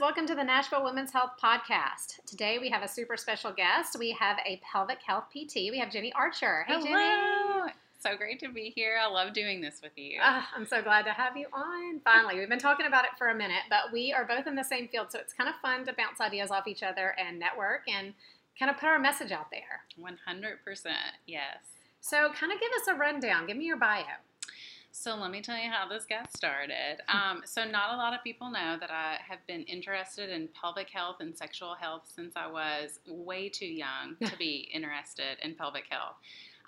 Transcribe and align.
Welcome 0.00 0.26
to 0.28 0.36
the 0.36 0.44
Nashville 0.44 0.84
Women's 0.84 1.12
Health 1.12 1.32
Podcast. 1.42 2.24
Today 2.24 2.60
we 2.60 2.68
have 2.70 2.84
a 2.84 2.88
super 2.88 3.16
special 3.16 3.50
guest. 3.50 3.96
We 3.98 4.12
have 4.12 4.36
a 4.46 4.60
pelvic 4.62 4.98
health 5.04 5.24
PT. 5.30 5.56
We 5.72 5.78
have 5.80 5.90
Jenny 5.90 6.12
Archer. 6.12 6.64
Hey 6.68 6.74
Hello. 6.74 6.84
Jenny. 6.84 7.72
So 7.98 8.16
great 8.16 8.38
to 8.40 8.48
be 8.48 8.72
here. 8.76 8.96
I 9.02 9.10
love 9.10 9.32
doing 9.32 9.60
this 9.60 9.80
with 9.82 9.90
you. 9.96 10.20
Ah, 10.22 10.48
I'm 10.54 10.66
so 10.66 10.82
glad 10.82 11.04
to 11.06 11.10
have 11.10 11.36
you 11.36 11.46
on. 11.52 11.98
Finally, 12.04 12.38
we've 12.38 12.48
been 12.48 12.60
talking 12.60 12.86
about 12.86 13.06
it 13.06 13.10
for 13.18 13.30
a 13.30 13.34
minute, 13.34 13.62
but 13.68 13.92
we 13.92 14.12
are 14.12 14.24
both 14.24 14.46
in 14.46 14.54
the 14.54 14.62
same 14.62 14.86
field, 14.86 15.10
so 15.10 15.18
it's 15.18 15.32
kind 15.32 15.50
of 15.50 15.56
fun 15.60 15.84
to 15.86 15.92
bounce 15.94 16.20
ideas 16.20 16.52
off 16.52 16.68
each 16.68 16.84
other 16.84 17.16
and 17.18 17.36
network 17.36 17.82
and 17.88 18.14
kind 18.56 18.70
of 18.70 18.76
put 18.76 18.86
our 18.86 19.00
message 19.00 19.32
out 19.32 19.50
there. 19.50 19.80
100%. 19.98 20.86
Yes. 21.26 21.56
So, 22.00 22.30
kind 22.38 22.52
of 22.52 22.60
give 22.60 22.70
us 22.80 22.86
a 22.86 22.94
rundown. 22.94 23.48
Give 23.48 23.56
me 23.56 23.64
your 23.64 23.76
bio. 23.76 24.04
So 25.00 25.14
let 25.14 25.30
me 25.30 25.40
tell 25.40 25.56
you 25.56 25.70
how 25.70 25.86
this 25.88 26.04
got 26.06 26.36
started. 26.36 26.98
Um, 27.08 27.42
so 27.44 27.64
not 27.64 27.94
a 27.94 27.96
lot 27.96 28.14
of 28.14 28.24
people 28.24 28.50
know 28.50 28.76
that 28.80 28.90
I 28.90 29.16
have 29.28 29.38
been 29.46 29.62
interested 29.62 30.28
in 30.28 30.48
pelvic 30.60 30.90
health 30.90 31.18
and 31.20 31.36
sexual 31.38 31.74
health 31.76 32.10
since 32.12 32.32
I 32.34 32.48
was 32.48 32.98
way 33.06 33.48
too 33.48 33.66
young 33.66 34.16
to 34.24 34.36
be 34.36 34.68
interested 34.74 35.38
in 35.44 35.54
pelvic 35.54 35.84
health. 35.88 36.16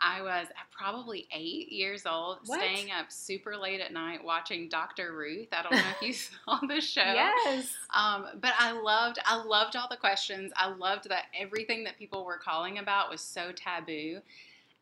I 0.00 0.22
was 0.22 0.46
probably 0.70 1.27
eight 1.34 1.72
years 1.72 2.06
old, 2.06 2.38
What? 2.46 2.60
staying 2.60 2.92
up 2.92 3.10
super 3.10 3.56
late 3.56 3.80
at 3.80 3.92
night 3.92 4.24
watching 4.24 4.68
Dr. 4.68 5.12
Ruth. 5.12 5.48
I 5.52 5.62
don't 5.62 5.72
know 5.72 5.90
if 6.00 6.02
you 6.06 6.12
saw 6.44 6.60
the 6.68 6.80
show. 6.80 7.02
Yes. 7.02 7.68
Um, 7.92 8.27
but 8.40 8.52
I 8.60 8.70
loved, 8.70 9.18
I 9.27 9.42
loved 9.42 9.74
all 9.74 9.88
the 9.90 9.96
questions. 9.96 10.52
I 10.56 10.68
loved 10.72 11.08
that 11.08 11.24
everything 11.38 11.83
that 11.83 11.98
people 11.98 12.24
were 12.24 12.38
calling 12.38 12.78
about 12.78 13.10
was 13.10 13.20
so 13.20 13.50
taboo, 13.50 14.20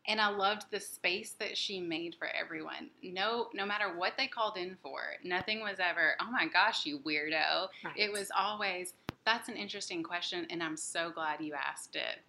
and 0.09 0.19
I 0.19 0.29
loved 0.29 0.65
the 0.71 0.79
space 0.79 1.35
that 1.39 1.55
she 1.55 1.79
made 1.79 2.15
for 2.15 2.27
everyone. 2.27 2.89
No, 3.03 3.49
no 3.53 3.63
matter 3.63 3.95
what 3.95 4.13
they 4.17 4.25
called 4.25 4.57
in 4.57 4.75
for, 4.81 5.01
nothing 5.23 5.61
was 5.61 5.77
ever, 5.79 6.15
oh 6.19 6.31
my 6.31 6.47
gosh, 6.47 6.85
you 6.85 6.97
weirdo. 6.99 7.67
Right. 7.85 7.93
It 7.95 8.11
was 8.11 8.31
always, 8.35 8.93
that's 9.23 9.49
an 9.49 9.55
interesting 9.55 10.01
question, 10.01 10.47
and 10.49 10.63
I'm 10.63 10.75
so 10.75 11.11
glad 11.11 11.41
you 11.41 11.53
asked 11.53 11.95
it. 11.95 12.21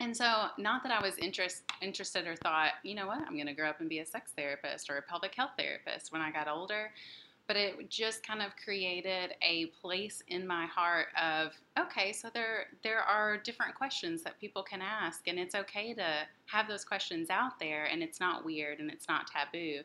And 0.00 0.14
so, 0.14 0.48
not 0.58 0.82
that 0.82 0.92
I 0.92 1.02
was 1.02 1.16
interest, 1.16 1.62
interested 1.80 2.26
or 2.26 2.36
thought, 2.36 2.72
you 2.82 2.94
know 2.94 3.06
what, 3.06 3.20
I'm 3.26 3.34
going 3.34 3.46
to 3.46 3.54
grow 3.54 3.70
up 3.70 3.80
and 3.80 3.88
be 3.88 4.00
a 4.00 4.06
sex 4.06 4.32
therapist 4.36 4.90
or 4.90 4.98
a 4.98 5.02
pelvic 5.02 5.34
health 5.34 5.52
therapist 5.56 6.12
when 6.12 6.20
I 6.20 6.30
got 6.30 6.46
older, 6.46 6.90
but 7.46 7.56
it 7.56 7.90
just 7.90 8.26
kind 8.26 8.40
of 8.40 8.52
created 8.62 9.34
a 9.42 9.66
place 9.80 10.22
in 10.28 10.46
my 10.46 10.66
heart 10.66 11.08
of, 11.20 11.52
okay, 11.78 12.12
so 12.12 12.30
there 12.32 12.66
there 12.82 13.00
are 13.00 13.36
different 13.36 13.74
questions 13.74 14.22
that 14.22 14.38
people 14.40 14.62
can 14.62 14.80
ask, 14.80 15.28
and 15.28 15.38
it's 15.38 15.54
okay 15.54 15.92
to 15.94 16.26
have 16.46 16.68
those 16.68 16.84
questions 16.84 17.28
out 17.30 17.58
there, 17.60 17.84
and 17.84 18.02
it's 18.02 18.20
not 18.20 18.44
weird 18.44 18.78
and 18.80 18.90
it's 18.90 19.08
not 19.08 19.26
taboo. 19.26 19.80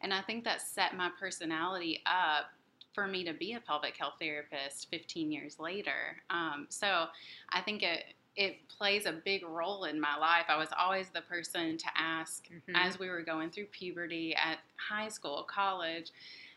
And 0.00 0.12
I 0.12 0.22
think 0.22 0.44
that 0.44 0.60
set 0.60 0.96
my 0.96 1.10
personality 1.18 2.02
up 2.06 2.46
for 2.94 3.06
me 3.06 3.24
to 3.24 3.32
be 3.32 3.54
a 3.54 3.60
pelvic 3.60 3.96
health 3.96 4.14
therapist 4.20 4.88
15 4.90 5.30
years 5.32 5.58
later. 5.58 6.16
Um, 6.30 6.66
so 6.68 7.06
I 7.50 7.60
think 7.60 7.82
it 7.82 8.04
it 8.36 8.68
plays 8.68 9.06
a 9.06 9.12
big 9.12 9.44
role 9.46 9.84
in 9.84 10.00
my 10.00 10.16
life. 10.16 10.46
I 10.48 10.56
was 10.56 10.68
always 10.76 11.08
the 11.10 11.20
person 11.20 11.78
to 11.78 11.86
ask 11.96 12.48
Mhm. 12.48 12.72
as 12.74 12.98
we 12.98 13.08
were 13.08 13.22
going 13.22 13.50
through 13.50 13.66
puberty 13.66 14.34
at 14.34 14.58
high 14.76 15.08
school, 15.08 15.44
college. 15.44 16.10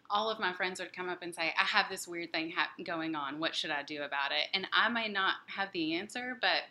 All 0.10 0.30
of 0.30 0.40
my 0.40 0.54
friends 0.54 0.80
would 0.80 0.94
come 0.94 1.10
up 1.10 1.22
and 1.22 1.36
say, 1.36 1.54
"I 1.58 1.64
have 1.64 1.90
this 1.90 2.08
weird 2.08 2.32
thing 2.32 2.52
hap 2.52 2.72
going 2.84 3.16
on. 3.16 3.40
What 3.40 3.56
should 3.56 3.72
I 3.72 3.84
do 3.84 4.04
about 4.04 4.32
it?" 4.32 4.50
And 4.54 4.68
I 4.72 4.90
may 4.90 5.08
not 5.08 5.38
have 5.48 5.72
the 5.72 5.96
answer, 5.96 6.38
but 6.40 6.64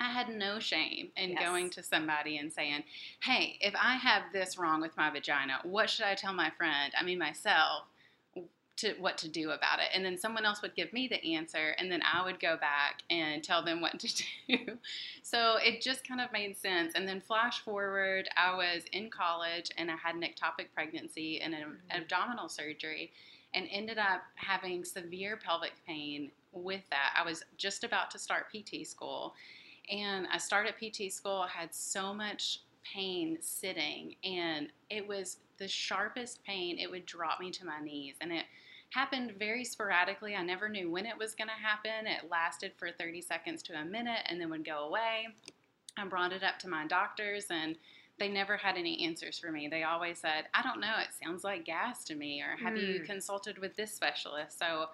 I 0.00 0.10
had 0.10 0.28
no 0.28 0.58
shame 0.58 1.12
in 1.16 1.30
Yes. 1.32 1.40
going 1.40 1.70
to 1.70 1.82
somebody 1.82 2.38
and 2.38 2.52
saying, 2.52 2.84
"Hey, 3.22 3.58
if 3.60 3.74
I 3.76 3.94
have 3.96 4.32
this 4.32 4.58
wrong 4.58 4.80
with 4.80 4.96
my 4.96 5.10
vagina, 5.10 5.60
what 5.62 5.90
should 5.90 6.06
I 6.06 6.14
tell 6.14 6.32
my 6.32 6.50
friend? 6.50 6.92
I 6.98 7.02
mean 7.02 7.18
myself." 7.18 7.86
To 8.78 8.94
what 8.98 9.18
to 9.18 9.28
do 9.28 9.50
about 9.50 9.78
it. 9.80 9.86
And 9.94 10.04
then 10.04 10.16
someone 10.16 10.44
else 10.44 10.62
would 10.62 10.74
give 10.74 10.92
me 10.92 11.06
the 11.06 11.34
answer 11.34 11.74
and 11.78 11.92
then 11.92 12.00
i 12.02 12.24
would 12.24 12.40
go 12.40 12.56
back 12.56 13.02
and 13.10 13.42
tell 13.44 13.62
them 13.64 13.80
what 13.80 13.98
to 14.00 14.08
do. 14.48 14.78
So 15.22 15.56
it 15.62 15.82
just 15.82 16.06
kind 16.06 16.20
of 16.20 16.32
made 16.32 16.56
sense. 16.56 16.94
And 16.94 17.06
then 17.06 17.20
flash 17.20 17.60
forward 17.60 18.28
i 18.36 18.54
was 18.56 18.82
in 18.92 19.10
college 19.10 19.70
and 19.76 19.90
i 19.90 19.94
had 19.96 20.14
an 20.14 20.22
ectopic 20.22 20.66
pregnancy 20.74 21.40
and 21.40 21.54
an 21.54 21.62
Mhm. 21.62 21.96
abdominal 22.02 22.48
surgery 22.48 23.12
and 23.54 23.68
ended 23.70 23.98
up 23.98 24.22
having 24.36 24.84
severe 24.84 25.36
pelvic 25.36 25.72
pain 25.86 26.30
with 26.52 26.82
that. 26.90 27.12
I 27.16 27.22
was 27.24 27.44
just 27.58 27.84
about 27.84 28.10
to 28.12 28.18
start 28.18 28.50
pt 28.50 28.86
school 28.86 29.34
and 29.90 30.26
i 30.32 30.38
started 30.38 30.74
pt 30.76 31.12
school. 31.12 31.42
I 31.42 31.48
had 31.48 31.74
so 31.74 32.14
much 32.14 32.60
pain 32.84 33.38
sitting 33.40 34.16
and 34.24 34.68
it 34.90 35.06
was 35.06 35.38
the 35.62 35.68
sharpest 35.68 36.42
pain 36.42 36.76
it 36.76 36.90
would 36.90 37.06
drop 37.06 37.38
me 37.38 37.48
to 37.52 37.64
my 37.64 37.78
knees 37.80 38.16
and 38.20 38.32
it 38.32 38.44
happened 38.90 39.32
very 39.38 39.64
sporadically 39.64 40.34
i 40.34 40.42
never 40.42 40.68
knew 40.68 40.90
when 40.90 41.06
it 41.06 41.16
was 41.16 41.36
going 41.36 41.46
to 41.46 41.54
happen 41.54 42.04
it 42.04 42.28
lasted 42.28 42.72
for 42.76 42.90
30 42.90 43.20
seconds 43.20 43.62
to 43.62 43.72
a 43.74 43.84
minute 43.84 44.18
and 44.26 44.40
then 44.40 44.50
would 44.50 44.64
go 44.64 44.80
away 44.88 45.28
i 45.96 46.04
brought 46.04 46.32
it 46.32 46.42
up 46.42 46.58
to 46.58 46.68
my 46.68 46.84
doctors 46.88 47.46
and 47.50 47.76
they 48.18 48.28
never 48.28 48.56
had 48.56 48.76
any 48.76 49.04
answers 49.06 49.38
for 49.38 49.52
me 49.52 49.68
they 49.68 49.84
always 49.84 50.18
said 50.18 50.46
i 50.52 50.62
don't 50.62 50.80
know 50.80 50.94
it 50.98 51.10
sounds 51.24 51.44
like 51.44 51.64
gas 51.64 52.02
to 52.02 52.16
me 52.16 52.42
or 52.42 52.56
have 52.60 52.76
you 52.76 52.98
Hmm. 52.98 53.04
consulted 53.06 53.56
with 53.58 53.76
this 53.76 53.94
specialist 53.94 54.58
so 54.58 54.88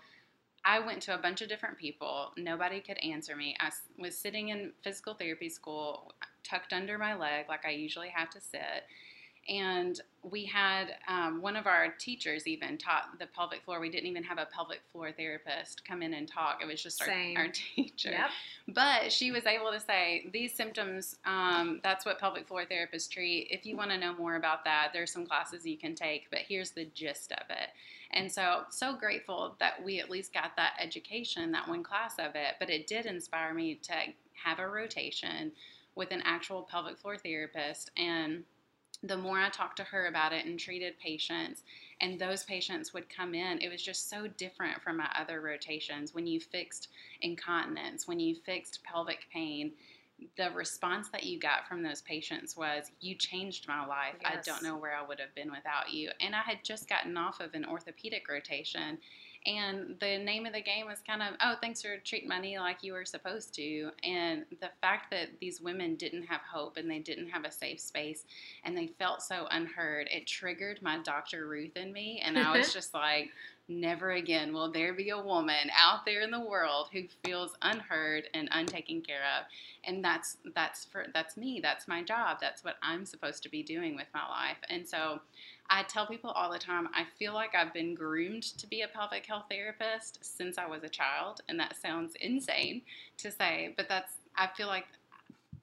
I 0.65 0.81
went 0.81 1.01
to 1.03 1.15
a 1.15 1.19
bunch 1.19 1.41
of 1.41 1.49
different 1.49 1.79
people. 1.79 2.33
Nobody 2.37 2.81
could 2.81 2.99
answer 2.99 3.37
me. 3.37 3.57
I 3.61 3.71
was 3.97 4.19
sitting 4.19 4.49
in 4.49 4.73
physical 4.83 5.15
therapy 5.15 5.49
school, 5.49 6.13
tucked 6.43 6.73
under 6.73 6.99
my 6.99 7.15
leg, 7.15 7.47
like 7.49 7.65
I 7.65 7.71
usually 7.71 8.09
have 8.09 8.29
to 8.31 8.41
sit. 8.41 8.85
And 9.49 9.99
we 10.23 10.45
had 10.45 10.97
um, 11.09 11.41
one 11.41 11.57
of 11.57 11.67
our 11.67 11.89
teachers 11.99 12.47
even 12.47 12.77
taught 12.77 13.19
the 13.19 13.27
pelvic 13.27 13.63
floor. 13.65 13.81
We 13.81 13.89
didn't 13.89 14.07
even 14.07 14.23
have 14.25 14.39
a 14.39 14.47
pelvic 14.47 14.81
floor 14.93 15.11
therapist 15.13 15.87
come 15.87 16.03
in 16.03 16.13
and 16.13 16.29
talk. 16.29 16.61
It 16.63 16.67
was 16.67 16.83
just 16.83 17.01
our, 17.01 17.09
our 17.37 17.49
teacher. 17.77 18.11
Yep. 18.11 18.31
But 18.69 19.13
she 19.13 19.31
was 19.31 19.47
able 19.47 19.73
to 19.73 19.81
say 19.81 20.29
these 20.33 20.55
symptoms. 20.55 21.17
Um, 21.25 21.81
that's 21.83 22.05
what 22.05 22.19
pelvic 22.19 22.47
floor 22.47 22.65
therapists 22.71 23.11
treat. 23.11 23.49
If 23.51 23.65
you 23.65 23.77
want 23.77 23.91
to 23.91 23.99
know 23.99 24.15
more 24.15 24.37
about 24.37 24.65
that, 24.65 24.91
there's 24.93 25.13
some 25.13 25.27
classes 25.27 25.65
you 25.65 25.79
can 25.79 25.95
take. 25.95 26.31
But 26.31 26.41
here's 26.41 26.73
the 26.73 26.85
gist 26.85 27.33
of 27.33 27.49
it. 27.49 27.71
And 28.11 28.31
so, 28.31 28.63
so 28.71 28.95
grateful 28.95 29.57
that 29.61 29.83
we 29.83 30.01
at 30.01 30.11
least 30.11 30.35
got 30.35 30.57
that 30.57 30.73
education, 30.81 31.53
that 31.53 31.69
one 31.69 31.83
class 31.83 32.15
of 32.19 32.35
it. 32.35 32.55
But 32.59 32.71
it 32.71 32.87
did 32.87 33.07
inspire 33.07 33.55
me 33.55 33.77
to 33.77 33.93
have 34.45 34.59
a 34.59 34.69
rotation 34.69 35.53
with 35.95 36.11
an 36.11 36.23
actual 36.25 36.63
pelvic 36.63 36.99
floor 36.99 37.17
therapist. 37.17 37.91
And 37.97 38.45
the 39.03 39.17
more 39.17 39.39
I 39.39 39.49
talked 39.49 39.77
to 39.77 39.85
her 39.85 40.07
about 40.07 40.33
it 40.33 40.45
and 40.45 40.59
treated 40.59 40.99
patients, 40.99 41.63
and 42.01 42.19
those 42.19 42.45
patients 42.45 42.93
would 42.93 43.09
come 43.09 43.35
in, 43.35 43.61
it 43.61 43.71
was 43.71 43.83
just 43.83 44.11
so 44.11 44.27
different 44.27 44.83
from 44.83 44.97
my 44.97 45.09
other 45.19 45.41
rotations. 45.41 46.15
When 46.15 46.27
you 46.27 46.41
fixed 46.41 46.89
incontinence, 47.21 48.09
when 48.09 48.19
you 48.19 48.35
fixed 48.35 48.83
pelvic 48.83 49.27
pain, 49.33 49.73
the 50.37 50.51
response 50.51 51.09
that 51.11 51.23
you 51.23 51.39
got 51.39 51.69
from 51.69 51.83
those 51.83 52.03
patients 52.03 52.57
was, 52.57 52.91
You 53.01 53.15
changed 53.15 53.69
my 53.69 53.87
life. 53.87 54.17
I 54.25 54.37
don't 54.43 54.65
know 54.65 54.77
where 54.77 54.97
I 54.97 55.07
would 55.07 55.21
have 55.21 55.35
been 55.35 55.51
without 55.51 55.93
you. 55.93 56.11
And 56.21 56.35
I 56.35 56.41
had 56.41 56.65
just 56.65 56.89
gotten 56.89 57.17
off 57.17 57.41
of 57.41 57.55
an 57.55 57.65
orthopedic 57.65 58.29
rotation. 58.29 58.99
And 59.47 59.97
the 60.01 60.19
name 60.19 60.47
of 60.47 60.53
the 60.53 60.61
game 60.61 60.87
was 60.87 60.99
kind 61.07 61.23
of, 61.23 61.35
oh, 61.43 61.55
thanks 61.61 61.83
for 61.83 61.97
treating 61.99 62.29
my 62.29 62.41
knee 62.41 62.59
like 62.59 62.83
you 62.83 62.93
were 62.93 63.05
supposed 63.05 63.55
to. 63.55 63.91
And 64.03 64.45
the 64.61 64.71
fact 64.81 65.11
that 65.11 65.29
these 65.41 65.61
women 65.61 65.95
didn't 65.97 66.25
have 66.25 66.41
hope 66.41 66.77
and 66.77 66.91
they 66.91 66.99
didn't 66.99 67.29
have 67.29 67.45
a 67.45 67.51
safe 67.51 67.81
space 67.81 68.25
and 68.65 68.77
they 68.77 68.89
felt 68.99 69.23
so 69.23 69.47
unheard, 69.51 70.09
it 70.11 70.27
triggered 70.27 70.83
my 70.83 70.99
Dr. 70.99 71.47
Ruth 71.47 71.77
in 71.77 71.93
me. 71.93 72.23
And 72.25 72.39
I 72.39 72.57
was 72.57 72.73
just 72.75 72.93
like, 72.95 73.31
never 73.69 74.13
again 74.13 74.53
will 74.53 74.71
there 74.71 74.95
be 74.95 75.11
a 75.11 75.21
woman 75.21 75.71
out 75.77 76.07
there 76.07 76.23
in 76.23 76.31
the 76.31 76.41
world 76.41 76.89
who 76.93 77.03
feels 77.23 77.55
unheard 77.63 78.25
and 78.33 78.49
untaken 78.53 79.03
care 79.03 79.21
of. 79.39 79.45
And 79.85 80.03
that's 80.03 80.39
that's 80.55 80.87
for 80.87 81.07
that's 81.13 81.37
me. 81.37 81.61
That's 81.63 81.87
my 81.87 82.03
job. 82.03 82.39
That's 82.41 82.65
what 82.65 82.77
I'm 82.83 83.05
supposed 83.05 83.43
to 83.43 83.51
be 83.51 83.63
doing 83.63 83.95
with 83.95 84.07
my 84.15 84.27
life. 84.27 84.57
And 84.71 84.89
so 84.89 85.21
I 85.71 85.83
tell 85.83 86.07
people 86.07 86.31
all 86.31 86.51
the 86.51 86.59
time, 86.59 86.89
I 86.95 87.05
feel 87.19 87.35
like 87.35 87.55
I've 87.55 87.75
been 87.75 87.95
groomed 87.95 88.43
to 88.43 88.67
be 88.67 88.83
a 88.83 88.89
pelvic 88.89 89.27
health 89.27 89.45
therapist 89.51 90.19
since 90.23 90.57
I 90.57 90.67
was 90.67 90.83
a 90.83 90.89
child, 90.89 91.43
and 91.49 91.61
that 91.61 91.77
sounds 91.81 92.15
insane 92.21 92.83
to 93.19 93.31
say, 93.31 93.75
but 93.77 93.89
that's 93.89 94.15
I 94.37 94.49
feel 94.57 94.69
like 94.69 94.87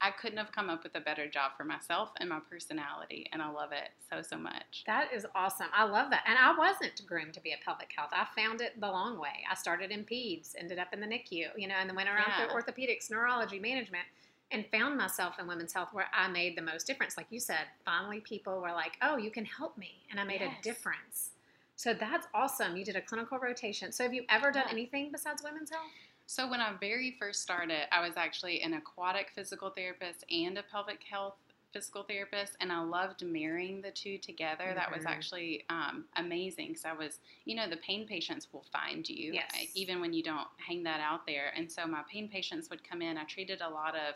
I 0.02 0.12
couldn't 0.12 0.38
have 0.38 0.52
come 0.52 0.69
up 0.69 0.84
with 0.84 0.94
a 0.96 1.00
better 1.00 1.28
job 1.28 1.54
for 1.57 1.63
myself 1.63 2.10
and 2.19 2.30
my 2.30 2.40
personality, 2.50 3.28
and 3.31 3.42
I 3.42 3.50
love 3.50 3.72
it 3.72 3.90
so 4.10 4.22
so 4.22 4.38
much. 4.38 4.84
That 4.86 5.12
is 5.13 5.25
awesome. 5.34 5.68
I 5.74 5.86
love 5.86 6.12
that. 6.12 6.24
And 6.28 6.38
I 6.38 6.56
wasn't 6.56 7.02
groomed 7.07 7.34
to 7.36 7.40
be 7.42 7.54
a 7.54 7.57
pelvic 7.63 7.92
health. 7.96 8.10
I 8.12 8.28
found 8.40 8.62
it 8.62 8.80
the 8.80 8.88
long 8.88 9.18
way. 9.18 9.44
I 9.50 9.56
started 9.56 9.92
in 9.92 10.04
peds, 10.04 10.54
ended 10.60 10.78
up 10.80 10.94
in 10.94 11.00
the 11.00 11.07
NICU, 11.07 11.48
you 11.57 11.68
know, 11.68 11.75
and 11.80 11.90
then 11.90 11.96
went 11.96 12.10
around 12.10 12.34
Yeah. 12.38 12.46
through 12.48 12.62
orthopedics, 12.62 13.10
neurology, 13.10 13.57
management, 13.57 14.06
and 14.51 14.65
found 14.71 14.97
myself 14.97 15.39
in 15.39 15.47
women's 15.47 15.74
health 15.74 15.89
where 15.92 16.07
I 16.13 16.27
made 16.27 16.57
the 16.57 16.62
most 16.62 16.88
difference. 16.88 17.18
Like 17.18 17.27
you 17.30 17.39
said, 17.39 17.65
finally 17.83 18.21
people 18.21 18.59
were 18.62 18.71
like, 18.71 18.97
"Oh, 19.01 19.18
you 19.18 19.31
can 19.31 19.45
help 19.45 19.77
me," 19.77 20.06
and 20.09 20.19
I 20.19 20.24
made 20.24 20.42
Yes. 20.42 20.59
a 20.59 20.62
difference. 20.62 21.31
So 21.75 21.94
that's 21.94 22.27
awesome. 22.33 22.77
You 22.77 22.86
did 22.86 22.95
a 22.95 23.01
clinical 23.01 23.38
rotation. 23.38 23.92
So 23.92 24.03
have 24.03 24.13
you 24.13 24.25
ever 24.30 24.51
done 24.51 24.65
Yeah. 24.68 24.71
anything 24.71 25.12
besides 25.12 25.44
women's 25.44 25.71
health? 25.71 25.92
So 26.27 26.47
when 26.50 26.62
I 26.62 26.74
very 26.74 27.12
first 27.19 27.42
started, 27.42 27.94
I 27.94 28.00
was 28.06 28.18
actually 28.18 28.62
an 28.62 28.74
aquatic 28.74 29.31
physical 29.31 29.69
therapist 29.69 30.24
and 30.31 30.57
a 30.57 30.63
pelvic 30.63 31.03
health 31.03 31.36
physical 31.75 32.04
therapist, 32.04 32.56
and 32.62 32.72
I 32.72 32.81
loved 32.81 33.22
marrying 33.22 33.81
the 33.81 33.92
two 33.92 34.18
together. 34.18 34.72
That 34.74 34.89
was 34.89 35.04
Mhm. 35.04 35.07
actually 35.07 35.66
um, 35.69 36.06
amazing 36.16 36.69
because 36.69 36.86
I 36.86 36.94
was, 36.94 37.19
you 37.44 37.54
know, 37.54 37.68
the 37.69 37.75
pain 37.77 38.07
patients 38.07 38.48
will 38.54 38.63
find 38.72 39.07
you 39.10 39.33
Yes. 39.33 39.75
even 39.75 40.00
when 40.00 40.13
you 40.13 40.24
don't 40.24 40.48
hang 40.56 40.83
that 40.83 41.01
out 41.01 41.27
there. 41.27 41.51
And 41.54 41.69
so 41.69 41.86
my 41.86 42.01
pain 42.10 42.30
patients 42.30 42.69
would 42.69 42.81
come 42.89 43.01
in. 43.01 43.18
I 43.18 43.25
treated 43.25 43.60
a 43.60 43.69
lot 43.69 43.94
of 43.94 44.16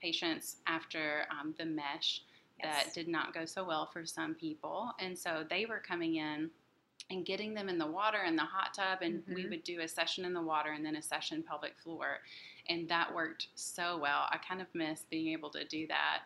patients 0.00 0.58
after 0.68 1.26
um, 1.32 1.52
the 1.58 1.64
mesh 1.64 2.22
that 2.62 2.94
did 2.94 3.08
not 3.08 3.34
go 3.34 3.44
so 3.44 3.64
well 3.64 3.86
for 3.86 4.06
some 4.06 4.34
people, 4.36 4.92
and 5.00 5.18
so 5.18 5.44
they 5.50 5.66
were 5.66 5.80
coming 5.80 6.16
in 6.16 6.48
and 7.10 7.26
getting 7.26 7.54
them 7.54 7.68
in 7.68 7.78
the 7.78 7.86
water 7.86 8.22
in 8.22 8.36
the 8.36 8.42
hot 8.42 8.72
tub 8.74 8.98
and 9.02 9.22
we 9.26 9.46
Mhm. 9.46 9.50
would 9.50 9.64
do 9.64 9.80
a 9.80 9.88
session 9.88 10.24
in 10.24 10.32
the 10.32 10.40
water 10.40 10.70
and 10.70 10.84
then 10.84 10.96
a 10.96 11.02
session 11.02 11.42
pelvic 11.42 11.76
floor 11.82 12.20
and 12.68 12.88
that 12.88 13.12
worked 13.12 13.48
so 13.54 13.98
well 13.98 14.26
i 14.30 14.36
kind 14.38 14.60
of 14.60 14.66
miss 14.74 15.02
being 15.10 15.28
able 15.28 15.50
to 15.50 15.64
do 15.64 15.86
that 15.86 16.20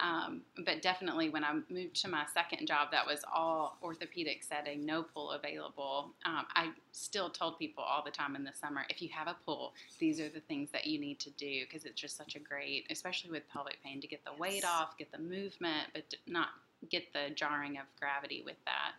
um, 0.00 0.42
but 0.64 0.82
definitely 0.82 1.28
when 1.28 1.44
i 1.44 1.52
moved 1.68 2.00
to 2.00 2.08
my 2.08 2.24
second 2.32 2.66
job 2.66 2.88
that 2.90 3.06
was 3.06 3.20
all 3.32 3.78
orthopedic 3.82 4.42
setting 4.42 4.84
no 4.84 5.02
pool 5.02 5.30
available. 5.32 6.10
Um, 6.24 6.44
i 6.54 6.70
still 6.92 7.30
told 7.30 7.58
people 7.58 7.84
all 7.84 8.02
the 8.04 8.10
time 8.10 8.36
in 8.36 8.44
the 8.44 8.52
summer 8.52 8.82
if 8.88 9.00
you 9.02 9.08
have 9.12 9.28
a 9.28 9.36
pool 9.44 9.72
these 9.98 10.20
are 10.20 10.28
the 10.28 10.40
things 10.40 10.70
that 10.70 10.86
you 10.86 11.00
need 11.00 11.18
to 11.20 11.30
do 11.30 11.64
because 11.64 11.84
it's 11.84 12.00
just 12.00 12.16
such 12.16 12.34
a 12.36 12.38
great 12.38 12.86
especially 12.90 13.30
with 13.30 13.48
pelvic 13.48 13.78
pain 13.82 14.00
to 14.00 14.06
get 14.06 14.24
the 14.24 14.32
weight 14.38 14.64
off 14.64 14.96
get 14.98 15.10
the 15.12 15.18
movement 15.18 15.88
but 15.94 16.04
not 16.26 16.48
get 16.90 17.12
the 17.12 17.30
jarring 17.34 17.76
of 17.76 17.84
gravity 17.98 18.42
with 18.44 18.56
that 18.64 18.92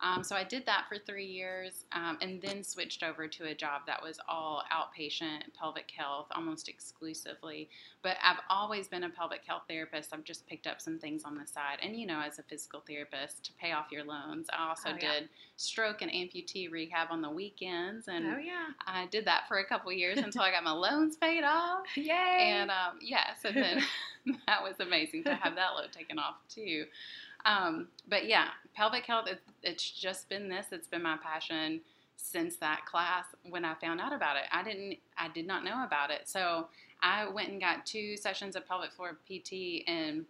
um, 0.00 0.22
so 0.22 0.36
I 0.36 0.44
did 0.44 0.64
that 0.66 0.84
for 0.88 0.96
three 0.98 1.26
years 1.26 1.84
um, 1.92 2.18
and 2.20 2.40
then 2.40 2.62
switched 2.62 3.02
over 3.02 3.26
to 3.26 3.44
a 3.46 3.54
job 3.54 3.82
that 3.86 4.00
was 4.02 4.18
all 4.28 4.62
outpatient 4.72 5.42
pelvic 5.58 5.90
health 5.96 6.26
almost 6.36 6.68
exclusively. 6.68 7.68
But 8.02 8.16
I've 8.22 8.38
always 8.48 8.86
been 8.86 9.02
a 9.04 9.10
pelvic 9.10 9.40
health 9.44 9.62
therapist. 9.68 10.14
I've 10.14 10.22
just 10.24 10.46
picked 10.46 10.68
up 10.68 10.80
some 10.80 10.98
things 10.98 11.24
on 11.24 11.36
the 11.36 11.46
side. 11.46 11.78
And, 11.82 11.96
you 11.96 12.06
know, 12.06 12.20
as 12.24 12.38
a 12.38 12.44
physical 12.44 12.80
therapist, 12.86 13.44
to 13.46 13.52
pay 13.60 13.72
off 13.72 13.86
your 13.90 14.04
loans, 14.04 14.46
I 14.56 14.68
also 14.68 14.90
Oh, 14.90 14.96
yeah. 15.00 15.20
did 15.20 15.28
stroke 15.56 16.00
and 16.02 16.10
amputee 16.12 16.70
rehab 16.70 17.08
on 17.10 17.20
the 17.20 17.30
weekends. 17.30 18.06
And 18.06 18.24
oh 18.26 18.38
yeah. 18.38 18.66
I 18.86 19.06
did 19.06 19.24
that 19.24 19.48
for 19.48 19.58
a 19.58 19.64
couple 19.66 19.92
years 19.92 20.18
until 20.18 20.42
I 20.42 20.52
got 20.52 20.62
my 20.62 20.70
loans 20.72 21.16
paid 21.16 21.42
off. 21.42 21.86
Yay. 21.96 22.12
And 22.12 22.70
um, 22.70 22.98
yeah, 23.02 23.34
so 23.42 23.50
then 23.50 23.82
that 24.46 24.62
was 24.62 24.74
amazing 24.80 25.24
to 25.24 25.34
have 25.34 25.54
that 25.56 25.70
load 25.76 25.90
taken 25.92 26.18
off 26.18 26.36
too. 26.48 26.84
Um, 27.46 27.88
but 28.08 28.26
yeah, 28.28 28.48
pelvic 28.78 29.04
health, 29.06 29.26
it, 29.26 29.40
it's 29.64 29.90
just 29.90 30.28
been 30.28 30.48
this. 30.48 30.66
It's 30.70 30.86
been 30.86 31.02
my 31.02 31.16
passion 31.20 31.80
since 32.16 32.56
that 32.56 32.84
class 32.86 33.24
when 33.50 33.64
I 33.64 33.74
found 33.74 34.00
out 34.00 34.12
about 34.12 34.36
it. 34.36 34.44
I 34.52 34.62
didn't, 34.62 34.98
I 35.16 35.28
did 35.28 35.46
not 35.46 35.64
know 35.64 35.84
about 35.84 36.10
it. 36.10 36.22
So 36.28 36.68
I 37.02 37.28
went 37.28 37.48
and 37.48 37.60
got 37.60 37.84
two 37.86 38.16
sessions 38.16 38.54
of 38.54 38.66
pelvic 38.68 38.92
floor 38.92 39.18
PT 39.26 39.82
and 39.88 40.24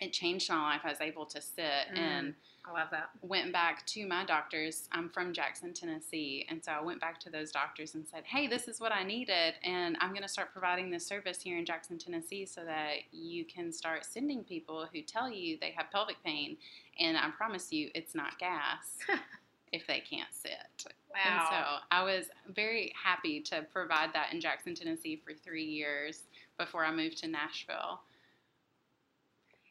it 0.00 0.12
changed 0.12 0.48
my 0.50 0.60
life. 0.60 0.80
I 0.84 0.90
was 0.90 1.00
able 1.00 1.26
to 1.26 1.40
sit 1.40 1.64
Mm. 1.94 1.98
and 1.98 2.34
I 2.64 2.72
love 2.72 2.88
that. 2.90 3.08
went 3.22 3.50
back 3.50 3.86
to 3.86 4.06
my 4.06 4.24
doctors. 4.26 4.88
I'm 4.92 5.08
from 5.08 5.32
Jackson, 5.32 5.72
Tennessee. 5.72 6.44
And 6.50 6.62
so 6.62 6.70
I 6.72 6.82
went 6.82 7.00
back 7.00 7.18
to 7.20 7.30
those 7.30 7.50
doctors 7.50 7.94
and 7.94 8.06
said, 8.06 8.24
hey, 8.26 8.46
this 8.46 8.68
is 8.68 8.78
what 8.78 8.92
I 8.92 9.04
needed. 9.04 9.54
And 9.64 9.96
I'm 10.00 10.10
going 10.10 10.22
to 10.22 10.28
start 10.28 10.52
providing 10.52 10.90
this 10.90 11.06
service 11.06 11.40
here 11.40 11.56
in 11.56 11.64
Jackson, 11.64 11.96
Tennessee 11.98 12.44
so 12.44 12.64
that 12.66 12.96
you 13.10 13.46
can 13.46 13.72
start 13.72 14.04
sending 14.04 14.44
people 14.44 14.86
who 14.92 15.00
tell 15.00 15.30
you 15.30 15.56
they 15.58 15.70
have 15.78 15.90
pelvic 15.90 16.22
pain. 16.22 16.58
And 16.98 17.16
I 17.16 17.30
promise 17.30 17.72
you, 17.72 17.90
it's 17.94 18.14
not 18.14 18.38
gas 18.38 18.98
if 19.72 19.86
they 19.86 20.00
can't 20.00 20.32
sit. 20.32 20.86
And 21.24 21.36
Wow. 21.36 21.48
so 21.50 21.84
I 21.90 22.02
was 22.02 22.26
very 22.54 22.92
happy 23.02 23.40
to 23.42 23.62
provide 23.72 24.12
that 24.14 24.32
in 24.32 24.40
Jackson, 24.40 24.74
Tennessee 24.74 25.20
for 25.24 25.32
three 25.34 25.64
years 25.64 26.24
before 26.58 26.84
I 26.84 26.92
moved 26.92 27.18
to 27.18 27.28
Nashville. 27.28 28.00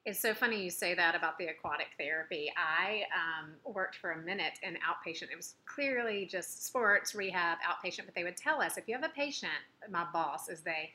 It's 0.05 0.21
so 0.21 0.33
funny 0.33 0.63
you 0.63 0.69
say 0.69 0.93
that 0.95 1.15
about 1.15 1.37
the 1.37 1.47
aquatic 1.47 1.87
therapy. 1.99 2.51
I 2.55 3.03
um, 3.13 3.51
worked 3.65 3.97
for 3.97 4.11
a 4.11 4.17
minute 4.17 4.57
in 4.63 4.75
outpatient. 4.75 5.31
It 5.31 5.35
was 5.35 5.55
clearly 5.65 6.25
just 6.25 6.65
sports 6.65 7.13
rehab 7.13 7.57
outpatient, 7.59 8.05
but 8.05 8.15
they 8.15 8.23
would 8.23 8.37
tell 8.37 8.61
us 8.61 8.77
if 8.77 8.87
you 8.87 8.95
have 8.95 9.03
a 9.03 9.09
patient, 9.13 9.51
my 9.91 10.05
boss 10.13 10.47
is 10.47 10.61
they, 10.61 10.91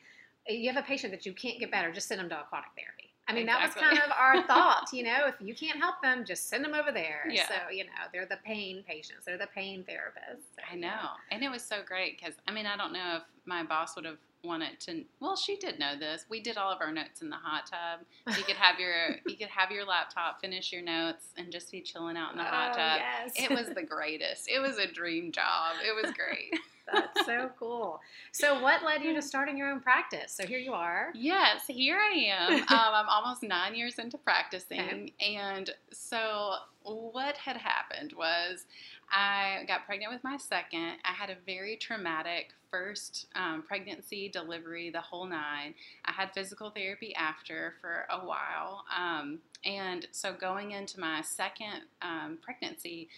you 0.49 0.73
have 0.73 0.82
a 0.82 0.87
patient 0.87 1.12
that 1.12 1.26
you 1.26 1.34
can't 1.34 1.61
get 1.61 1.70
better, 1.70 1.93
just 1.93 2.08
send 2.08 2.20
them 2.20 2.31
to 2.31 2.40
aquatic 2.40 2.70
therapy. 2.75 3.12
I 3.29 3.33
mean, 3.35 3.47
that 3.47 3.63
was 3.65 3.75
kind 3.75 3.99
of 3.99 4.11
our 4.19 4.43
thought, 4.47 4.89
you 4.93 5.05
know, 5.05 5.27
if 5.27 5.35
you 5.41 5.55
can't 5.55 5.79
help 5.79 6.03
them, 6.03 6.25
just 6.25 6.49
send 6.49 6.65
them 6.65 6.75
over 6.75 6.91
there. 6.91 7.25
Yeah. 7.31 7.47
So, 7.47 7.55
you 7.71 7.85
know, 7.85 7.91
they're 8.13 8.27
the 8.27 8.39
pain 8.45 8.83
patients, 8.87 9.25
they're 9.25 9.39
the 9.39 9.49
pain 9.55 9.85
therapists. 9.89 10.43
So, 10.57 10.63
I 10.71 10.75
yeah. 10.75 10.89
know. 10.89 11.09
And 11.31 11.43
it 11.43 11.51
was 11.51 11.63
so 11.63 11.77
great 11.87 12.19
because, 12.19 12.35
I 12.49 12.53
mean, 12.53 12.67
I 12.67 12.77
don't 12.77 12.93
know 12.93 13.17
if 13.19 13.23
my 13.47 13.63
boss 13.63 13.95
would 13.97 14.05
have 14.05 14.19
wanted 14.45 14.81
to. 14.81 15.05
Well, 15.21 15.37
she 15.37 15.57
did 15.57 15.79
know 15.79 15.97
this. 15.97 16.27
We 16.29 16.41
did 16.41 16.57
all 16.57 16.73
of 16.73 16.81
our 16.81 16.93
notes 16.93 17.23
in 17.23 17.31
the 17.31 17.37
hot 17.37 17.67
tub. 17.67 18.05
You 18.37 18.43
could 18.43 18.57
have 18.57 18.79
your 18.81 19.17
you 19.27 19.37
could 19.37 19.49
have 19.49 19.71
your 19.71 19.85
laptop, 19.87 20.41
finish 20.41 20.73
your 20.73 20.83
notes, 20.83 21.27
and 21.37 21.53
just 21.53 21.71
be 21.71 21.81
chilling 21.81 22.17
out 22.17 22.33
in 22.33 22.39
the 22.39 22.45
hot 22.45 22.73
Oh, 22.73 22.77
tub. 22.77 23.01
yes. 23.01 23.33
It 23.37 23.51
was 23.51 23.69
the 23.75 23.83
greatest. 23.83 24.49
It 24.49 24.59
was 24.61 24.79
a 24.79 24.87
dream 24.87 25.31
job. 25.33 25.77
It 25.87 25.95
was 25.95 26.13
great. 26.13 26.59
That's 26.90 27.26
so 27.26 27.50
cool. 27.58 28.00
So, 28.32 28.61
what 28.61 28.82
led 28.84 29.02
you 29.02 29.14
to 29.14 29.23
starting 29.23 29.56
your 29.56 29.69
own 29.70 29.81
practice? 29.81 30.32
So, 30.32 30.46
here 30.46 30.58
you 30.58 30.73
are. 30.73 31.11
Yes, 31.14 31.67
here 31.67 31.99
I 31.99 32.14
am. 32.19 32.67
Um, 32.73 32.94
I'm 32.94 33.08
almost 33.08 33.43
nine 33.43 33.75
years 33.75 33.99
into 33.99 34.17
practicing. 34.19 35.12
And 35.20 35.70
so, 35.93 36.55
what 36.82 37.37
had 37.37 37.56
happened 37.56 38.14
was 38.17 38.64
I 39.11 39.64
got 39.69 39.84
pregnant 39.84 40.12
with 40.12 40.25
my 40.25 40.37
second. 40.38 40.96
I 41.05 41.12
had 41.12 41.29
a 41.31 41.37
very 41.44 41.76
traumatic 41.76 42.55
first 42.70 43.26
um, 43.37 43.62
pregnancy, 43.62 44.31
delivery, 44.31 44.88
the 44.90 45.00
whole 45.00 45.26
nine. 45.26 45.75
I 46.06 46.12
had 46.12 46.32
physical 46.32 46.70
therapy 46.70 47.14
after 47.14 47.75
for 47.81 48.06
a 48.11 48.26
while. 48.26 48.84
Um, 48.96 49.40
and 49.64 50.06
so, 50.11 50.32
going 50.32 50.73
into 50.73 50.99
my 50.99 51.20
second 51.20 51.82
um, 52.00 52.38
pregnancy, 52.43 53.08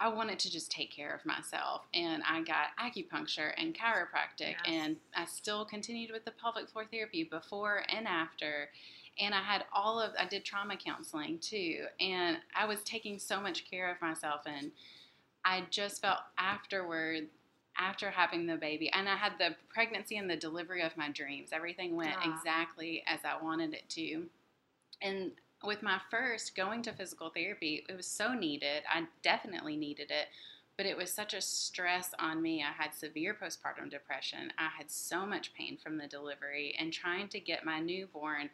I 0.00 0.08
wanted 0.08 0.38
to 0.40 0.50
just 0.50 0.70
take 0.70 0.90
care 0.92 1.12
of 1.12 1.24
myself, 1.26 1.86
and 1.92 2.22
I 2.28 2.42
got 2.42 2.68
acupuncture 2.80 3.52
and 3.56 3.74
chiropractic, 3.74 4.38
Yes. 4.52 4.60
and 4.66 4.96
I 5.16 5.24
still 5.24 5.64
continued 5.64 6.12
with 6.12 6.24
the 6.24 6.30
pelvic 6.30 6.68
floor 6.68 6.84
therapy 6.84 7.24
before 7.24 7.82
and 7.88 8.06
after. 8.06 8.70
And 9.20 9.34
I 9.34 9.42
had 9.42 9.64
all 9.72 10.00
of, 10.00 10.12
I 10.16 10.26
did 10.26 10.44
trauma 10.44 10.76
counseling 10.76 11.40
too, 11.40 11.86
and 11.98 12.38
I 12.54 12.64
was 12.66 12.80
taking 12.84 13.18
so 13.18 13.40
much 13.40 13.68
care 13.68 13.90
of 13.90 14.00
myself, 14.00 14.42
and 14.46 14.70
I 15.44 15.64
just 15.70 16.00
felt 16.00 16.18
afterward, 16.38 17.28
after 17.76 18.10
having 18.10 18.46
the 18.46 18.56
baby, 18.56 18.90
and 18.90 19.08
I 19.08 19.16
had 19.16 19.32
the 19.38 19.56
pregnancy 19.68 20.16
and 20.16 20.28
the 20.30 20.36
delivery 20.36 20.82
of 20.82 20.96
my 20.96 21.10
dreams. 21.10 21.50
Everything 21.52 21.96
went 21.96 22.16
Ah. 22.18 22.30
exactly 22.36 23.02
as 23.06 23.24
I 23.24 23.36
wanted 23.42 23.74
it 23.74 23.88
to. 23.90 24.28
And 25.00 25.32
with 25.64 25.82
my 25.82 26.00
first 26.10 26.56
going 26.56 26.82
to 26.82 26.92
physical 26.92 27.30
therapy, 27.30 27.84
it 27.88 27.96
was 27.96 28.06
so 28.06 28.32
needed. 28.32 28.82
I 28.88 29.04
definitely 29.22 29.76
needed 29.76 30.10
it, 30.10 30.28
but 30.76 30.86
it 30.86 30.96
was 30.96 31.12
such 31.12 31.34
a 31.34 31.40
stress 31.40 32.14
on 32.18 32.40
me. 32.40 32.62
I 32.62 32.72
had 32.80 32.94
severe 32.94 33.34
postpartum 33.34 33.90
depression. 33.90 34.52
I 34.56 34.68
had 34.76 34.90
so 34.90 35.26
much 35.26 35.54
pain 35.54 35.76
from 35.76 35.98
the 35.98 36.06
delivery 36.06 36.76
and 36.78 36.92
trying 36.92 37.28
to 37.28 37.40
get 37.40 37.64
my 37.64 37.80
newborn 37.80 38.50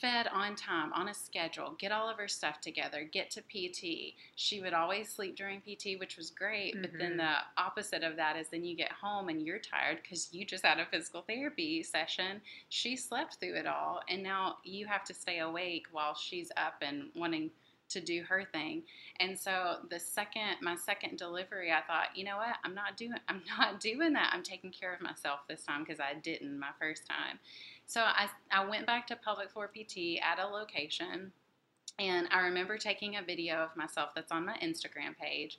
fed 0.00 0.26
on 0.28 0.54
time, 0.54 0.92
on 0.92 1.08
a 1.08 1.14
schedule, 1.14 1.74
get 1.78 1.92
all 1.92 2.08
of 2.08 2.18
her 2.18 2.28
stuff 2.28 2.60
together, 2.60 3.04
get 3.04 3.30
to 3.30 3.42
PT. 3.42 4.14
She 4.36 4.60
would 4.60 4.74
always 4.74 5.08
sleep 5.08 5.34
during 5.36 5.60
PT, 5.60 5.96
which 5.98 6.16
was 6.16 6.30
great, 6.30 6.80
but 6.80 6.92
then 6.98 7.14
Mhm. 7.14 7.16
the 7.18 7.36
opposite 7.62 8.02
of 8.02 8.16
that 8.16 8.36
is 8.36 8.48
then 8.48 8.64
you 8.64 8.76
get 8.76 8.92
home 8.92 9.28
and 9.28 9.42
you're 9.42 9.58
tired 9.58 10.02
because 10.02 10.32
you 10.32 10.44
just 10.44 10.64
had 10.64 10.78
a 10.78 10.86
physical 10.86 11.22
therapy 11.22 11.82
session. 11.82 12.42
She 12.68 12.96
slept 12.96 13.36
through 13.36 13.54
it 13.54 13.66
all, 13.66 14.02
and 14.08 14.22
now 14.22 14.58
you 14.62 14.86
have 14.86 15.04
to 15.04 15.14
stay 15.14 15.38
awake 15.40 15.86
while 15.90 16.14
she's 16.14 16.52
up 16.56 16.82
and 16.82 17.10
wanting 17.14 17.50
to 17.88 18.00
do 18.02 18.22
her 18.24 18.44
thing. 18.44 18.86
And 19.18 19.38
so 19.38 19.86
the 19.88 19.98
second 19.98 20.60
my 20.60 20.76
second 20.76 21.16
delivery, 21.16 21.72
I 21.72 21.80
thought, 21.80 22.14
you 22.14 22.22
know 22.24 22.36
what? 22.36 22.58
I'm 22.62 22.74
not 22.74 22.98
doing 22.98 23.18
I'm 23.28 23.42
not 23.58 23.80
doing 23.80 24.12
that. 24.12 24.30
I'm 24.34 24.42
taking 24.42 24.70
care 24.70 24.92
of 24.92 25.00
myself 25.00 25.46
this 25.48 25.64
time 25.64 25.84
because 25.84 25.98
I 25.98 26.12
didn't 26.12 26.58
my 26.58 26.72
first 26.78 27.06
time. 27.06 27.38
So 27.88 28.02
I 28.02 28.28
I 28.52 28.68
went 28.68 28.86
back 28.86 29.06
to 29.08 29.16
pelvic 29.16 29.50
floor 29.50 29.68
PT 29.68 30.20
at 30.22 30.38
a 30.38 30.46
location 30.46 31.32
and 31.98 32.28
I 32.30 32.40
remember 32.42 32.78
taking 32.78 33.16
a 33.16 33.22
video 33.22 33.56
of 33.56 33.76
myself 33.76 34.10
that's 34.14 34.30
on 34.30 34.44
my 34.44 34.56
Instagram 34.62 35.16
page. 35.20 35.58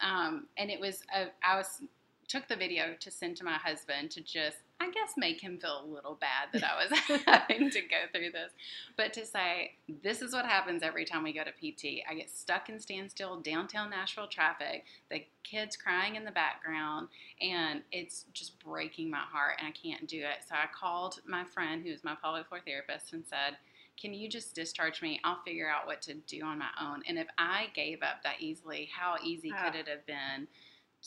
Um, 0.00 0.46
and 0.56 0.70
it 0.70 0.80
was 0.80 1.02
a, 1.14 1.26
I 1.46 1.56
was 1.56 1.82
took 2.26 2.48
the 2.48 2.56
video 2.56 2.94
to 3.00 3.10
send 3.10 3.36
to 3.36 3.44
my 3.44 3.58
husband 3.58 4.10
to 4.12 4.22
just 4.22 4.58
I 4.80 4.90
guess 4.90 5.14
make 5.16 5.40
him 5.40 5.58
feel 5.58 5.82
a 5.82 5.86
little 5.86 6.18
bad 6.20 6.48
that 6.52 6.64
I 6.64 6.84
was 6.84 7.20
having 7.26 7.70
to 7.70 7.80
go 7.80 7.96
through 8.12 8.32
this. 8.32 8.52
But 8.96 9.12
to 9.14 9.24
say, 9.24 9.72
this 10.02 10.20
is 10.20 10.32
what 10.32 10.44
happens 10.44 10.82
every 10.82 11.04
time 11.04 11.22
we 11.22 11.32
go 11.32 11.42
to 11.44 11.50
PT. 11.52 12.02
I 12.08 12.14
get 12.14 12.28
stuck 12.30 12.68
in 12.68 12.78
standstill 12.80 13.40
downtown 13.40 13.90
Nashville 13.90 14.26
traffic, 14.26 14.84
the 15.10 15.24
kids 15.42 15.76
crying 15.76 16.16
in 16.16 16.24
the 16.24 16.30
background, 16.32 17.08
and 17.40 17.82
it's 17.92 18.24
just 18.32 18.58
breaking 18.64 19.10
my 19.10 19.22
heart, 19.32 19.54
and 19.58 19.68
I 19.68 19.72
can't 19.72 20.06
do 20.08 20.18
it. 20.20 20.44
So 20.48 20.54
I 20.54 20.66
called 20.78 21.20
my 21.26 21.44
friend, 21.44 21.82
who's 21.82 22.04
my 22.04 22.16
pelvic 22.20 22.48
floor 22.48 22.60
therapist, 22.66 23.12
and 23.12 23.24
said, 23.26 23.56
can 24.00 24.12
you 24.12 24.28
just 24.28 24.56
discharge 24.56 25.02
me? 25.02 25.20
I'll 25.22 25.40
figure 25.46 25.70
out 25.70 25.86
what 25.86 26.02
to 26.02 26.14
do 26.14 26.42
on 26.44 26.58
my 26.58 26.70
own. 26.82 27.02
And 27.08 27.16
if 27.16 27.28
I 27.38 27.68
gave 27.76 28.02
up 28.02 28.24
that 28.24 28.40
easily, 28.40 28.88
how 28.92 29.14
easy 29.22 29.52
Oh. 29.56 29.64
could 29.64 29.76
it 29.76 29.88
have 29.88 30.04
been 30.04 30.48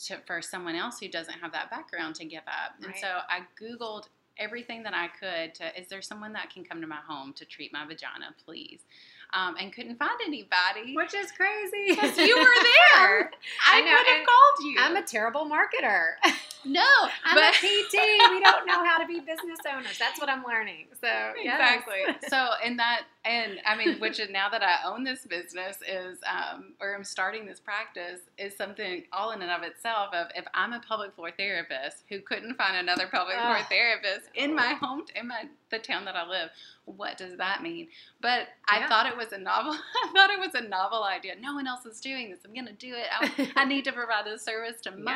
to, 0.06 0.18
for 0.26 0.40
someone 0.42 0.74
else 0.74 0.98
who 1.00 1.08
doesn't 1.08 1.34
have 1.40 1.52
that 1.52 1.70
background 1.70 2.14
to 2.16 2.24
give 2.24 2.42
up? 2.46 2.74
And 2.78 2.86
Right. 2.88 3.00
so 3.00 3.08
I 3.28 3.40
Googled 3.60 4.08
everything 4.38 4.84
that 4.84 4.94
I 4.94 5.08
could 5.08 5.54
to, 5.56 5.80
is 5.80 5.88
there 5.88 6.00
someone 6.02 6.32
that 6.34 6.50
can 6.52 6.64
come 6.64 6.80
to 6.80 6.86
my 6.86 7.00
home 7.06 7.32
to 7.34 7.44
treat 7.44 7.72
my 7.72 7.84
vagina, 7.84 8.34
please? 8.44 8.80
Um, 9.34 9.56
and 9.60 9.70
couldn't 9.74 9.98
find 9.98 10.18
anybody. 10.24 10.94
Which 10.96 11.12
is 11.12 11.30
crazy. 11.32 11.88
Because 11.90 12.16
you 12.16 12.38
were 12.38 12.44
there. 12.94 13.30
I, 13.66 13.78
I 13.78 13.80
know, 13.80 13.90
would 13.92 14.06
have 14.06 14.16
and 14.18 14.26
called 14.26 14.64
you. 14.64 14.76
I'm 14.80 14.96
a 14.96 15.02
terrible 15.02 15.44
marketer. 15.44 16.12
no, 16.64 16.80
I'm 17.24 17.34
but 17.34 17.52
a 17.52 17.58
PT. 17.58 17.92
We 18.30 18.40
don't 18.40 18.64
know 18.66 18.82
how 18.84 18.96
to 18.98 19.06
be 19.06 19.18
business 19.20 19.58
owners. 19.70 19.98
That's 19.98 20.18
what 20.20 20.30
I'm 20.30 20.44
learning. 20.44 20.86
So 21.00 21.08
yes. 21.42 21.60
Exactly. 21.84 22.28
so, 22.28 22.48
and 22.64 22.78
that, 22.78 23.02
and 23.24 23.58
I 23.66 23.76
mean, 23.76 23.98
which 24.00 24.20
is 24.20 24.30
now 24.30 24.48
that 24.48 24.62
I 24.62 24.78
own 24.86 25.04
this 25.04 25.24
business 25.26 25.76
is, 25.86 26.18
um, 26.26 26.74
or 26.80 26.94
I'm 26.94 27.04
starting 27.04 27.44
this 27.46 27.60
practice, 27.60 28.20
is 28.38 28.56
something 28.56 29.04
all 29.12 29.32
in 29.32 29.42
and 29.42 29.50
of 29.50 29.62
itself. 29.62 30.14
Of 30.14 30.28
if 30.34 30.44
I'm 30.54 30.72
a 30.72 30.80
pelvic 30.80 31.14
floor 31.14 31.30
therapist 31.36 32.04
who 32.08 32.20
couldn't 32.20 32.54
find 32.56 32.76
another 32.76 33.06
pelvic 33.06 33.34
floor 33.34 33.56
Ugh. 33.58 33.66
therapist 33.68 34.30
in 34.34 34.54
my 34.54 34.74
home, 34.74 35.02
in 35.14 35.28
my 35.28 35.44
the 35.70 35.78
town 35.78 36.04
that 36.06 36.16
I 36.16 36.26
live, 36.26 36.48
what 36.86 37.18
does 37.18 37.36
that 37.36 37.62
mean? 37.62 37.88
But 38.22 38.48
I 38.68 38.78
Yeah. 38.80 38.88
thought 38.88 39.06
it 39.06 39.16
was 39.16 39.32
a 39.32 39.38
novel. 39.38 39.72
I 40.04 40.12
thought 40.14 40.30
it 40.30 40.38
was 40.38 40.54
a 40.54 40.66
novel 40.66 41.02
idea. 41.02 41.34
No 41.38 41.54
one 41.54 41.66
else 41.66 41.84
is 41.84 42.00
doing 42.00 42.30
this. 42.30 42.38
I'm 42.46 42.54
gonna 42.54 42.72
do 42.72 42.94
it. 42.94 43.06
I, 43.12 43.62
I 43.62 43.64
need 43.66 43.84
to 43.84 43.92
provide 43.92 44.24
this 44.24 44.42
service 44.42 44.80
to 44.82 44.92
moms 44.92 45.02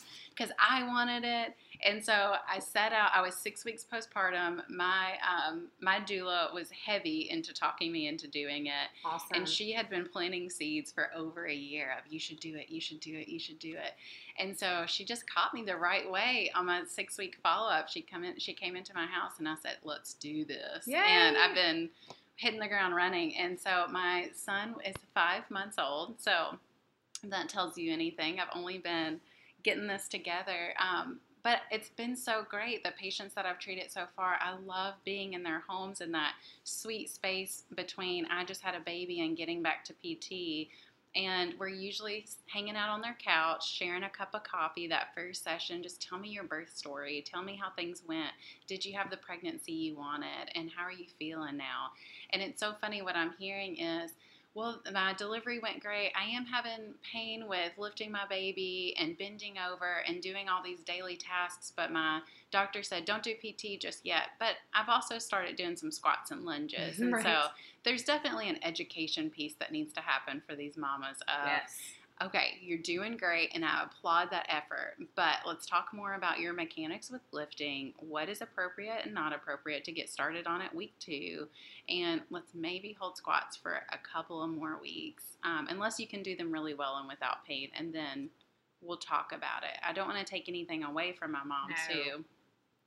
Yes. 0.00 0.04
because 0.30 0.50
I 0.58 0.82
wanted 0.88 1.24
it. 1.24 1.54
And 1.84 2.04
so 2.04 2.34
I 2.48 2.58
set 2.58 2.92
out. 2.92 3.10
I 3.14 3.22
was 3.22 3.34
six 3.34 3.64
weeks 3.64 3.86
postpartum. 3.90 4.62
My 4.68 5.14
um, 5.26 5.68
my 5.80 5.98
doula 6.00 6.52
was 6.52 6.68
heavy 6.70 7.28
into 7.30 7.52
talking 7.54 7.90
me 7.92 8.06
into 8.08 8.28
doing 8.28 8.66
it, 8.66 8.88
Awesome. 9.04 9.28
and 9.34 9.48
she 9.48 9.72
had 9.72 9.88
been 9.88 10.06
planting 10.06 10.50
seeds 10.50 10.92
for 10.92 11.10
over 11.16 11.46
a 11.46 11.54
year 11.54 11.92
of 11.98 12.12
you 12.12 12.18
should 12.18 12.40
do 12.40 12.54
it, 12.56 12.68
you 12.68 12.80
should 12.80 13.00
do 13.00 13.16
it, 13.16 13.28
you 13.28 13.38
should 13.38 13.58
do 13.58 13.72
it. 13.72 13.92
And 14.38 14.58
so 14.58 14.84
she 14.86 15.04
just 15.04 15.28
caught 15.28 15.54
me 15.54 15.62
the 15.62 15.76
right 15.76 16.10
way 16.10 16.50
on 16.54 16.66
my 16.66 16.82
six 16.86 17.16
week 17.18 17.36
follow 17.42 17.68
up. 17.70 17.88
She 17.88 18.02
come 18.02 18.24
in. 18.24 18.38
She 18.38 18.52
came 18.52 18.76
into 18.76 18.94
my 18.94 19.06
house, 19.06 19.32
and 19.38 19.48
I 19.48 19.54
said, 19.62 19.76
"Let's 19.84 20.14
do 20.14 20.44
this." 20.44 20.86
And 21.26 21.36
I've 21.36 21.54
been 21.54 21.90
hitting 22.36 22.60
the 22.60 22.68
ground 22.68 22.94
running. 22.94 23.36
And 23.36 23.58
so 23.60 23.86
my 23.90 24.28
son 24.34 24.74
is 24.86 24.94
five 25.14 25.42
months 25.50 25.76
old. 25.78 26.20
So 26.20 26.56
that 27.24 27.48
tells 27.50 27.76
you 27.76 27.92
anything. 27.92 28.40
I've 28.40 28.48
only 28.54 28.78
been 28.78 29.20
getting 29.62 29.86
this 29.86 30.08
together. 30.08 30.72
Um, 30.80 31.20
but 31.42 31.60
it's 31.70 31.88
been 31.90 32.16
so 32.16 32.44
great. 32.48 32.84
The 32.84 32.92
patients 32.98 33.34
that 33.34 33.46
I've 33.46 33.58
treated 33.58 33.90
so 33.90 34.04
far, 34.16 34.36
I 34.40 34.56
love 34.66 34.94
being 35.04 35.34
in 35.34 35.42
their 35.42 35.62
homes 35.66 36.00
in 36.00 36.12
that 36.12 36.34
sweet 36.64 37.10
space 37.10 37.64
between 37.74 38.26
I 38.26 38.44
just 38.44 38.62
had 38.62 38.74
a 38.74 38.80
baby 38.80 39.20
and 39.20 39.36
getting 39.36 39.62
back 39.62 39.84
to 39.86 39.94
PT. 39.94 40.68
And 41.16 41.54
we're 41.58 41.68
usually 41.68 42.24
hanging 42.46 42.76
out 42.76 42.88
on 42.88 43.00
their 43.00 43.16
couch, 43.24 43.68
sharing 43.68 44.04
a 44.04 44.10
cup 44.10 44.30
of 44.32 44.44
coffee 44.44 44.86
that 44.88 45.08
first 45.14 45.42
session. 45.42 45.82
Just 45.82 46.00
tell 46.00 46.18
me 46.18 46.28
your 46.28 46.44
birth 46.44 46.70
story. 46.72 47.24
Tell 47.26 47.42
me 47.42 47.58
how 47.60 47.70
things 47.70 48.02
went. 48.06 48.30
Did 48.68 48.84
you 48.84 48.96
have 48.96 49.10
the 49.10 49.16
pregnancy 49.16 49.72
you 49.72 49.96
wanted? 49.96 50.50
And 50.54 50.70
how 50.70 50.84
are 50.84 50.92
you 50.92 51.06
feeling 51.18 51.56
now? 51.56 51.90
And 52.30 52.40
it's 52.40 52.60
so 52.60 52.74
funny 52.80 53.02
what 53.02 53.16
I'm 53.16 53.34
hearing 53.38 53.76
is, 53.76 54.12
well, 54.54 54.82
my 54.92 55.14
delivery 55.14 55.60
went 55.60 55.80
great. 55.80 56.12
I 56.20 56.28
am 56.30 56.44
having 56.44 56.94
pain 57.12 57.46
with 57.48 57.72
lifting 57.78 58.10
my 58.10 58.26
baby 58.28 58.94
and 58.98 59.16
bending 59.16 59.54
over 59.58 60.02
and 60.08 60.20
doing 60.20 60.48
all 60.48 60.62
these 60.62 60.82
daily 60.82 61.16
tasks, 61.16 61.72
but 61.74 61.92
my 61.92 62.20
doctor 62.50 62.82
said 62.82 63.04
don't 63.04 63.22
do 63.22 63.34
PT 63.34 63.80
just 63.80 64.04
yet. 64.04 64.30
But 64.40 64.56
I've 64.74 64.88
also 64.88 65.18
started 65.18 65.54
doing 65.54 65.76
some 65.76 65.92
squats 65.92 66.30
and 66.30 66.44
lunges. 66.44 66.98
And 67.00 67.12
Right. 67.12 67.22
so 67.22 67.44
there's 67.84 68.02
definitely 68.02 68.48
an 68.48 68.58
education 68.62 69.30
piece 69.30 69.54
that 69.60 69.72
needs 69.72 69.92
to 69.94 70.00
happen 70.00 70.42
for 70.46 70.54
these 70.54 70.76
mamas 70.76 71.18
yes. 71.46 71.99
Okay, 72.22 72.58
you're 72.60 72.78
doing 72.78 73.16
great, 73.16 73.50
and 73.54 73.64
I 73.64 73.84
applaud 73.84 74.28
that 74.30 74.46
effort. 74.48 74.94
But 75.16 75.38
let's 75.46 75.66
talk 75.66 75.88
more 75.92 76.14
about 76.14 76.38
your 76.38 76.52
mechanics 76.52 77.10
with 77.10 77.22
lifting. 77.32 77.94
What 77.98 78.28
is 78.28 78.42
appropriate 78.42 79.04
and 79.04 79.14
not 79.14 79.32
appropriate 79.32 79.84
to 79.84 79.92
get 79.92 80.10
started 80.10 80.46
on 80.46 80.60
at 80.60 80.74
week 80.74 80.94
two? 81.00 81.48
And 81.88 82.20
let's 82.30 82.52
maybe 82.54 82.96
hold 82.98 83.16
squats 83.16 83.56
for 83.56 83.82
a 83.90 83.98
couple 83.98 84.42
of 84.42 84.50
more 84.50 84.78
weeks, 84.80 85.24
um, 85.44 85.66
unless 85.70 85.98
you 85.98 86.06
can 86.06 86.22
do 86.22 86.36
them 86.36 86.52
really 86.52 86.74
well 86.74 86.96
and 86.98 87.08
without 87.08 87.44
pain, 87.46 87.70
and 87.76 87.92
then 87.92 88.28
we'll 88.82 88.96
talk 88.96 89.32
about 89.32 89.62
it. 89.62 89.78
I 89.86 89.92
don't 89.92 90.08
want 90.08 90.18
to 90.18 90.30
take 90.30 90.48
anything 90.48 90.84
away 90.84 91.12
from 91.12 91.32
my 91.32 91.44
moms 91.44 91.74
No. 91.88 91.94
who 91.94 92.24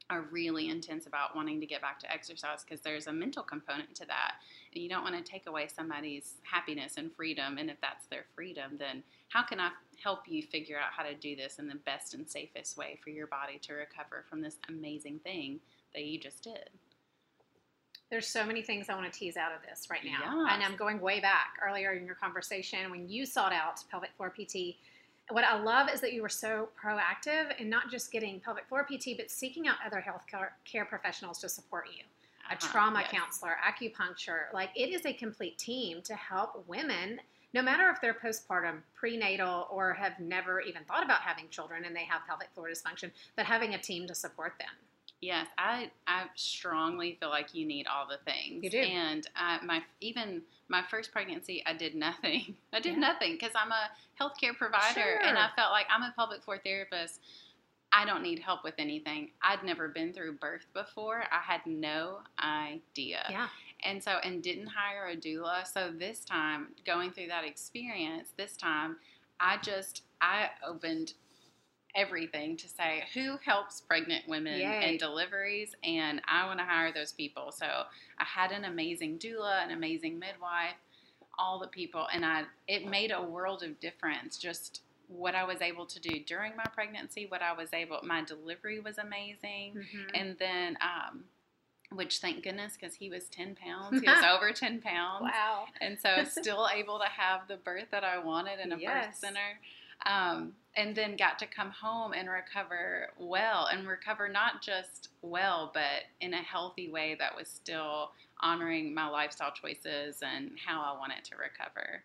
are 0.10 0.22
really 0.32 0.70
intense 0.70 1.08
about 1.08 1.36
wanting 1.36 1.60
to 1.60 1.66
get 1.66 1.82
back 1.82 1.98
to 2.00 2.12
exercise 2.12 2.64
because 2.64 2.82
there's 2.82 3.08
a 3.08 3.14
mental 3.14 3.42
component 3.42 3.96
to 3.96 4.06
that. 4.06 4.36
And 4.74 4.84
you 4.84 4.90
don't 4.90 5.04
want 5.04 5.16
to 5.16 5.24
take 5.24 5.48
away 5.48 5.68
somebody's 5.68 6.36
happiness 6.44 6.98
and 6.98 7.12
freedom. 7.14 7.58
And 7.58 7.70
if 7.70 7.80
that's 7.82 8.06
their 8.08 8.26
freedom, 8.36 8.74
then 8.78 9.04
how 9.34 9.42
can 9.42 9.60
I 9.60 9.72
help 10.02 10.22
you 10.28 10.44
figure 10.44 10.78
out 10.78 10.92
how 10.96 11.02
to 11.04 11.16
do 11.16 11.36
this 11.36 11.58
in 11.58 11.68
the 11.68 11.76
best 11.76 12.14
and 12.14 12.30
safest 12.30 12.78
way 12.78 13.00
for 13.04 13.10
your 13.10 13.26
body 13.28 13.58
to 13.64 13.74
recover 13.74 14.26
from 14.30 14.42
this 14.42 14.58
amazing 14.70 15.20
thing 15.24 15.60
that 15.94 16.04
you 16.04 16.20
just 16.20 16.44
did? 16.44 16.70
There's 18.12 18.28
so 18.28 18.46
many 18.46 18.62
things 18.62 18.90
I 18.90 18.96
want 18.96 19.12
to 19.12 19.18
tease 19.20 19.38
out 19.38 19.52
of 19.52 19.60
this 19.68 19.88
right 19.90 20.02
now. 20.06 20.46
And 20.48 20.62
I'm 20.64 20.76
going 20.76 21.00
way 21.00 21.20
back 21.20 21.56
earlier 21.66 21.94
in 21.94 22.06
your 22.06 22.14
conversation 22.14 22.92
when 22.92 23.10
you 23.10 23.26
sought 23.26 23.52
out 23.54 23.84
pelvic 23.90 24.12
floor 24.16 24.30
PT. 24.30 24.76
What 25.32 25.44
I 25.44 25.60
love 25.60 25.90
is 25.92 26.00
that 26.02 26.14
you 26.14 26.22
were 26.22 26.30
so 26.30 26.70
proactive 26.80 27.60
in 27.60 27.70
not 27.70 27.90
just 27.90 28.12
getting 28.12 28.40
pelvic 28.40 28.68
floor 28.68 28.84
PT, 28.86 29.18
but 29.18 29.32
seeking 29.32 29.68
out 29.68 29.78
other 29.84 30.00
health 30.00 30.26
care- 30.30 30.86
professionals 30.86 31.40
to 31.40 31.50
support 31.50 31.88
you. 31.88 32.04
A 32.52 32.54
Uh-huh, 32.54 32.72
trauma 32.72 33.00
yes. 33.02 33.10
counselor, 33.12 33.56
acupuncture. 33.66 34.54
Like 34.54 34.70
it 34.76 34.90
is 34.90 35.06
a 35.08 35.14
complete 35.14 35.58
team 35.58 36.02
to 36.04 36.14
help 36.14 36.68
women, 36.68 37.20
no 37.54 37.62
matter 37.62 37.90
if 37.90 38.02
they're 38.02 38.14
postpartum, 38.16 38.80
prenatal, 38.96 39.68
or 39.72 39.94
have 39.94 40.20
never 40.20 40.60
even 40.62 40.84
thought 40.86 41.04
about 41.04 41.22
having 41.22 41.48
children 41.50 41.86
and 41.86 41.96
they 41.96 42.06
have 42.06 42.22
pelvic 42.28 42.50
floor 42.54 42.68
dysfunction, 42.70 43.12
but 43.36 43.46
having 43.46 43.74
a 43.76 43.78
team 43.78 44.08
to 44.08 44.16
support 44.16 44.54
them. 44.60 44.70
Yes, 45.22 45.48
I 45.58 45.90
I 46.06 46.26
strongly 46.36 47.16
feel 47.18 47.30
like 47.30 47.56
you 47.56 47.66
need 47.66 47.88
all 47.88 48.06
the 48.06 48.18
things. 48.30 48.62
You 48.62 48.70
do. 48.70 48.80
And 48.80 49.26
I, 49.38 49.64
my 49.64 49.82
even 50.02 50.42
my 50.68 50.84
first 50.92 51.14
pregnancy, 51.14 51.64
I 51.66 51.74
did 51.74 51.96
nothing. 51.96 52.56
I 52.74 52.82
did 52.82 52.94
Yeah. 52.96 53.00
nothing 53.00 53.34
because 53.34 53.52
I'm 53.56 53.72
a 53.72 53.90
healthcare 54.20 54.54
provider, 54.58 55.20
and 55.24 55.38
I 55.38 55.48
felt 55.56 55.72
like 55.72 55.86
I'm 55.90 56.04
a 56.04 56.12
pelvic 56.16 56.44
floor 56.44 56.60
therapist. 56.62 57.22
I 57.94 58.06
don't 58.06 58.24
need 58.24 58.40
help 58.40 58.64
with 58.66 58.74
anything. 58.80 59.30
I'd 59.42 59.64
never 59.64 59.88
been 59.88 60.12
through 60.14 60.34
birth 60.40 60.66
before. 60.74 61.24
I 61.32 61.40
had 61.40 61.62
no 61.68 62.20
idea. 62.44 63.24
Yeah. 63.30 63.48
And 63.86 64.02
so, 64.04 64.18
and 64.24 64.42
didn't 64.42 64.68
hire 64.68 65.08
a 65.10 65.16
doula. 65.16 65.66
So 65.68 65.92
this 65.98 66.24
time, 66.24 66.68
going 66.86 67.12
through 67.12 67.28
that 67.28 67.44
experience, 67.44 68.30
this 68.38 68.56
time, 68.56 68.98
I 69.40 69.58
just, 69.58 70.04
I 70.22 70.50
opened 70.66 71.14
everything 71.96 72.58
to 72.58 72.68
say 72.68 73.04
who 73.14 73.38
helps 73.46 73.82
pregnant 73.82 74.28
women 74.28 74.60
Yay. 74.60 74.90
in 74.92 74.98
deliveries, 74.98 75.76
and 75.84 76.22
I 76.28 76.46
want 76.46 76.60
to 76.60 76.66
hire 76.66 76.92
those 76.92 77.12
people. 77.12 77.52
So 77.52 77.66
I 77.66 78.24
had 78.24 78.52
an 78.52 78.66
amazing 78.66 79.20
doula, 79.20 79.64
an 79.64 79.72
amazing 79.72 80.18
midwife, 80.18 80.76
all 81.38 81.60
the 81.60 81.68
people, 81.68 82.08
and 82.14 82.26
I, 82.26 82.44
it 82.68 82.88
made 82.88 83.12
a 83.12 83.22
world 83.22 83.64
of 83.64 83.80
difference. 83.80 84.38
Just 84.38 84.82
what 85.08 85.36
I 85.36 85.44
was 85.44 85.62
able 85.62 85.86
to 85.86 86.00
do 86.00 86.20
during 86.26 86.56
my 86.56 86.64
pregnancy, 86.74 87.26
what 87.28 87.42
I 87.42 87.54
was 87.54 87.72
able, 87.74 88.00
my 88.04 88.24
delivery 88.24 88.80
was 88.80 88.98
amazing 88.98 89.76
Mhm. 89.76 90.10
and 90.14 90.38
then 90.40 90.78
um 90.82 91.26
which 91.96 92.20
thank 92.20 92.44
goodness 92.44 92.74
because 92.80 92.96
he 92.96 93.10
was 93.10 93.26
10 93.30 93.56
pounds 93.56 94.02
he 94.02 94.08
was 94.08 94.24
over 94.36 94.52
10 94.52 94.82
pounds 94.82 95.24
Wow. 95.24 95.66
and 95.82 95.98
so 96.00 96.24
still 96.24 96.68
able 96.74 97.00
to 97.00 97.06
have 97.06 97.48
the 97.48 97.58
birth 97.58 97.88
that 97.92 98.04
i 98.04 98.18
wanted 98.18 98.60
in 98.60 98.72
a 98.72 98.78
birth 98.78 99.16
center 99.16 99.60
um, 100.06 100.52
and 100.76 100.96
then 100.96 101.16
got 101.16 101.40
to 101.40 101.46
come 101.46 101.70
home 101.70 102.12
and 102.14 102.30
recover 102.30 103.10
well 103.18 103.68
and 103.72 103.88
recover 103.88 104.28
not 104.28 104.62
just 104.62 105.10
well 105.22 105.72
but 105.74 106.04
in 106.20 106.34
a 106.34 106.42
healthy 106.42 106.90
way 106.90 107.16
that 107.20 107.36
was 107.36 107.48
still 107.48 108.12
honoring 108.42 108.94
my 108.94 109.08
lifestyle 109.08 109.52
choices 109.52 110.18
and 110.22 110.52
how 110.66 110.82
i 110.82 110.98
wanted 110.98 111.24
to 111.24 111.36
recover 111.38 112.04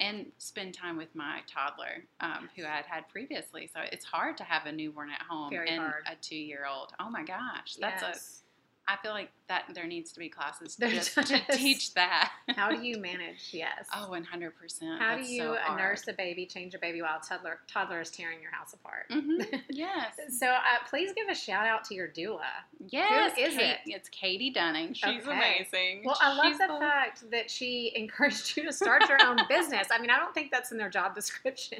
and 0.00 0.26
spend 0.38 0.72
time 0.74 0.96
with 0.96 1.12
my 1.14 1.40
toddler 1.52 2.04
um, 2.20 2.48
who 2.54 2.62
I 2.64 2.68
had 2.68 2.84
had 2.86 3.08
previously. 3.08 3.68
So 3.74 3.80
it's 3.90 4.04
hard 4.04 4.36
to 4.36 4.44
have 4.44 4.64
a 4.66 4.70
newborn 4.70 5.10
at 5.10 5.20
home 5.22 5.50
Very 5.50 5.68
and 5.68 5.80
hard. 5.80 6.04
a 6.06 6.14
two 6.20 6.36
year 6.36 6.66
old. 6.72 6.92
Oh 7.00 7.10
my 7.10 7.24
gosh, 7.24 7.74
that's 7.80 8.02
yes. 8.02 8.42
a. 8.44 8.47
I 8.88 8.96
feel 9.02 9.12
like 9.12 9.30
that 9.48 9.64
there 9.74 9.86
needs 9.86 10.12
to 10.12 10.18
be 10.20 10.28
classes 10.28 10.76
just 10.76 11.14
to 11.14 11.40
teach 11.52 11.94
that. 11.94 12.32
How 12.54 12.70
do 12.70 12.76
you 12.82 12.98
manage? 12.98 13.48
Yes. 13.52 13.86
Oh, 13.94 14.10
100 14.10 14.56
percent. 14.56 15.00
How 15.00 15.16
do 15.16 15.22
you 15.24 15.56
uh, 15.68 15.74
nurse 15.76 16.06
a 16.08 16.12
baby, 16.12 16.46
change 16.46 16.74
a 16.74 16.78
baby 16.78 17.02
while 17.02 17.18
a 17.22 17.26
toddler 17.26 17.58
toddler 17.66 18.00
is 18.00 18.10
tearing 18.10 18.40
your 18.42 18.50
house 18.52 18.74
apart? 18.74 19.06
hmm 19.10 19.40
Yes. 19.70 20.14
So 20.38 20.46
uh, 20.46 20.58
please 20.88 21.12
give 21.14 21.28
a 21.28 21.34
shout 21.34 21.66
out 21.66 21.84
to 21.84 21.94
your 21.94 22.08
doula. 22.08 22.40
Yes. 22.88 23.32
is 23.38 23.54
Kate- 23.56 23.62
it? 23.70 23.78
It's 23.86 24.08
Katie 24.08 24.50
Dunning. 24.50 24.92
She's 24.94 25.04
Okay. 25.26 25.30
amazing. 25.32 26.02
Well, 26.04 26.18
I 26.20 26.34
love 26.34 26.46
She's 26.46 26.58
the 26.58 26.66
the- 26.68 26.78
fact 26.78 27.30
that 27.30 27.50
she 27.50 27.92
encouraged 27.96 28.56
you 28.56 28.64
to 28.64 28.72
start 28.72 29.08
your 29.08 29.18
own 29.24 29.38
business. 29.48 29.88
I 29.90 29.98
mean, 30.00 30.10
I 30.10 30.18
don't 30.18 30.34
think 30.34 30.50
that's 30.50 30.72
in 30.72 30.78
their 30.78 30.88
job 30.90 31.14
description. 31.14 31.78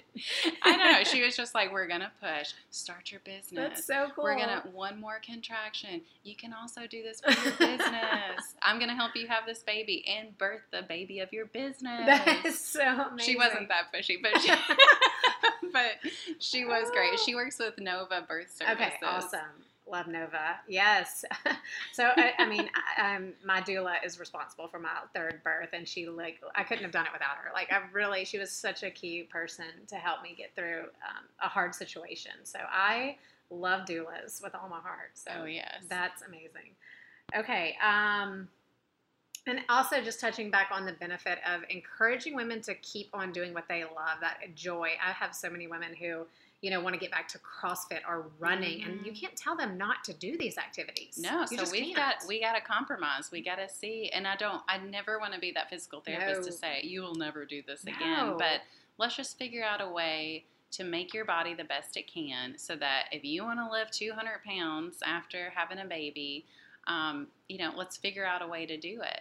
I 0.62 0.76
know. 0.76 1.04
She 1.04 1.22
was 1.22 1.36
just 1.36 1.54
like, 1.54 1.72
"We're 1.72 1.86
gonna 1.86 2.12
push. 2.20 2.52
Start 2.70 3.10
your 3.10 3.20
business. 3.24 3.50
That's 3.54 3.84
so 3.86 4.08
cool. 4.14 4.24
We're 4.24 4.36
gonna 4.38 4.64
one 4.72 5.00
more 5.00 5.20
contraction. 5.24 6.00
You 6.24 6.34
can 6.36 6.52
also 6.52 6.86
do 6.86 7.02
this 7.02 7.20
for 7.20 7.30
your 7.30 7.52
business. 7.58 8.54
I'm 8.62 8.78
gonna 8.78 8.94
help 8.94 9.16
you 9.16 9.26
have 9.28 9.46
this 9.46 9.62
baby 9.62 10.04
and 10.08 10.36
birth 10.38 10.62
the 10.70 10.82
baby 10.82 11.20
of 11.20 11.32
your 11.32 11.46
business." 11.46 12.06
That 12.06 12.42
is 12.44 12.58
so 12.58 12.82
amazing. 12.82 13.18
she 13.32 13.36
wasn't 13.36 13.68
that 13.68 13.92
pushy, 13.94 14.16
but 14.22 14.40
she, 14.40 14.50
but 15.72 15.92
she 16.38 16.64
was 16.64 16.90
great. 16.90 17.18
She 17.20 17.34
works 17.34 17.58
with 17.58 17.78
Nova 17.78 18.24
Birth 18.28 18.50
Services. 18.56 18.76
Okay, 18.80 18.94
awesome. 19.04 19.40
Love 19.90 20.06
Nova. 20.06 20.56
Yes. 20.68 21.24
so 21.94 22.10
I, 22.14 22.32
I 22.38 22.46
mean, 22.46 22.68
I, 22.98 23.16
um, 23.16 23.32
my 23.42 23.62
doula 23.62 23.94
is 24.04 24.20
responsible 24.20 24.68
for 24.68 24.78
my 24.78 24.90
third 25.14 25.40
birth, 25.42 25.70
and 25.72 25.88
she 25.88 26.06
like 26.06 26.40
I 26.54 26.62
couldn't 26.62 26.82
have 26.84 26.92
done 26.92 27.06
it 27.06 27.12
without 27.12 27.36
her. 27.42 27.50
Like 27.54 27.72
I 27.72 27.80
really, 27.92 28.24
she 28.26 28.38
was 28.38 28.50
such 28.52 28.82
a 28.82 28.90
key 28.90 29.22
person 29.22 29.64
to 29.88 29.96
help 29.96 30.22
me 30.22 30.34
get 30.36 30.54
through 30.54 30.80
um, 30.82 31.24
a 31.42 31.48
hard 31.48 31.74
situation. 31.74 32.32
So 32.44 32.58
I 32.70 33.16
love 33.50 33.86
doulas 33.86 34.42
with 34.42 34.54
all 34.54 34.68
my 34.68 34.80
heart. 34.80 35.12
So 35.14 35.30
Oh 35.40 35.44
yes. 35.46 35.84
that's 35.88 36.20
amazing. 36.22 36.76
Okay. 37.36 37.76
Um, 37.84 38.48
and 39.46 39.60
also 39.68 40.02
just 40.02 40.20
touching 40.20 40.50
back 40.50 40.68
on 40.72 40.84
the 40.84 40.92
benefit 40.92 41.38
of 41.46 41.62
encouraging 41.70 42.34
women 42.34 42.60
to 42.62 42.74
keep 42.76 43.08
on 43.14 43.32
doing 43.32 43.54
what 43.54 43.64
they 43.68 43.82
love, 43.84 44.18
that 44.20 44.54
joy. 44.54 44.90
I 45.04 45.12
have 45.12 45.34
so 45.34 45.48
many 45.48 45.66
women 45.66 45.94
who, 45.94 46.26
you 46.60 46.70
know, 46.70 46.80
want 46.80 46.94
to 46.94 47.00
get 47.00 47.10
back 47.10 47.28
to 47.28 47.38
CrossFit 47.38 48.00
or 48.06 48.26
running, 48.38 48.82
and 48.84 49.06
you 49.06 49.12
Mhm. 49.12 49.20
can't 49.20 49.36
tell 49.36 49.56
them 49.56 49.78
not 49.78 50.04
to 50.04 50.12
do 50.12 50.36
these 50.36 50.58
activities. 50.58 51.16
No, 51.16 51.40
You 51.50 51.58
so 51.58 51.70
we've 51.70 51.94
can't. 51.94 51.96
got 52.20 52.26
we 52.28 52.40
got 52.40 52.54
to 52.56 52.60
compromise. 52.60 53.30
We 53.30 53.40
got 53.40 53.56
to 53.56 53.68
see, 53.70 54.10
and 54.10 54.26
I 54.26 54.36
don't. 54.36 54.62
I 54.68 54.78
never 54.78 55.18
want 55.18 55.32
to 55.32 55.40
be 55.40 55.50
that 55.52 55.70
physical 55.70 56.00
therapist 56.00 56.44
to 56.44 56.52
say 56.52 56.82
you 56.82 57.00
will 57.02 57.14
never 57.14 57.46
do 57.46 57.62
this 57.62 57.84
No. 57.84 57.92
again. 57.94 58.36
But 58.38 58.62
let's 58.98 59.16
just 59.16 59.38
figure 59.38 59.64
out 59.64 59.80
a 59.80 59.88
way 59.88 60.44
to 60.72 60.84
make 60.84 61.14
your 61.14 61.24
body 61.24 61.54
the 61.54 61.64
best 61.64 61.96
it 61.96 62.06
can, 62.06 62.58
so 62.58 62.76
that 62.76 63.08
if 63.12 63.24
you 63.24 63.44
want 63.44 63.58
to 63.60 63.70
live 63.70 63.90
200 63.90 64.44
pounds 64.44 65.00
after 65.02 65.48
having 65.50 65.78
a 65.78 65.86
baby, 65.86 66.44
um, 66.88 67.28
you 67.48 67.58
know, 67.58 67.72
let's 67.76 67.96
figure 67.96 68.24
out 68.24 68.42
a 68.42 68.46
way 68.46 68.66
to 68.66 68.76
do 68.76 69.00
it. 69.02 69.20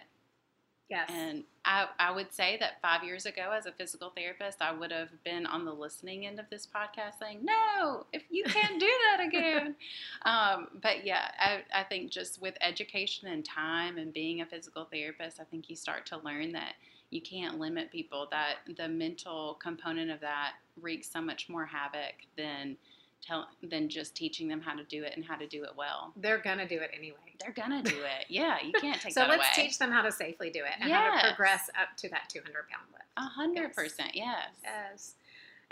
Yes. 0.88 1.10
And 1.12 1.44
I, 1.66 1.86
I 1.98 2.10
would 2.10 2.32
say 2.32 2.56
that 2.60 2.80
five 2.80 3.04
years 3.04 3.26
ago, 3.26 3.52
as 3.54 3.66
a 3.66 3.72
physical 3.72 4.10
therapist, 4.16 4.62
I 4.62 4.72
would 4.72 4.90
have 4.90 5.10
been 5.22 5.44
on 5.44 5.66
the 5.66 5.72
listening 5.72 6.26
end 6.26 6.40
of 6.40 6.48
this 6.48 6.66
podcast 6.66 7.18
saying, 7.20 7.40
no, 7.42 8.06
if 8.14 8.22
you 8.30 8.44
can't 8.44 8.80
do 8.80 8.88
that 9.10 9.26
again. 9.26 9.74
um, 10.24 10.68
but 10.80 11.04
yeah, 11.04 11.30
I, 11.38 11.80
I 11.80 11.84
think 11.84 12.10
just 12.10 12.40
with 12.40 12.54
education 12.62 13.28
and 13.28 13.44
time 13.44 13.98
and 13.98 14.14
being 14.14 14.40
a 14.40 14.46
physical 14.46 14.88
therapist, 14.90 15.40
I 15.40 15.44
think 15.44 15.68
you 15.68 15.76
start 15.76 16.06
to 16.06 16.18
learn 16.18 16.52
that 16.52 16.72
you 17.10 17.20
can't 17.20 17.58
limit 17.58 17.92
people, 17.92 18.26
that 18.30 18.56
the 18.78 18.88
mental 18.88 19.58
component 19.62 20.10
of 20.10 20.20
that 20.20 20.52
wreaks 20.80 21.10
so 21.10 21.20
much 21.20 21.50
more 21.50 21.66
havoc 21.66 22.14
than. 22.36 22.78
Tell, 23.20 23.46
than 23.62 23.88
just 23.88 24.14
teaching 24.14 24.48
them 24.48 24.60
how 24.60 24.74
to 24.74 24.84
do 24.84 25.02
it 25.04 25.12
and 25.16 25.24
how 25.24 25.36
to 25.36 25.46
do 25.46 25.64
it 25.64 25.70
well. 25.76 26.12
They're 26.16 26.38
gonna 26.38 26.66
do 26.66 26.78
it 26.80 26.90
anyway. 26.96 27.16
They're 27.40 27.52
gonna 27.52 27.82
do 27.82 27.96
it. 27.96 28.26
Yeah, 28.28 28.56
you 28.64 28.72
can't 28.80 29.00
take 29.00 29.12
so 29.12 29.20
that 29.20 29.28
away. 29.28 29.36
So 29.36 29.40
let's 29.40 29.56
teach 29.56 29.78
them 29.78 29.90
how 29.90 30.02
to 30.02 30.12
safely 30.12 30.50
do 30.50 30.60
it 30.60 30.72
and 30.80 30.90
how 30.90 31.20
to 31.20 31.26
progress 31.28 31.68
up 31.80 31.96
to 31.98 32.08
that 32.10 32.28
200 32.28 32.52
pound 32.68 32.84
lift. 32.92 33.04
A 33.16 33.22
hundred 33.22 33.74
percent, 33.74 34.14
yes. 34.14 34.48
Yes. 34.62 35.14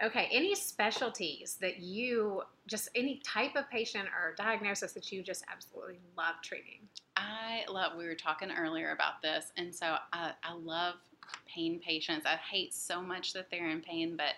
Okay. 0.03 0.29
Any 0.31 0.55
specialties 0.55 1.57
that 1.61 1.79
you 1.79 2.43
just 2.67 2.88
any 2.95 3.21
type 3.25 3.57
of 3.57 3.71
patient 3.71 4.09
or 4.09 4.35
diagnosis 4.37 4.93
that 4.93 5.11
you 5.11 5.23
just 5.23 5.45
absolutely 5.50 5.99
love 6.17 6.35
treating? 6.43 6.81
I 7.17 7.65
love. 7.71 7.97
We 7.97 8.07
were 8.07 8.15
talking 8.15 8.50
earlier 8.50 8.91
about 8.91 9.23
this, 9.23 9.53
and 9.57 9.75
so 9.75 9.97
I, 10.12 10.33
I 10.43 10.53
love 10.53 10.97
pain 11.47 11.81
patients. 11.81 12.26
I 12.26 12.37
hate 12.37 12.75
so 12.75 13.00
much 13.00 13.33
that 13.33 13.50
they're 13.50 13.71
in 13.71 13.81
pain, 13.81 14.17
but 14.17 14.35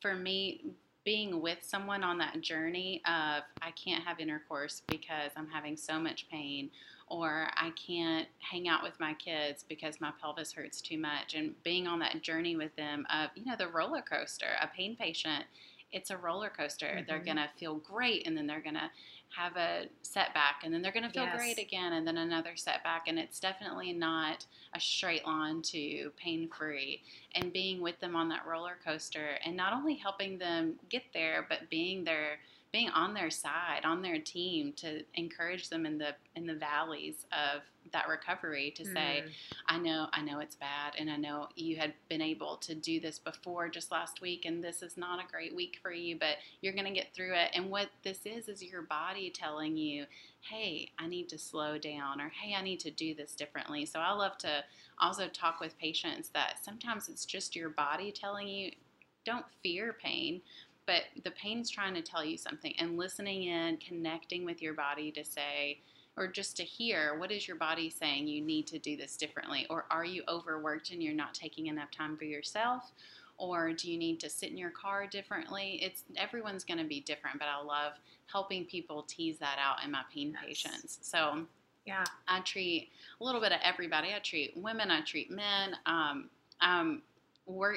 for 0.00 0.14
me, 0.14 0.64
being 1.04 1.40
with 1.40 1.58
someone 1.62 2.04
on 2.04 2.18
that 2.18 2.40
journey 2.40 3.02
of 3.06 3.42
I 3.62 3.70
can't 3.72 4.04
have 4.04 4.20
intercourse 4.20 4.82
because 4.88 5.32
I'm 5.36 5.48
having 5.48 5.76
so 5.76 5.98
much 5.98 6.28
pain, 6.30 6.70
or 7.08 7.48
I 7.56 7.70
can't 7.70 8.28
hang 8.38 8.68
out 8.68 8.82
with 8.82 8.98
my 9.00 9.14
kids 9.14 9.64
because 9.68 10.00
my 10.00 10.12
pelvis 10.20 10.52
hurts 10.52 10.80
too 10.80 10.98
much, 10.98 11.34
and 11.34 11.54
being 11.62 11.86
on 11.86 11.98
that 12.00 12.22
journey 12.22 12.56
with 12.56 12.74
them 12.76 13.06
of 13.12 13.30
you 13.34 13.44
know 13.44 13.56
the 13.56 13.68
roller 13.68 14.02
coaster, 14.02 14.56
a 14.60 14.66
pain 14.66 14.96
patient. 14.96 15.44
It's 15.92 16.10
a 16.10 16.16
roller 16.16 16.50
coaster. 16.50 17.04
They're 17.06 17.18
Mhm. 17.20 17.26
gonna 17.26 17.50
feel 17.58 17.76
great, 17.76 18.26
and 18.26 18.36
then 18.36 18.46
they're 18.46 18.60
gonna 18.60 18.90
have 19.36 19.56
a 19.56 19.88
setback 20.02 20.62
and 20.64 20.74
then 20.74 20.82
they're 20.82 20.92
going 20.92 21.04
to 21.04 21.10
feel 21.10 21.22
Yes. 21.24 21.36
great 21.36 21.58
again 21.58 21.92
and 21.92 22.06
then 22.06 22.16
another 22.16 22.56
setback 22.56 23.06
and 23.06 23.18
it's 23.18 23.38
definitely 23.38 23.92
not 23.92 24.44
a 24.74 24.80
straight 24.80 25.24
line 25.24 25.62
to 25.62 26.10
pain 26.16 26.48
free 26.48 27.00
and 27.36 27.52
being 27.52 27.80
with 27.80 27.98
them 28.00 28.16
on 28.16 28.28
that 28.28 28.44
roller 28.46 28.76
coaster 28.84 29.38
and 29.44 29.56
not 29.56 29.72
only 29.72 29.94
helping 29.94 30.36
them 30.38 30.74
get 30.88 31.04
there 31.14 31.46
but 31.48 31.70
being 31.70 32.02
there 32.04 32.40
being 32.72 32.88
on 32.90 33.14
their 33.14 33.30
side 33.30 33.80
on 33.84 34.02
their 34.02 34.18
team 34.18 34.72
to 34.74 35.02
encourage 35.14 35.68
them 35.68 35.84
in 35.86 35.98
the 35.98 36.14
in 36.36 36.46
the 36.46 36.54
valleys 36.54 37.26
of 37.32 37.62
that 37.92 38.08
recovery 38.08 38.72
to 38.76 38.84
say 38.84 39.20
Mm. 39.26 39.30
I 39.66 39.78
know, 39.78 40.08
I 40.12 40.22
know 40.22 40.40
it's 40.40 40.56
bad, 40.56 40.94
and 40.98 41.10
I 41.10 41.16
know 41.16 41.48
you 41.56 41.76
had 41.76 41.94
been 42.08 42.20
able 42.20 42.56
to 42.58 42.74
do 42.74 43.00
this 43.00 43.18
before 43.18 43.68
just 43.68 43.90
last 43.90 44.20
week, 44.20 44.44
and 44.44 44.62
this 44.62 44.82
is 44.82 44.96
not 44.96 45.22
a 45.22 45.30
great 45.30 45.54
week 45.54 45.78
for 45.82 45.92
you, 45.92 46.18
but 46.18 46.36
you're 46.60 46.72
going 46.72 46.86
to 46.86 46.92
get 46.92 47.14
through 47.14 47.34
it. 47.34 47.50
And 47.54 47.70
what 47.70 47.88
this 48.02 48.20
is, 48.24 48.48
is 48.48 48.62
your 48.62 48.82
body 48.82 49.30
telling 49.30 49.76
you, 49.76 50.06
hey, 50.40 50.90
I 50.98 51.06
need 51.06 51.28
to 51.30 51.38
slow 51.38 51.78
down, 51.78 52.20
or 52.20 52.30
hey, 52.30 52.54
I 52.54 52.62
need 52.62 52.80
to 52.80 52.90
do 52.90 53.14
this 53.14 53.34
differently. 53.34 53.86
So 53.86 54.00
I 54.00 54.12
love 54.12 54.38
to 54.38 54.64
also 54.98 55.28
talk 55.28 55.60
with 55.60 55.78
patients 55.78 56.30
that 56.30 56.58
sometimes 56.62 57.08
it's 57.08 57.24
just 57.24 57.56
your 57.56 57.70
body 57.70 58.12
telling 58.12 58.48
you, 58.48 58.72
don't 59.24 59.46
fear 59.62 59.92
pain. 59.92 60.40
But 60.86 61.02
the 61.24 61.30
pain's 61.32 61.70
trying 61.70 61.94
to 61.94 62.02
tell 62.02 62.24
you 62.24 62.36
something, 62.36 62.74
and 62.78 62.96
listening 62.96 63.44
in, 63.44 63.76
connecting 63.78 64.44
with 64.44 64.60
your 64.62 64.74
body 64.74 65.10
to 65.12 65.24
say, 65.24 65.80
or 66.16 66.26
just 66.26 66.56
to 66.56 66.64
hear 66.64 67.18
what 67.18 67.30
is 67.30 67.46
your 67.46 67.56
body 67.56 67.88
saying 67.88 68.26
you 68.26 68.42
need 68.42 68.66
to 68.66 68.78
do 68.78 68.96
this 68.96 69.16
differently 69.16 69.66
or 69.70 69.86
are 69.90 70.04
you 70.04 70.22
overworked 70.28 70.90
and 70.90 71.02
you're 71.02 71.14
not 71.14 71.32
taking 71.32 71.68
enough 71.68 71.90
time 71.90 72.16
for 72.16 72.24
yourself 72.24 72.92
or 73.38 73.72
do 73.72 73.90
you 73.90 73.96
need 73.96 74.20
to 74.20 74.28
sit 74.28 74.50
in 74.50 74.58
your 74.58 74.70
car 74.70 75.06
differently 75.06 75.78
it's 75.82 76.02
everyone's 76.16 76.64
going 76.64 76.78
to 76.78 76.84
be 76.84 77.00
different 77.00 77.38
but 77.38 77.46
i 77.48 77.62
love 77.62 77.92
helping 78.26 78.64
people 78.64 79.02
tease 79.04 79.38
that 79.38 79.56
out 79.64 79.82
in 79.84 79.90
my 79.90 80.02
pain 80.12 80.32
Yes. 80.32 80.44
patients 80.46 80.98
so 81.00 81.46
Yeah. 81.86 82.04
I 82.28 82.40
treat 82.40 82.90
a 83.20 83.24
little 83.24 83.40
bit 83.40 83.52
of 83.52 83.58
everybody. 83.64 84.08
I 84.14 84.18
treat 84.20 84.56
women. 84.56 84.90
I 84.90 85.00
treat 85.02 85.30
men. 85.30 85.76
Um, 85.86 86.28
um, 86.60 87.02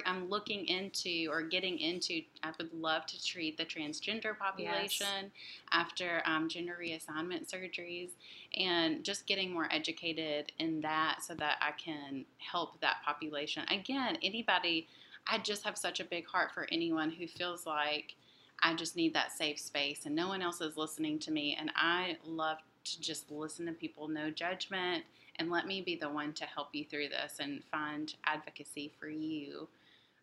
I'm 0.05 0.29
looking 0.29 0.65
into 0.67 1.27
or 1.29 1.41
getting 1.41 1.79
into. 1.79 2.21
I 2.43 2.51
would 2.57 2.73
love 2.73 3.05
to 3.07 3.23
treat 3.23 3.57
the 3.57 3.65
transgender 3.65 4.37
population 4.37 5.31
after 5.71 6.21
um, 6.25 6.49
gender 6.49 6.77
reassignment 6.79 7.49
surgeries, 7.51 8.09
and 8.57 9.03
just 9.03 9.25
getting 9.25 9.51
more 9.51 9.67
educated 9.71 10.51
in 10.59 10.81
that 10.81 11.19
so 11.21 11.33
that 11.35 11.57
I 11.61 11.71
can 11.71 12.25
help 12.37 12.79
that 12.81 12.97
population. 13.05 13.63
Again, 13.69 14.17
anybody. 14.21 14.87
I 15.25 15.37
just 15.37 15.63
have 15.63 15.77
such 15.77 16.01
a 16.01 16.03
big 16.03 16.27
heart 16.27 16.51
for 16.53 16.67
anyone 16.69 17.09
who 17.09 17.27
feels 17.27 17.65
like 17.65 18.15
I 18.61 18.73
just 18.73 18.95
need 18.95 19.13
that 19.13 19.31
safe 19.31 19.59
space 19.59 20.05
and 20.05 20.15
no 20.15 20.27
one 20.27 20.41
else 20.41 20.61
is 20.61 20.77
listening 20.77 21.19
to 21.19 21.31
me. 21.31 21.55
And 21.59 21.71
I 21.75 22.17
love 22.25 22.57
to 22.85 23.01
just 23.01 23.31
listen 23.31 23.65
to 23.67 23.73
people, 23.73 24.07
no 24.07 24.29
judgment, 24.29 25.03
and 25.39 25.49
let 25.49 25.67
me 25.67 25.81
be 25.81 25.95
the 25.95 26.09
one 26.09 26.33
to 26.33 26.45
help 26.45 26.69
you 26.73 26.85
through 26.85 27.09
this 27.09 27.37
and 27.39 27.63
find 27.65 28.15
advocacy 28.25 28.91
for 28.99 29.09
you. 29.09 29.67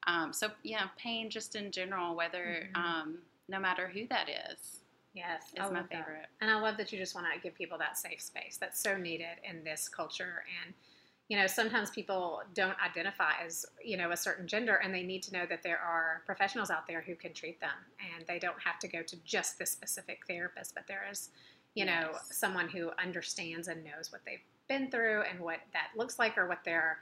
Um, 0.07 0.33
so, 0.33 0.51
yeah, 0.62 0.88
pain 0.96 1.29
just 1.31 1.57
in 1.57 1.70
general, 1.70 2.14
whether 2.14 2.70
Mhm. 2.75 2.77
um, 2.77 3.23
no 3.49 3.59
matter 3.59 3.88
who 3.88 4.07
that 4.09 4.29
is, 4.29 4.81
Yes. 5.12 5.49
is 5.55 5.59
I 5.59 5.68
my 5.68 5.81
love 5.81 5.88
that. 5.90 6.07
favorite. 6.07 6.29
And 6.40 6.51
I 6.51 6.61
love 6.61 6.77
that 6.77 6.92
you 6.92 6.99
just 6.99 7.14
want 7.14 7.27
to 7.33 7.40
give 7.40 7.55
people 7.55 7.77
that 7.79 7.99
safe 7.99 8.20
space. 8.20 8.57
That's 8.57 8.81
so 8.81 8.96
needed 8.96 9.38
in 9.42 9.64
this 9.64 9.88
culture. 9.88 10.44
And, 10.64 10.73
you 11.29 11.37
know, 11.37 11.49
sometimes 11.49 11.90
people 11.90 12.42
don't 12.55 12.81
identify 12.81 13.33
as, 13.44 13.66
you 13.85 13.96
know, 13.96 14.12
a 14.12 14.16
certain 14.16 14.46
gender 14.46 14.77
and 14.77 14.94
they 14.94 15.03
need 15.03 15.23
to 15.25 15.33
know 15.33 15.46
that 15.46 15.62
there 15.62 15.79
are 15.79 16.23
professionals 16.27 16.70
out 16.70 16.87
there 16.87 17.01
who 17.01 17.16
can 17.16 17.35
treat 17.35 17.61
them 17.61 17.77
and 18.14 18.25
they 18.27 18.38
don't 18.38 18.61
have 18.61 18.79
to 18.81 18.88
go 18.88 19.03
to 19.03 19.16
just 19.25 19.59
this 19.59 19.70
specific 19.70 20.20
therapist, 20.27 20.75
but 20.75 20.87
there 20.87 21.07
is, 21.11 21.31
you 21.75 21.85
know, 21.85 22.12
someone 22.31 22.68
who 22.68 22.90
understands 23.03 23.68
and 23.68 23.85
knows 23.85 24.12
what 24.12 24.25
they've 24.25 24.40
been 24.70 24.90
through 24.90 25.22
and 25.30 25.38
what 25.40 25.59
that 25.74 25.88
looks 25.96 26.18
like 26.18 26.38
or 26.38 26.46
what 26.48 26.64
their 26.64 26.98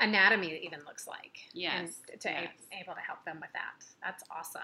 anatomy 0.00 0.58
even 0.64 0.80
looks 0.86 1.06
like. 1.06 1.38
Yes, 1.52 2.00
And 2.10 2.20
to 2.22 2.28
yes. 2.30 2.48
a- 2.72 2.80
able 2.82 2.94
to 2.94 3.00
help 3.00 3.24
them 3.24 3.38
with 3.40 3.50
that. 3.52 3.84
That's 4.02 4.24
awesome. 4.30 4.62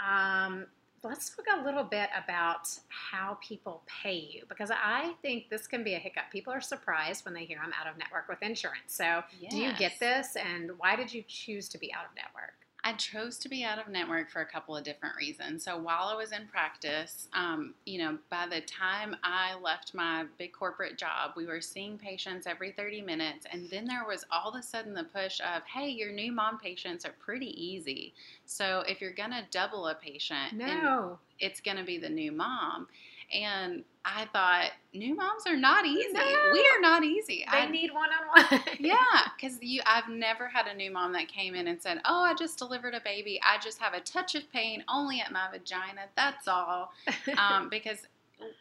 Um, 0.00 0.66
let's 1.02 1.30
talk 1.30 1.44
a 1.60 1.64
little 1.64 1.84
bit 1.84 2.08
about 2.16 2.68
how 2.88 3.36
people 3.42 3.82
pay 4.02 4.14
you 4.14 4.44
because 4.48 4.70
I 4.70 5.12
think 5.20 5.50
this 5.50 5.66
can 5.66 5.84
be 5.84 5.94
a 5.94 5.98
hiccup. 5.98 6.24
People 6.32 6.52
are 6.52 6.60
surprised 6.60 7.24
when 7.24 7.34
they 7.34 7.44
hear 7.44 7.58
I'm 7.62 7.72
out 7.78 7.86
of 7.90 7.98
network 7.98 8.28
with 8.28 8.40
insurance. 8.42 8.94
So, 8.94 9.22
yes. 9.40 9.50
do 9.50 9.58
you 9.58 9.72
get 9.74 9.98
this 10.00 10.36
and 10.36 10.70
why 10.78 10.96
did 10.96 11.12
you 11.12 11.22
choose 11.26 11.68
to 11.70 11.78
be 11.78 11.92
out 11.92 12.04
of 12.06 12.10
network? 12.16 12.54
I 12.86 12.92
chose 12.92 13.38
to 13.38 13.48
be 13.48 13.64
out 13.64 13.78
of 13.78 13.88
network 13.88 14.30
for 14.30 14.42
a 14.42 14.46
couple 14.46 14.76
of 14.76 14.84
different 14.84 15.16
reasons. 15.16 15.64
So 15.64 15.78
while 15.78 16.08
I 16.08 16.14
was 16.14 16.32
in 16.32 16.46
practice, 16.46 17.28
um, 17.32 17.72
you 17.86 17.98
know, 17.98 18.18
by 18.28 18.46
the 18.46 18.60
time 18.60 19.16
I 19.22 19.54
left 19.54 19.94
my 19.94 20.26
big 20.36 20.52
corporate 20.52 20.98
job, 20.98 21.30
we 21.34 21.46
were 21.46 21.62
seeing 21.62 21.96
patients 21.96 22.46
every 22.46 22.72
30 22.72 23.00
minutes. 23.00 23.46
And 23.50 23.70
then 23.70 23.86
there 23.86 24.04
was 24.06 24.26
all 24.30 24.50
of 24.50 24.60
a 24.60 24.62
sudden 24.62 24.92
the 24.92 25.04
push 25.04 25.40
of, 25.40 25.64
hey, 25.64 25.88
your 25.88 26.12
new 26.12 26.30
mom 26.30 26.58
patients 26.58 27.06
are 27.06 27.14
pretty 27.18 27.58
easy. 27.58 28.12
So 28.44 28.84
if 28.86 29.00
you're 29.00 29.14
going 29.14 29.30
to 29.30 29.44
double 29.50 29.86
a 29.86 29.94
patient, 29.94 30.52
no. 30.52 31.18
it's 31.38 31.62
going 31.62 31.78
to 31.78 31.84
be 31.84 31.96
the 31.96 32.10
new 32.10 32.32
mom. 32.32 32.86
And 33.32 33.82
I 34.04 34.26
thought 34.32 34.72
new 34.92 35.14
moms 35.14 35.44
are 35.46 35.56
not 35.56 35.86
easy. 35.86 36.12
No, 36.12 36.50
we 36.52 36.60
are 36.60 36.80
not 36.80 37.04
easy. 37.04 37.46
They 37.50 37.58
I, 37.58 37.70
need 37.70 37.90
one 37.92 38.10
on 38.10 38.44
one. 38.50 38.60
yeah, 38.78 38.96
because 39.36 39.58
you, 39.62 39.80
I've 39.86 40.08
never 40.08 40.46
had 40.46 40.66
a 40.66 40.74
new 40.74 40.90
mom 40.90 41.12
that 41.14 41.28
came 41.28 41.54
in 41.54 41.68
and 41.68 41.80
said, 41.80 42.00
"Oh, 42.04 42.22
I 42.22 42.34
just 42.34 42.58
delivered 42.58 42.94
a 42.94 43.00
baby. 43.00 43.40
I 43.42 43.58
just 43.62 43.78
have 43.78 43.94
a 43.94 44.00
touch 44.00 44.34
of 44.34 44.50
pain 44.52 44.84
only 44.88 45.20
at 45.20 45.32
my 45.32 45.48
vagina. 45.50 46.02
That's 46.16 46.48
all." 46.48 46.92
Um, 47.38 47.68
because 47.68 48.06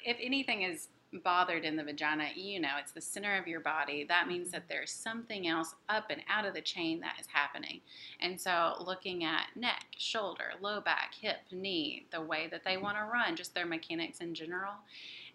if 0.04 0.18
anything 0.22 0.64
is 0.64 0.88
bothered 1.24 1.64
in 1.64 1.76
the 1.76 1.84
vagina, 1.84 2.28
you 2.36 2.60
know 2.60 2.70
it's 2.80 2.92
the 2.92 3.02
center 3.02 3.38
of 3.38 3.48
your 3.48 3.60
body. 3.60 4.06
That 4.08 4.28
means 4.28 4.52
that 4.52 4.64
there's 4.68 4.92
something 4.92 5.48
else 5.48 5.76
up 5.90 6.06
and 6.10 6.22
out 6.30 6.46
of 6.46 6.54
the 6.54 6.62
chain 6.62 7.00
that 7.02 7.18
is 7.20 7.28
happening. 7.28 7.82
And 8.22 8.40
so, 8.40 8.76
looking 8.86 9.24
at 9.24 9.48
neck, 9.56 9.86
shoulder, 9.98 10.52
low 10.62 10.82
back, 10.82 11.14
hip, 11.20 11.38
knee, 11.52 12.06
the 12.12 12.22
way 12.22 12.48
that 12.52 12.64
they 12.64 12.78
want 12.78 12.98
to 12.98 13.04
run, 13.04 13.36
just 13.36 13.54
their 13.54 13.66
mechanics 13.66 14.20
in 14.20 14.34
general. 14.34 14.74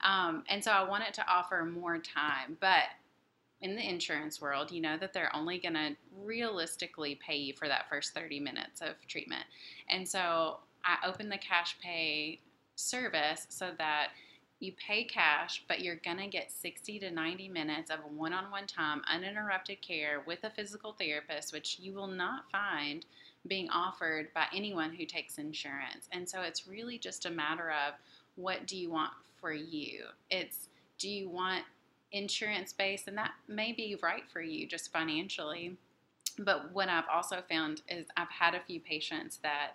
Um, 0.04 0.44
and 0.48 0.62
so, 0.62 0.70
I 0.70 0.88
wanted 0.88 1.14
to 1.14 1.28
offer 1.28 1.64
more 1.64 1.98
time, 1.98 2.56
but 2.60 2.84
in 3.60 3.74
the 3.74 3.88
insurance 3.88 4.40
world, 4.40 4.70
you 4.70 4.80
know 4.80 4.96
that 4.98 5.12
they're 5.12 5.34
only 5.34 5.58
going 5.58 5.74
to 5.74 5.96
realistically 6.22 7.16
pay 7.16 7.36
you 7.36 7.52
for 7.52 7.66
that 7.66 7.88
first 7.88 8.14
30 8.14 8.38
minutes 8.38 8.80
of 8.80 8.94
treatment. 9.08 9.44
And 9.88 10.08
so, 10.08 10.58
I 10.84 11.06
opened 11.06 11.32
the 11.32 11.38
cash 11.38 11.76
pay 11.82 12.38
service 12.76 13.46
so 13.48 13.70
that 13.78 14.08
you 14.60 14.72
pay 14.72 15.04
cash, 15.04 15.62
but 15.68 15.80
you're 15.80 15.96
going 15.96 16.18
to 16.18 16.26
get 16.26 16.50
60 16.50 16.98
to 17.00 17.10
90 17.10 17.48
minutes 17.48 17.90
of 17.90 17.98
one 18.16 18.32
on 18.32 18.50
one 18.50 18.66
time, 18.66 19.02
uninterrupted 19.12 19.80
care 19.82 20.22
with 20.26 20.42
a 20.42 20.50
physical 20.50 20.92
therapist, 20.92 21.52
which 21.52 21.78
you 21.78 21.92
will 21.92 22.08
not 22.08 22.50
find 22.50 23.04
being 23.46 23.68
offered 23.70 24.32
by 24.34 24.46
anyone 24.54 24.92
who 24.92 25.04
takes 25.04 25.38
insurance. 25.38 26.08
And 26.12 26.28
so 26.28 26.42
it's 26.42 26.66
really 26.66 26.98
just 26.98 27.24
a 27.26 27.30
matter 27.30 27.70
of 27.70 27.94
what 28.34 28.66
do 28.66 28.76
you 28.76 28.90
want 28.90 29.12
for 29.40 29.52
you? 29.52 30.04
It's 30.30 30.68
do 30.98 31.08
you 31.08 31.28
want 31.28 31.64
insurance 32.12 32.72
based? 32.72 33.08
And 33.08 33.16
that 33.18 33.32
may 33.46 33.72
be 33.72 33.96
right 34.02 34.24
for 34.32 34.40
you 34.40 34.66
just 34.66 34.92
financially. 34.92 35.76
But 36.38 36.72
what 36.72 36.88
I've 36.88 37.08
also 37.12 37.42
found 37.48 37.82
is 37.88 38.06
I've 38.16 38.30
had 38.30 38.54
a 38.54 38.60
few 38.60 38.80
patients 38.80 39.38
that 39.42 39.72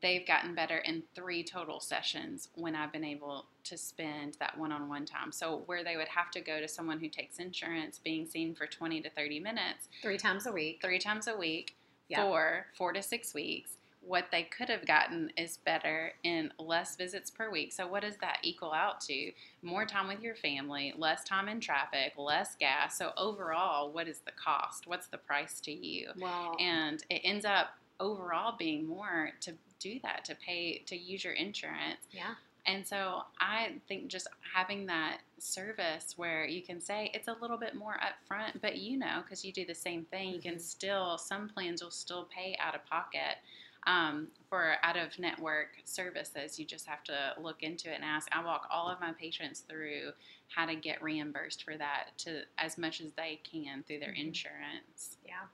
they've 0.00 0.26
gotten 0.26 0.54
better 0.54 0.78
in 0.78 1.02
three 1.14 1.44
total 1.44 1.80
sessions 1.80 2.48
when 2.54 2.74
I've 2.74 2.92
been 2.92 3.04
able 3.04 3.46
to 3.64 3.76
spend 3.76 4.36
that 4.40 4.56
one 4.58 4.72
on 4.72 4.88
one 4.88 5.04
time. 5.04 5.32
So, 5.32 5.62
where 5.66 5.84
they 5.84 5.96
would 5.96 6.08
have 6.08 6.30
to 6.32 6.40
go 6.40 6.60
to 6.60 6.68
someone 6.68 6.98
who 6.98 7.08
takes 7.08 7.38
insurance, 7.38 8.00
being 8.02 8.26
seen 8.26 8.54
for 8.54 8.66
20 8.66 9.02
to 9.02 9.10
30 9.10 9.40
minutes, 9.40 9.88
three 10.00 10.18
times 10.18 10.46
a 10.46 10.52
week, 10.52 10.80
three 10.82 10.98
times 10.98 11.28
a 11.28 11.36
week 11.36 11.76
yep. 12.08 12.20
for 12.20 12.66
four 12.76 12.92
to 12.92 13.02
six 13.02 13.34
weeks. 13.34 13.76
What 14.04 14.26
they 14.32 14.44
could 14.44 14.68
have 14.68 14.86
gotten 14.86 15.30
is 15.36 15.58
better 15.58 16.12
in 16.24 16.52
less 16.58 16.96
visits 16.96 17.30
per 17.30 17.50
week. 17.50 17.72
So, 17.72 17.86
what 17.86 18.02
does 18.02 18.16
that 18.20 18.38
equal 18.42 18.72
out 18.72 19.00
to? 19.02 19.32
More 19.62 19.86
time 19.86 20.08
with 20.08 20.20
your 20.20 20.34
family, 20.34 20.92
less 20.96 21.24
time 21.24 21.48
in 21.48 21.60
traffic, 21.60 22.14
less 22.16 22.56
gas. 22.56 22.98
So, 22.98 23.12
overall, 23.16 23.92
what 23.92 24.08
is 24.08 24.20
the 24.20 24.32
cost? 24.32 24.86
What's 24.86 25.06
the 25.06 25.18
price 25.18 25.60
to 25.60 25.72
you? 25.72 26.10
Wow. 26.18 26.56
And 26.58 27.02
it 27.10 27.20
ends 27.24 27.44
up 27.44 27.74
overall 28.00 28.56
being 28.58 28.86
more 28.86 29.30
to 29.40 29.54
do 29.78 29.98
that 30.02 30.24
to 30.24 30.34
pay 30.34 30.82
to 30.86 30.96
use 30.96 31.24
your 31.24 31.34
insurance. 31.34 32.00
Yeah. 32.10 32.34
And 32.66 32.86
so 32.86 33.22
I 33.40 33.72
think 33.88 34.06
just 34.06 34.28
having 34.54 34.86
that 34.86 35.18
service 35.38 36.14
where 36.16 36.46
you 36.46 36.62
can 36.62 36.80
say 36.80 37.10
it's 37.12 37.26
a 37.26 37.36
little 37.40 37.56
bit 37.56 37.74
more 37.74 37.96
upfront, 37.98 38.60
but 38.60 38.78
you 38.78 38.96
know, 38.96 39.22
because 39.22 39.44
you 39.44 39.52
do 39.52 39.66
the 39.66 39.74
same 39.74 40.04
thing, 40.04 40.32
you 40.32 40.40
can 40.40 40.52
mm-hmm. 40.52 40.60
still, 40.60 41.18
some 41.18 41.48
plans 41.48 41.82
will 41.82 41.90
still 41.90 42.28
pay 42.34 42.56
out 42.60 42.74
of 42.74 42.86
pocket 42.86 43.38
um, 43.86 44.28
for 44.48 44.74
out 44.82 44.96
of 44.96 45.18
network 45.18 45.78
services. 45.84 46.58
You 46.58 46.64
just 46.64 46.86
have 46.86 47.02
to 47.04 47.34
look 47.40 47.62
into 47.62 47.90
it 47.90 47.96
and 47.96 48.04
ask. 48.04 48.28
I 48.32 48.44
walk 48.44 48.68
all 48.70 48.88
of 48.88 49.00
my 49.00 49.12
patients 49.12 49.60
through 49.60 50.12
how 50.48 50.66
to 50.66 50.74
get 50.74 51.02
reimbursed 51.02 51.64
for 51.64 51.76
that 51.76 52.10
to 52.18 52.42
as 52.58 52.78
much 52.78 53.00
as 53.00 53.12
they 53.12 53.40
can 53.50 53.82
through 53.82 54.00
their 54.00 54.10
mm-hmm. 54.10 54.28
insurance. 54.28 55.16
Yeah. 55.26 55.46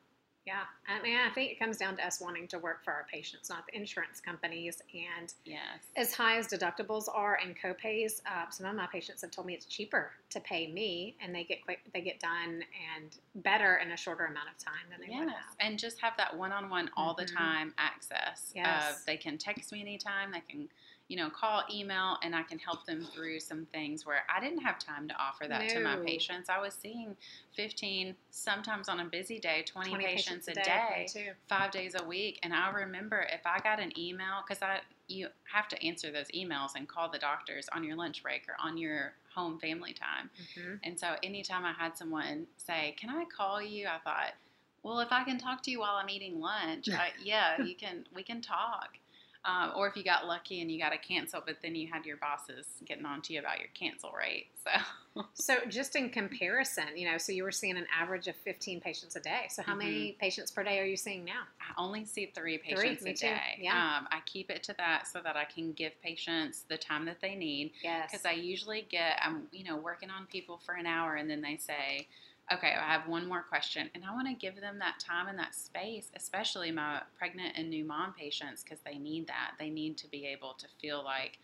Yeah, 0.46 0.62
I 0.88 1.02
mean, 1.02 1.18
I 1.18 1.28
think 1.34 1.52
it 1.52 1.58
comes 1.58 1.76
down 1.76 1.96
to 1.96 2.06
us 2.06 2.22
wanting 2.22 2.48
to 2.48 2.58
work 2.58 2.82
for 2.82 2.90
our 2.90 3.04
patients, 3.12 3.50
not 3.50 3.66
the 3.66 3.76
insurance 3.76 4.18
companies. 4.18 4.80
And 4.94 5.34
yes. 5.44 5.60
as 5.94 6.14
high 6.14 6.38
as 6.38 6.48
deductibles 6.48 7.04
are 7.12 7.38
and 7.44 7.54
copays, 7.54 8.22
uh, 8.24 8.48
some 8.48 8.64
of 8.64 8.74
my 8.74 8.86
patients 8.86 9.20
have 9.20 9.30
told 9.30 9.46
me 9.46 9.52
it's 9.52 9.66
cheaper 9.66 10.12
to 10.30 10.40
pay 10.40 10.66
me, 10.72 11.16
and 11.22 11.34
they 11.34 11.44
get 11.44 11.62
quick, 11.62 11.80
they 11.92 12.00
get 12.00 12.18
done 12.18 12.62
and 12.96 13.16
better 13.44 13.76
in 13.76 13.92
a 13.92 13.96
shorter 13.96 14.24
amount 14.24 14.48
of 14.48 14.56
time 14.64 14.86
than 14.90 15.00
they 15.00 15.12
yes. 15.12 15.20
would 15.20 15.28
have. 15.28 15.54
And 15.60 15.78
just 15.78 16.00
have 16.00 16.14
that 16.16 16.34
one-on-one 16.34 16.90
all 16.96 17.14
mm-hmm. 17.14 17.26
the 17.26 17.30
time 17.30 17.74
access. 17.76 18.50
Yes. 18.54 18.92
Of 18.92 19.04
they 19.04 19.18
can 19.18 19.36
text 19.36 19.70
me 19.70 19.82
anytime. 19.82 20.32
They 20.32 20.40
can 20.48 20.68
you 21.08 21.16
know, 21.16 21.30
call, 21.30 21.62
email, 21.72 22.18
and 22.22 22.36
I 22.36 22.42
can 22.42 22.58
help 22.58 22.84
them 22.84 23.06
through 23.14 23.40
some 23.40 23.66
things 23.72 24.04
where 24.04 24.22
I 24.34 24.40
didn't 24.40 24.60
have 24.60 24.78
time 24.78 25.08
to 25.08 25.14
offer 25.18 25.46
that 25.48 25.62
no. 25.62 25.68
to 25.68 25.80
my 25.80 25.96
patients. 25.96 26.50
I 26.50 26.60
was 26.60 26.74
seeing 26.74 27.16
15, 27.56 28.14
sometimes 28.30 28.88
on 28.88 29.00
a 29.00 29.04
busy 29.06 29.38
day, 29.38 29.64
20, 29.66 29.90
20 29.90 30.04
patients, 30.04 30.46
patients, 30.46 30.48
a 30.48 30.54
day, 30.54 31.06
day 31.12 31.30
five 31.48 31.70
days 31.70 31.96
a 31.98 32.04
week. 32.04 32.38
And 32.42 32.52
I 32.52 32.70
remember 32.70 33.26
if 33.32 33.40
I 33.46 33.58
got 33.60 33.80
an 33.80 33.98
email, 33.98 34.44
because 34.46 34.62
I 34.62 34.80
you 35.08 35.28
have 35.50 35.68
to 35.68 35.82
answer 35.82 36.12
those 36.12 36.28
emails 36.36 36.72
and 36.76 36.86
call 36.86 37.10
the 37.10 37.18
doctors 37.18 37.66
on 37.72 37.82
your 37.82 37.96
lunch 37.96 38.22
break 38.22 38.42
or 38.46 38.54
on 38.62 38.76
your 38.76 39.14
home 39.34 39.58
family 39.58 39.94
time. 39.94 40.28
Mm-hmm. 40.58 40.74
And 40.84 41.00
so 41.00 41.14
anytime 41.22 41.64
I 41.64 41.72
had 41.72 41.96
someone 41.96 42.46
say, 42.58 42.94
"Can 42.98 43.08
I 43.08 43.24
call 43.24 43.62
you?" 43.62 43.86
I 43.86 43.98
thought, 44.04 44.34
well, 44.82 45.00
if 45.00 45.10
I 45.10 45.24
can 45.24 45.38
talk 45.38 45.62
to 45.64 45.70
you 45.70 45.80
while 45.80 45.96
I'm 45.96 46.08
eating 46.10 46.40
lunch, 46.40 46.88
I, 46.90 47.10
yeah, 47.22 47.62
you 47.64 47.74
can. 47.74 48.04
We 48.14 48.22
can 48.22 48.40
talk. 48.40 48.98
Um, 49.44 49.72
or 49.76 49.88
if 49.88 49.96
you 49.96 50.04
got 50.04 50.26
lucky 50.26 50.60
and 50.60 50.70
you 50.70 50.78
got 50.78 50.90
to 50.90 50.98
cancel, 50.98 51.42
but 51.44 51.56
then 51.62 51.74
you 51.74 51.88
had 51.90 52.04
your 52.04 52.16
bosses 52.16 52.66
getting 52.84 53.06
on 53.06 53.22
to 53.22 53.32
you 53.32 53.38
about 53.38 53.58
your 53.58 53.68
cancel 53.74 54.10
rate. 54.12 54.46
So, 55.14 55.24
so 55.34 55.54
just 55.68 55.96
in 55.96 56.10
comparison, 56.10 56.84
you 56.94 57.10
know, 57.10 57.18
so 57.18 57.32
you 57.32 57.42
were 57.42 57.50
seeing 57.50 57.76
an 57.76 57.86
average 57.96 58.28
of 58.28 58.36
15 58.36 58.80
patients 58.80 59.16
a 59.16 59.20
day. 59.20 59.46
So 59.48 59.62
how 59.62 59.72
mm-hmm. 59.72 59.78
many 59.78 60.16
patients 60.20 60.50
per 60.50 60.62
day 60.62 60.78
are 60.78 60.84
you 60.84 60.96
seeing 60.96 61.24
now? 61.24 61.42
I 61.60 61.80
only 61.80 62.04
see 62.04 62.30
three 62.34 62.58
patients 62.58 63.02
three, 63.02 63.12
a 63.12 63.14
day. 63.14 63.58
Yeah. 63.58 63.72
Um, 63.72 64.06
I 64.12 64.20
keep 64.26 64.50
it 64.50 64.62
to 64.64 64.74
that 64.78 65.08
so 65.08 65.20
that 65.24 65.36
I 65.36 65.44
can 65.44 65.72
give 65.72 65.92
patients 66.02 66.64
the 66.68 66.76
time 66.76 67.04
that 67.06 67.20
they 67.20 67.34
need. 67.34 67.72
Yes. 67.82 68.10
Because 68.10 68.26
I 68.26 68.32
usually 68.32 68.86
get, 68.88 69.18
I'm, 69.22 69.44
you 69.50 69.64
know, 69.64 69.76
working 69.76 70.10
on 70.10 70.26
people 70.26 70.60
for 70.64 70.74
an 70.74 70.86
hour 70.86 71.16
and 71.16 71.28
then 71.28 71.40
they 71.40 71.56
say, 71.56 72.06
okay, 72.52 72.74
I 72.78 72.92
have 72.92 73.06
one 73.06 73.28
more 73.28 73.42
question. 73.42 73.90
And 73.94 74.04
I 74.04 74.12
want 74.12 74.28
to 74.28 74.34
give 74.34 74.60
them 74.60 74.78
that 74.78 74.98
time 74.98 75.28
and 75.28 75.38
that 75.38 75.54
space, 75.54 76.10
especially 76.16 76.70
my 76.70 77.02
pregnant 77.16 77.54
and 77.56 77.68
new 77.68 77.84
mom 77.84 78.14
patients, 78.18 78.62
because 78.62 78.78
they 78.84 78.98
need 78.98 79.26
that. 79.26 79.52
They 79.58 79.70
need 79.70 79.96
to 79.98 80.08
be 80.08 80.26
able 80.26 80.54
to 80.54 80.66
feel 80.80 81.04
like 81.04 81.38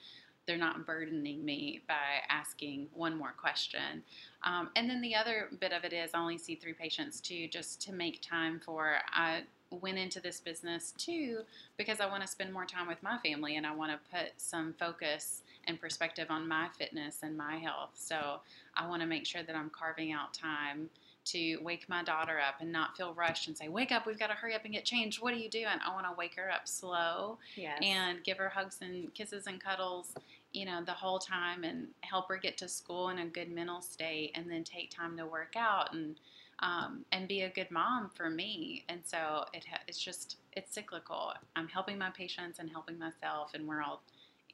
they're 0.47 0.57
not 0.57 0.87
burdening 0.87 1.45
me 1.45 1.83
by 1.89 2.23
asking 2.29 2.89
one 2.93 3.17
more 3.17 3.35
question. 3.39 4.03
Um, 4.43 4.71
and 4.77 4.89
then 4.89 5.01
the 5.01 5.15
other 5.15 5.49
bit 5.61 5.73
of 5.73 5.85
it 5.85 5.93
is 5.93 6.11
I 6.13 6.19
only 6.19 6.39
see 6.39 6.55
three 6.55 6.75
patients 6.75 7.21
too, 7.21 7.49
just 7.49 7.81
to 7.83 7.93
make 7.93 8.21
time 8.21 8.61
for. 8.65 8.97
I 9.13 9.43
went 9.75 9.99
into 9.99 10.21
this 10.21 10.41
business 10.41 10.93
too 10.97 11.41
because 11.77 12.01
I 12.01 12.07
want 12.07 12.23
to 12.23 12.29
spend 12.29 12.53
more 12.53 12.65
time 12.65 12.87
with 12.87 13.03
my 13.03 13.19
family 13.19 13.57
and 13.57 13.67
I 13.67 13.75
want 13.75 13.93
to 13.93 14.17
put 14.17 14.33
some 14.37 14.75
focus 14.79 15.43
and 15.67 15.81
perspective 15.81 16.27
on 16.31 16.47
my 16.47 16.69
fitness 16.79 17.19
and 17.23 17.37
my 17.37 17.57
health. 17.57 17.91
So 17.95 18.41
I 18.77 18.87
want 18.87 19.03
to 19.03 19.09
make 19.09 19.27
sure 19.27 19.43
that 19.43 19.57
I'm 19.57 19.71
carving 19.71 20.13
out 20.13 20.35
time 20.35 20.91
to 21.27 21.57
wake 21.63 21.89
my 21.89 22.03
daughter 22.03 22.39
up 22.39 22.57
and 22.61 22.71
not 22.71 22.97
feel 22.97 23.15
rushed 23.15 23.49
and 23.49 23.57
say, 23.57 23.69
Wake 23.69 23.93
up, 23.93 24.07
we've 24.07 24.19
got 24.19 24.27
to 24.29 24.35
hurry 24.35 24.55
up 24.55 24.65
and 24.65 24.75
get 24.75 24.85
changed. 24.85 25.23
What 25.23 25.33
are 25.33 25.39
you 25.39 25.49
doing? 25.49 25.67
I 25.85 25.93
want 25.95 26.07
to 26.07 26.13
wake 26.17 26.35
her 26.37 26.51
up 26.51 26.69
slow 26.69 27.39
yes. 27.57 27.79
and 27.83 28.23
give 28.25 28.37
her 28.39 28.51
hugs 28.51 28.79
and 28.83 29.13
kisses 29.15 29.47
and 29.47 29.63
cuddles, 29.63 30.15
you 30.53 30.67
know, 30.67 30.83
the 30.85 30.93
whole 30.93 31.19
time 31.19 31.65
and 31.65 31.89
help 32.03 32.29
her 32.29 32.37
get 32.37 32.59
to 32.59 32.69
school 32.69 33.09
in 33.09 33.19
a 33.19 33.27
good 33.27 33.51
mental 33.51 33.81
state 33.81 34.33
and 34.35 34.51
then 34.51 34.65
take 34.65 34.91
time 34.91 35.17
to 35.17 35.25
work 35.25 35.55
out 35.57 35.95
and 35.95 36.17
um, 36.61 37.05
and 37.13 37.29
be 37.29 37.43
a 37.43 37.51
good 37.51 37.71
mom 37.71 38.11
for 38.15 38.31
me. 38.31 38.85
And 38.89 39.01
so 39.05 39.45
it 39.53 39.65
ha- 39.71 39.83
it's 39.89 39.99
just 39.99 40.37
it's 40.53 40.75
cyclical. 40.75 41.33
I'm 41.57 41.69
helping 41.69 41.99
my 41.99 42.11
patients 42.11 42.59
and 42.59 42.71
helping 42.71 42.99
myself, 42.99 43.53
and 43.55 43.67
we're 43.67 43.83
all 43.83 44.03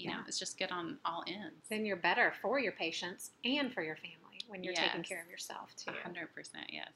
you 0.00 0.08
yeah. 0.08 0.16
know, 0.16 0.22
it's 0.26 0.38
just 0.38 0.58
good 0.58 0.72
on 0.72 0.96
all 1.04 1.22
ends. 1.26 1.68
Then 1.68 1.84
you're 1.84 1.96
better 1.96 2.32
for 2.40 2.58
your 2.58 2.72
patients 2.72 3.32
and 3.44 3.72
for 3.72 3.82
your 3.82 3.96
family 3.96 4.40
when 4.48 4.64
you're 4.64 4.72
yes. 4.72 4.84
taking 4.86 5.02
care 5.02 5.22
of 5.22 5.28
yourself 5.28 5.76
too. 5.76 5.90
100%, 5.90 6.26
yes. 6.70 6.88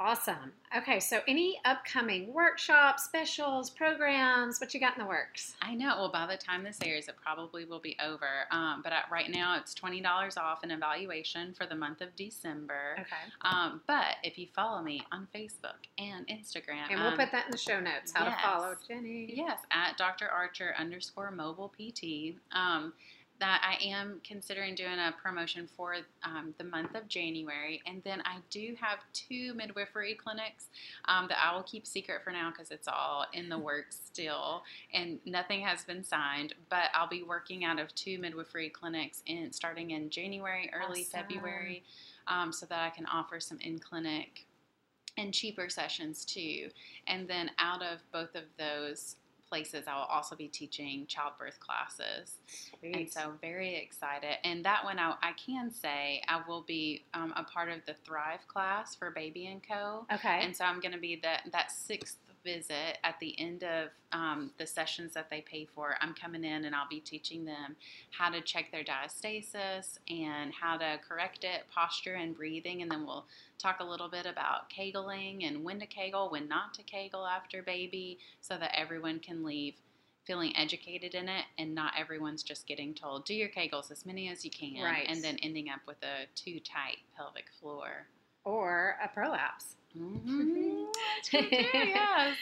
Awesome. 0.00 0.52
Okay, 0.76 1.00
so 1.00 1.20
any 1.26 1.58
upcoming 1.64 2.32
workshops, 2.32 3.02
specials, 3.04 3.68
programs, 3.68 4.60
what 4.60 4.72
you 4.72 4.78
got 4.78 4.96
in 4.96 5.02
the 5.02 5.08
works? 5.08 5.56
I 5.60 5.74
know. 5.74 5.96
Well, 5.98 6.12
by 6.12 6.26
the 6.26 6.36
time 6.36 6.62
this 6.62 6.78
airs, 6.84 7.08
it 7.08 7.16
probably 7.20 7.64
will 7.64 7.80
be 7.80 7.96
over. 8.04 8.28
Um, 8.52 8.80
but 8.84 8.92
at, 8.92 9.10
right 9.10 9.28
now, 9.28 9.56
it's 9.58 9.74
twenty 9.74 10.00
dollars 10.00 10.36
off 10.36 10.62
an 10.62 10.70
evaluation 10.70 11.52
for 11.52 11.66
the 11.66 11.74
month 11.74 12.00
of 12.00 12.14
December. 12.14 12.96
Okay. 13.00 13.06
Um, 13.42 13.80
but 13.88 14.16
if 14.22 14.38
you 14.38 14.46
follow 14.54 14.82
me 14.82 15.02
on 15.10 15.26
Facebook 15.34 15.88
and 15.98 16.28
Instagram, 16.28 16.90
And 16.90 17.00
we'll 17.00 17.12
um, 17.12 17.18
put 17.18 17.32
that 17.32 17.46
in 17.46 17.50
the 17.50 17.58
show 17.58 17.80
notes 17.80 18.12
how 18.14 18.24
yes. 18.24 18.36
to 18.36 18.46
follow 18.46 18.74
Jenny. 18.86 19.32
Yes, 19.34 19.58
at 19.72 19.96
Dr. 19.96 20.28
Archer 20.28 20.74
underscore 20.78 21.32
mobile 21.32 21.72
PT. 21.76 22.36
That 23.40 23.62
I 23.64 23.82
am 23.84 24.20
considering 24.24 24.74
doing 24.74 24.98
a 24.98 25.14
promotion 25.22 25.68
for 25.76 25.94
um, 26.24 26.54
the 26.58 26.64
month 26.64 26.94
of 26.96 27.06
January. 27.06 27.80
And 27.86 28.02
then 28.02 28.20
I 28.24 28.38
do 28.50 28.74
have 28.80 28.98
two 29.12 29.54
midwifery 29.54 30.14
clinics 30.14 30.66
um, 31.04 31.26
that 31.28 31.38
I 31.40 31.54
will 31.54 31.62
keep 31.62 31.86
secret 31.86 32.22
for 32.24 32.32
now 32.32 32.50
because 32.50 32.70
it's 32.70 32.88
all 32.88 33.26
in 33.32 33.48
the 33.48 33.58
works 33.68 34.00
still 34.04 34.62
and 34.92 35.20
nothing 35.24 35.60
has 35.60 35.84
been 35.84 36.02
signed. 36.02 36.54
But 36.68 36.90
I'll 36.94 37.08
be 37.08 37.22
working 37.22 37.64
out 37.64 37.78
of 37.78 37.94
two 37.94 38.18
midwifery 38.18 38.70
clinics 38.70 39.22
in 39.26 39.52
starting 39.52 39.92
in 39.92 40.10
January, 40.10 40.70
early 40.74 41.02
Awesome. 41.02 41.22
February, 41.22 41.84
um, 42.26 42.52
so 42.52 42.66
that 42.66 42.80
I 42.80 42.90
can 42.90 43.06
offer 43.06 43.38
some 43.40 43.58
in 43.60 43.78
clinic 43.78 44.46
and 45.18 45.34
cheaper 45.34 45.68
sessions 45.68 46.24
too. 46.24 46.68
And 47.06 47.28
then 47.28 47.50
out 47.58 47.82
of 47.82 48.00
both 48.12 48.34
of 48.34 48.44
those 48.58 49.16
places, 49.48 49.84
I 49.86 49.94
will 49.96 50.02
also 50.02 50.36
be 50.36 50.48
teaching 50.48 51.06
childbirth 51.06 51.58
classes. 51.60 52.38
And 52.82 53.10
so, 53.10 53.32
very 53.40 53.76
excited. 53.76 54.36
And 54.44 54.64
that 54.64 54.84
one, 54.84 54.98
I, 54.98 55.14
I 55.22 55.32
can 55.32 55.70
say, 55.72 56.22
I 56.28 56.40
will 56.46 56.62
be 56.62 57.04
um, 57.14 57.32
a 57.36 57.44
part 57.44 57.70
of 57.70 57.78
the 57.86 57.94
Thrive 58.04 58.46
class 58.48 58.94
for 58.94 59.10
Baby 59.10 59.46
and 59.46 59.62
Co. 59.66 60.06
okay. 60.12 60.40
And 60.42 60.56
so, 60.56 60.64
I'm 60.64 60.80
going 60.80 60.92
to 60.92 60.98
be 60.98 61.16
that 61.22 61.42
that 61.52 61.70
sixth 61.70 62.18
visit 62.44 62.98
at 63.04 63.18
the 63.20 63.38
end 63.38 63.62
of 63.64 63.90
um, 64.12 64.50
the 64.58 64.66
sessions 64.66 65.14
that 65.14 65.30
they 65.30 65.40
pay 65.40 65.66
for. 65.74 65.96
I'm 66.00 66.14
coming 66.14 66.44
in 66.44 66.64
and 66.64 66.74
I'll 66.74 66.88
be 66.88 67.00
teaching 67.00 67.44
them 67.44 67.76
how 68.10 68.30
to 68.30 68.40
check 68.40 68.70
their 68.72 68.84
diastasis 68.84 69.98
and 70.08 70.52
how 70.52 70.76
to 70.76 70.98
correct 71.06 71.44
it, 71.44 71.64
posture 71.72 72.14
and 72.14 72.36
breathing, 72.36 72.82
and 72.82 72.90
then 72.90 73.04
we'll 73.06 73.26
talk 73.58 73.80
a 73.80 73.84
little 73.84 74.08
bit 74.08 74.26
about 74.26 74.70
kegling 74.70 75.44
and 75.44 75.64
when 75.64 75.80
to 75.80 75.86
kegel, 75.86 76.30
when 76.30 76.48
not 76.48 76.74
to 76.74 76.82
kegel 76.82 77.26
after 77.26 77.62
baby, 77.62 78.18
so 78.40 78.56
that 78.56 78.78
everyone 78.78 79.18
can 79.20 79.44
leave 79.44 79.74
feeling 80.26 80.54
educated 80.58 81.14
in 81.14 81.26
it 81.26 81.46
and 81.56 81.74
not 81.74 81.94
everyone's 81.98 82.42
just 82.42 82.66
getting 82.66 82.92
told 82.92 83.24
do 83.24 83.32
your 83.32 83.48
kegels 83.48 83.90
as 83.90 84.04
many 84.04 84.28
as 84.28 84.44
you 84.44 84.50
can 84.50 84.82
Right. 84.84 85.06
and 85.08 85.24
then 85.24 85.38
ending 85.42 85.70
up 85.70 85.80
with 85.86 85.96
a 86.02 86.26
too 86.34 86.60
tight 86.60 86.98
pelvic 87.16 87.46
floor 87.58 88.06
or 88.48 88.96
a 89.04 89.08
prolapse. 89.08 89.76
mm-hmm. 89.96 90.84
Too, 91.22 91.46
yes. 91.50 92.36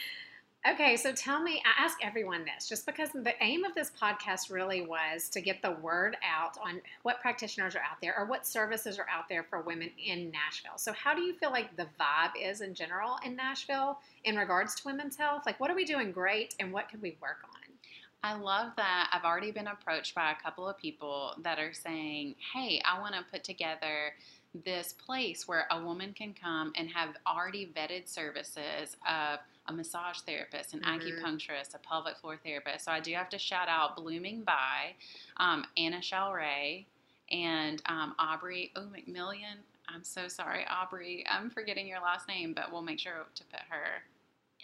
Okay, 0.69 0.97
so 0.97 1.11
tell 1.13 1.41
me, 1.41 1.61
I 1.65 1.83
ask 1.83 1.97
everyone 2.03 2.45
this 2.45 2.67
just 2.67 2.85
because 2.85 3.09
the 3.11 3.33
aim 3.41 3.63
of 3.63 3.73
this 3.75 3.91
podcast 4.01 4.51
really 4.51 4.81
was 4.81 5.29
to 5.29 5.41
get 5.41 5.61
the 5.61 5.71
word 5.71 6.17
out 6.27 6.57
on 6.63 6.81
what 7.03 7.21
practitioners 7.21 7.75
are 7.75 7.79
out 7.79 8.01
there 8.01 8.17
or 8.17 8.25
what 8.25 8.45
services 8.45 8.99
are 8.99 9.05
out 9.09 9.29
there 9.29 9.43
for 9.43 9.61
women 9.61 9.89
in 10.03 10.31
Nashville. 10.31 10.77
So, 10.77 10.93
how 10.93 11.13
do 11.13 11.21
you 11.21 11.33
feel 11.33 11.51
like 11.51 11.75
the 11.75 11.87
vibe 11.99 12.31
is 12.41 12.61
in 12.61 12.73
general 12.73 13.17
in 13.25 13.35
Nashville 13.35 13.99
in 14.23 14.35
regards 14.35 14.75
to 14.75 14.81
women's 14.85 15.15
health? 15.15 15.43
Like, 15.45 15.59
what 15.59 15.69
are 15.69 15.75
we 15.75 15.85
doing 15.85 16.11
great 16.11 16.55
and 16.59 16.73
what 16.73 16.89
could 16.89 17.01
we 17.01 17.17
work 17.21 17.39
on? 17.43 17.57
I 18.23 18.33
love 18.33 18.73
that. 18.77 19.09
I've 19.13 19.23
already 19.23 19.51
been 19.51 19.67
approached 19.67 20.15
by 20.15 20.31
a 20.31 20.43
couple 20.43 20.67
of 20.67 20.77
people 20.77 21.33
that 21.43 21.59
are 21.59 21.71
saying, 21.71 22.35
hey, 22.53 22.81
I 22.83 22.99
want 22.99 23.13
to 23.15 23.23
put 23.31 23.43
together 23.43 24.13
this 24.63 24.93
place 24.93 25.47
where 25.47 25.67
a 25.71 25.81
woman 25.83 26.13
can 26.13 26.33
come 26.33 26.71
and 26.75 26.89
have 26.89 27.15
already 27.25 27.65
vetted 27.75 28.07
services 28.07 28.95
of 29.07 29.39
a 29.67 29.73
massage 29.73 30.19
therapist, 30.19 30.73
an 30.73 30.81
Mhm. 30.81 31.01
acupuncturist, 31.01 31.75
a 31.75 31.79
pelvic 31.79 32.17
floor 32.17 32.37
therapist. 32.37 32.85
So 32.85 32.91
I 32.91 32.99
do 32.99 33.13
have 33.13 33.29
to 33.29 33.37
shout 33.39 33.67
out 33.67 33.95
Blooming 33.97 34.43
by 34.43 34.95
um, 35.37 35.65
Anna 35.75 35.97
Shalray 35.97 36.85
and 37.31 37.81
um, 37.87 38.15
Aubrey 38.17 38.71
Oh 38.75 38.87
McMillian. 38.87 39.57
I'm 39.89 40.03
so 40.03 40.27
sorry, 40.27 40.65
Aubrey. 40.69 41.25
I'm 41.29 41.49
forgetting 41.49 41.87
your 41.87 41.99
last 42.01 42.27
name, 42.27 42.53
but 42.53 42.71
we'll 42.71 42.81
make 42.81 42.99
sure 42.99 43.25
to 43.35 43.43
put 43.45 43.59
her 43.69 44.03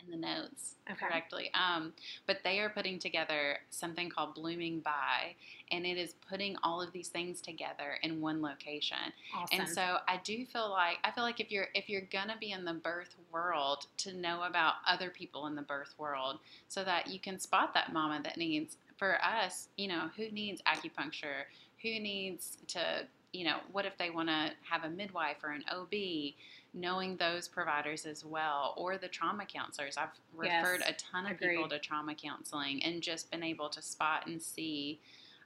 in 0.06 0.12
the 0.12 0.28
notes 0.28 0.76
Okay. 0.92 1.06
correctly. 1.06 1.50
Um, 1.54 1.94
but 2.28 2.40
they 2.44 2.60
are 2.60 2.70
putting 2.70 3.00
together 3.00 3.60
something 3.70 4.10
called 4.10 4.36
Blooming 4.36 4.82
By, 4.82 5.36
and 5.72 5.86
it 5.86 5.98
is 5.98 6.16
putting 6.30 6.58
all 6.62 6.82
of 6.82 6.92
these 6.92 7.08
things 7.08 7.40
together 7.40 7.98
in 8.04 8.20
one 8.20 8.42
location. 8.42 8.98
Awesome. 9.34 9.62
And 9.62 9.70
so 9.70 9.98
I 10.08 10.20
do 10.24 10.46
feel 10.46 10.70
like 10.70 10.98
I 11.04 11.12
feel 11.12 11.24
like 11.24 11.40
if 11.40 11.52
you're 11.52 11.68
if 11.74 11.90
you're 11.90 12.02
gonna 12.12 12.36
be 12.40 12.52
in 12.52 12.66
the 12.66 12.74
birth 12.74 13.16
world, 13.32 13.88
to 14.00 14.14
know 14.14 14.44
about 14.44 14.76
other 14.86 15.10
people 15.10 15.48
in 15.48 15.56
the 15.56 15.62
birth 15.62 15.94
world, 15.98 16.40
so 16.68 16.84
that 16.84 17.08
you 17.08 17.20
can 17.20 17.40
spot 17.40 17.74
that 17.74 17.94
mama 17.94 18.22
that 18.24 18.38
needs. 18.38 18.78
For 18.98 19.18
us, 19.24 19.70
you 19.78 19.88
know, 19.88 20.10
who 20.16 20.30
needs 20.30 20.62
acupuncture? 20.64 21.44
Who 21.82 22.00
needs 22.00 22.58
to, 22.68 23.06
you 23.34 23.44
know, 23.44 23.58
what 23.72 23.86
if 23.86 23.98
they 23.98 24.10
want 24.10 24.30
to 24.30 24.52
have 24.70 24.84
a 24.86 24.90
midwife 24.90 25.38
or 25.44 25.50
an 25.52 25.64
OB? 25.70 26.34
Knowing 26.76 27.18
those 27.18 27.48
providers 27.48 28.06
as 28.06 28.26
well, 28.26 28.74
or 28.78 28.98
the 28.98 29.08
trauma 29.08 29.46
counselors. 29.46 29.96
I've 29.96 30.10
Yes, 30.40 30.70
referred 30.72 30.82
a 30.82 30.94
ton 30.94 31.28
of 31.28 31.38
people 31.38 31.70
to 31.70 31.78
trauma 31.80 32.16
counseling 32.16 32.84
and 32.84 33.04
just 33.04 33.30
been 33.30 33.44
able 33.44 33.70
to 33.70 33.82
spot 33.82 34.26
and 34.28 34.42
see 34.42 35.00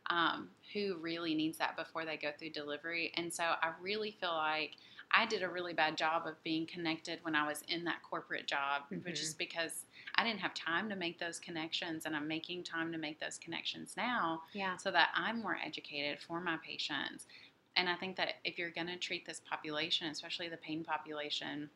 um, 0.10 0.52
who 0.74 0.98
really 0.98 1.36
needs 1.36 1.58
that 1.58 1.76
before 1.76 2.06
they 2.06 2.16
go 2.18 2.32
through 2.38 2.52
delivery. 2.52 3.12
And 3.16 3.34
so 3.34 3.44
I 3.44 3.74
really 3.82 4.12
feel 4.12 4.34
like 4.34 4.78
I 5.12 5.26
did 5.26 5.44
a 5.44 5.50
really 5.50 5.74
bad 5.74 5.98
job 5.98 6.26
of 6.28 6.42
being 6.44 6.66
connected 6.66 7.20
when 7.24 7.36
I 7.36 7.46
was 7.46 7.62
in 7.64 7.84
that 7.86 8.04
corporate 8.04 8.48
job, 8.48 8.84
which 9.04 9.22
Mhm. 9.22 9.22
is 9.22 9.34
because 9.34 9.86
I 10.16 10.24
didn't 10.24 10.40
have 10.40 10.54
time 10.54 10.90
to 10.90 10.96
make 10.96 11.20
those 11.20 11.40
connections, 11.40 12.06
and 12.06 12.16
I'm 12.16 12.28
making 12.28 12.64
time 12.64 12.92
to 12.94 12.98
make 12.98 13.20
those 13.20 13.38
connections 13.38 13.96
now 13.98 14.44
yeah. 14.54 14.78
so 14.78 14.92
that 14.92 15.10
I'm 15.14 15.42
more 15.42 15.58
educated 15.62 16.20
for 16.22 16.40
my 16.40 16.58
patients. 16.64 17.28
And 17.78 17.88
I 17.88 17.96
think 17.96 18.18
that 18.18 18.36
if 18.44 18.58
you're 18.58 18.72
going 18.72 18.88
to 18.88 18.98
treat 18.98 19.26
this 19.26 19.40
population, 19.50 20.08
especially 20.08 20.50
the 20.50 20.58
pain 20.58 20.84
population, 20.84 21.70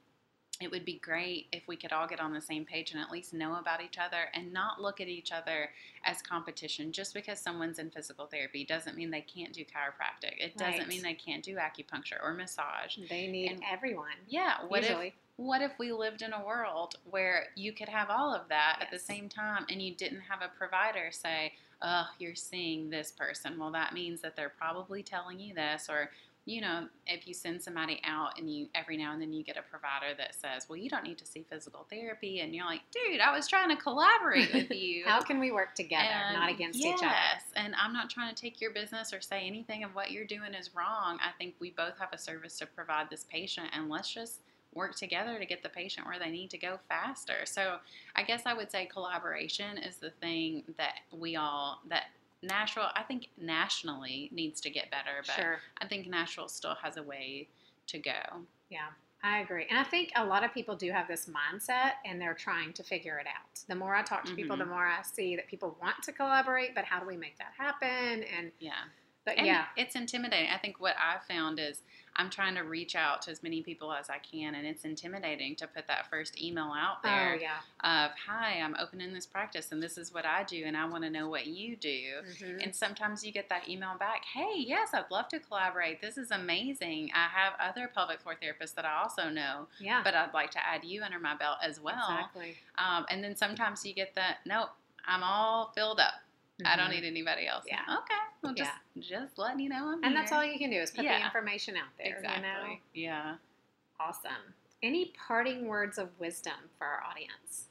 it 0.59 0.69
would 0.69 0.83
be 0.85 0.99
great 0.99 1.47
if 1.51 1.67
we 1.67 1.75
could 1.75 1.91
all 1.91 2.07
get 2.07 2.19
on 2.19 2.33
the 2.33 2.41
same 2.41 2.65
page 2.65 2.91
and 2.91 2.99
at 3.01 3.09
least 3.09 3.33
know 3.33 3.55
about 3.55 3.81
each 3.81 3.97
other 3.97 4.25
and 4.35 4.51
not 4.53 4.79
look 4.81 4.99
at 5.01 5.07
each 5.07 5.31
other 5.31 5.69
as 6.05 6.21
competition. 6.21 6.91
Just 6.91 7.13
because 7.13 7.39
someone's 7.39 7.79
in 7.79 7.89
physical 7.89 8.25
therapy 8.27 8.63
doesn't 8.63 8.95
mean 8.97 9.09
they 9.09 9.21
can't 9.21 9.53
do 9.53 9.61
chiropractic. 9.61 10.33
It 10.39 10.57
doesn't 10.57 10.79
Right. 10.81 10.87
mean 10.87 11.01
they 11.01 11.13
can't 11.15 11.43
do 11.43 11.55
acupuncture 11.55 12.21
or 12.21 12.33
massage. 12.33 12.97
They 13.09 13.27
need 13.27 13.51
And- 13.53 13.63
everyone. 13.71 14.17
Yeah, 14.27 14.63
what 14.65 14.81
usually. 14.83 15.07
if 15.09 15.13
what 15.37 15.61
if 15.61 15.71
we 15.79 15.91
lived 15.91 16.21
in 16.21 16.33
a 16.33 16.45
world 16.45 16.95
where 17.09 17.47
you 17.55 17.73
could 17.73 17.89
have 17.89 18.09
all 18.09 18.33
of 18.33 18.47
that 18.49 18.79
at 18.81 18.91
the 18.91 18.99
same 18.99 19.29
time 19.29 19.65
and 19.69 19.81
you 19.81 19.95
didn't 19.95 20.21
have 20.21 20.41
a 20.41 20.57
provider 20.57 21.09
say, 21.11 21.53
"Oh, 21.81 22.07
you're 22.19 22.35
seeing 22.35 22.89
this 22.89 23.11
person." 23.11 23.57
Well, 23.57 23.71
that 23.71 23.93
means 23.93 24.21
that 24.21 24.35
they're 24.35 24.49
probably 24.49 25.03
telling 25.03 25.39
you 25.39 25.53
this 25.53 25.89
or 25.89 26.11
you 26.45 26.59
know, 26.59 26.87
if 27.05 27.27
you 27.27 27.35
send 27.35 27.61
somebody 27.61 28.01
out 28.03 28.39
and 28.39 28.51
you 28.51 28.67
every 28.73 28.97
now 28.97 29.13
and 29.13 29.21
then 29.21 29.31
you 29.31 29.43
get 29.43 29.57
a 29.57 29.61
provider 29.61 30.15
that 30.17 30.33
says, 30.33 30.67
"Well, 30.67 30.77
you 30.77 30.89
don't 30.89 31.03
need 31.03 31.19
to 31.19 31.25
see 31.25 31.45
physical 31.47 31.85
therapy." 31.89 32.39
And 32.39 32.55
you're 32.55 32.65
like, 32.65 32.81
"Dude, 32.91 33.19
I 33.19 33.31
was 33.35 33.47
trying 33.47 33.69
to 33.69 33.75
collaborate 33.75 34.51
with 34.51 34.71
you." 34.71 35.03
How 35.05 35.21
can 35.21 35.39
we 35.39 35.51
work 35.51 35.75
together, 35.75 36.03
And 36.03 36.35
not 36.35 36.49
against 36.49 36.79
each 36.79 36.95
other? 36.95 37.05
Yes, 37.05 37.43
and 37.55 37.75
I'm 37.75 37.93
not 37.93 38.09
trying 38.09 38.33
to 38.33 38.41
take 38.41 38.59
your 38.59 38.71
business 38.71 39.13
or 39.13 39.21
say 39.21 39.45
anything 39.45 39.83
of 39.83 39.93
what 39.93 40.09
you're 40.09 40.25
doing 40.25 40.55
is 40.55 40.73
wrong. 40.73 41.19
I 41.21 41.31
think 41.37 41.55
we 41.59 41.71
both 41.71 41.99
have 41.99 42.09
a 42.11 42.17
service 42.17 42.57
to 42.57 42.65
provide 42.65 43.09
this 43.11 43.23
patient, 43.29 43.67
and 43.73 43.87
let's 43.87 44.11
just 44.11 44.39
work 44.73 44.95
together 44.95 45.37
to 45.37 45.45
get 45.45 45.63
the 45.63 45.69
patient 45.69 46.05
where 46.07 46.19
they 46.19 46.29
need 46.29 46.49
to 46.51 46.57
go 46.57 46.79
faster. 46.87 47.45
So 47.45 47.77
I 48.15 48.23
guess 48.23 48.43
I 48.45 48.53
would 48.53 48.71
say 48.71 48.85
collaboration 48.85 49.77
is 49.77 49.97
the 49.97 50.11
thing 50.11 50.63
that 50.77 50.99
we 51.11 51.35
all 51.35 51.81
that 51.89 52.05
Nashville, 52.43 52.89
I 52.95 53.03
think 53.03 53.27
nationally 53.37 54.29
needs 54.33 54.59
to 54.61 54.69
get 54.71 54.89
better, 54.89 55.21
but 55.27 55.35
Sure. 55.35 55.59
I 55.79 55.85
think 55.87 56.07
Nashville 56.07 56.47
still 56.47 56.73
has 56.81 56.97
a 56.97 57.03
way 57.03 57.47
to 57.87 57.99
go. 57.99 58.45
Yeah, 58.69 58.87
I 59.21 59.39
agree. 59.39 59.67
And 59.69 59.77
I 59.77 59.83
think 59.83 60.11
a 60.15 60.25
lot 60.25 60.43
of 60.43 60.51
people 60.51 60.75
do 60.75 60.91
have 60.91 61.07
this 61.07 61.27
mindset 61.29 61.93
and 62.03 62.19
they're 62.19 62.33
trying 62.33 62.73
to 62.73 62.83
figure 62.83 63.19
it 63.19 63.27
out. 63.27 63.59
The 63.67 63.75
more 63.75 63.93
I 63.93 64.01
talk 64.01 64.25
to 64.25 64.33
people, 64.33 64.57
the 64.57 64.63
Mhm. 64.63 64.69
more 64.69 64.87
I 64.87 65.03
see 65.03 65.35
that 65.35 65.45
people 65.47 65.77
want 65.79 66.01
to 66.03 66.11
collaborate, 66.11 66.73
but 66.73 66.85
how 66.85 66.99
do 66.99 67.05
we 67.05 67.15
make 67.15 67.37
that 67.37 67.53
happen? 67.57 68.23
And 68.23 68.51
Yeah. 68.59 68.85
but 69.23 69.37
And 69.37 69.45
yeah, 69.45 69.67
it's 69.75 69.95
intimidating. 69.95 70.49
I 70.49 70.57
think 70.57 70.79
what 70.79 70.95
I've 70.97 71.23
found 71.27 71.59
is 71.59 71.83
I'm 72.17 72.29
trying 72.29 72.55
to 72.55 72.61
reach 72.61 72.95
out 72.95 73.21
to 73.23 73.31
as 73.31 73.41
many 73.41 73.61
people 73.61 73.91
as 73.93 74.09
I 74.09 74.17
can, 74.17 74.55
and 74.55 74.67
it's 74.67 74.83
intimidating 74.83 75.55
to 75.55 75.67
put 75.67 75.87
that 75.87 76.09
first 76.09 76.41
email 76.41 76.73
out 76.77 77.01
there 77.03 77.35
oh 77.37 77.41
yeah, 77.41 78.05
of, 78.05 78.11
Hi, 78.27 78.59
I'm 78.59 78.75
opening 78.79 79.13
this 79.13 79.25
practice, 79.25 79.71
and 79.71 79.81
this 79.81 79.97
is 79.97 80.13
what 80.13 80.25
I 80.25 80.43
do, 80.43 80.63
and 80.65 80.75
I 80.75 80.85
want 80.85 81.03
to 81.05 81.09
know 81.09 81.29
what 81.29 81.47
you 81.47 81.75
do. 81.77 82.21
Mhm. 82.23 82.63
And 82.63 82.75
sometimes 82.75 83.23
you 83.25 83.31
get 83.31 83.47
that 83.49 83.69
email 83.69 83.95
back, 83.97 84.25
Hey, 84.25 84.55
yes, 84.57 84.93
I'd 84.93 85.09
love 85.09 85.29
to 85.29 85.39
collaborate. 85.39 86.01
This 86.01 86.17
is 86.17 86.31
amazing. 86.31 87.11
I 87.15 87.27
have 87.29 87.53
other 87.59 87.87
pelvic 87.87 88.19
floor 88.21 88.35
therapists 88.41 88.75
that 88.75 88.85
I 88.85 89.01
also 89.01 89.29
know, 89.29 89.67
yeah, 89.79 90.01
but 90.03 90.13
I'd 90.13 90.33
like 90.33 90.51
to 90.51 90.67
add 90.67 90.83
you 90.83 91.03
under 91.03 91.19
my 91.19 91.35
belt 91.35 91.57
as 91.63 91.79
well. 91.79 91.95
exactly. 92.09 92.57
Um, 92.77 93.05
and 93.09 93.23
then 93.23 93.35
sometimes 93.35 93.85
you 93.85 93.93
get 93.93 94.13
that, 94.15 94.39
Nope, 94.45 94.69
I'm 95.05 95.23
all 95.23 95.71
filled 95.73 95.99
up. 95.99 96.15
I 96.65 96.75
don't 96.75 96.87
Mhm. 96.87 96.91
need 96.91 97.03
anybody 97.05 97.47
else. 97.47 97.65
Yeah. 97.67 97.81
Okay. 97.99 98.13
Well, 98.43 98.53
just 98.53 98.71
just 98.99 99.37
letting 99.37 99.59
you 99.59 99.69
know 99.69 99.91
I'm 99.93 100.03
And 100.03 100.15
that's 100.15 100.31
all 100.31 100.43
you 100.43 100.57
can 100.57 100.71
do 100.71 100.77
is 100.77 100.91
put 100.91 101.03
the 101.03 101.23
information 101.23 101.75
out 101.75 101.89
there. 101.97 102.17
Exactly. 102.17 102.47
You 102.93 103.09
know? 103.09 103.15
Yeah. 103.15 103.35
Awesome. 103.99 104.31
any 104.83 105.13
parting 105.27 105.67
words 105.67 105.97
of 105.97 106.09
wisdom 106.19 106.53
for 106.77 106.87
our 106.87 107.03
audience? 107.03 107.67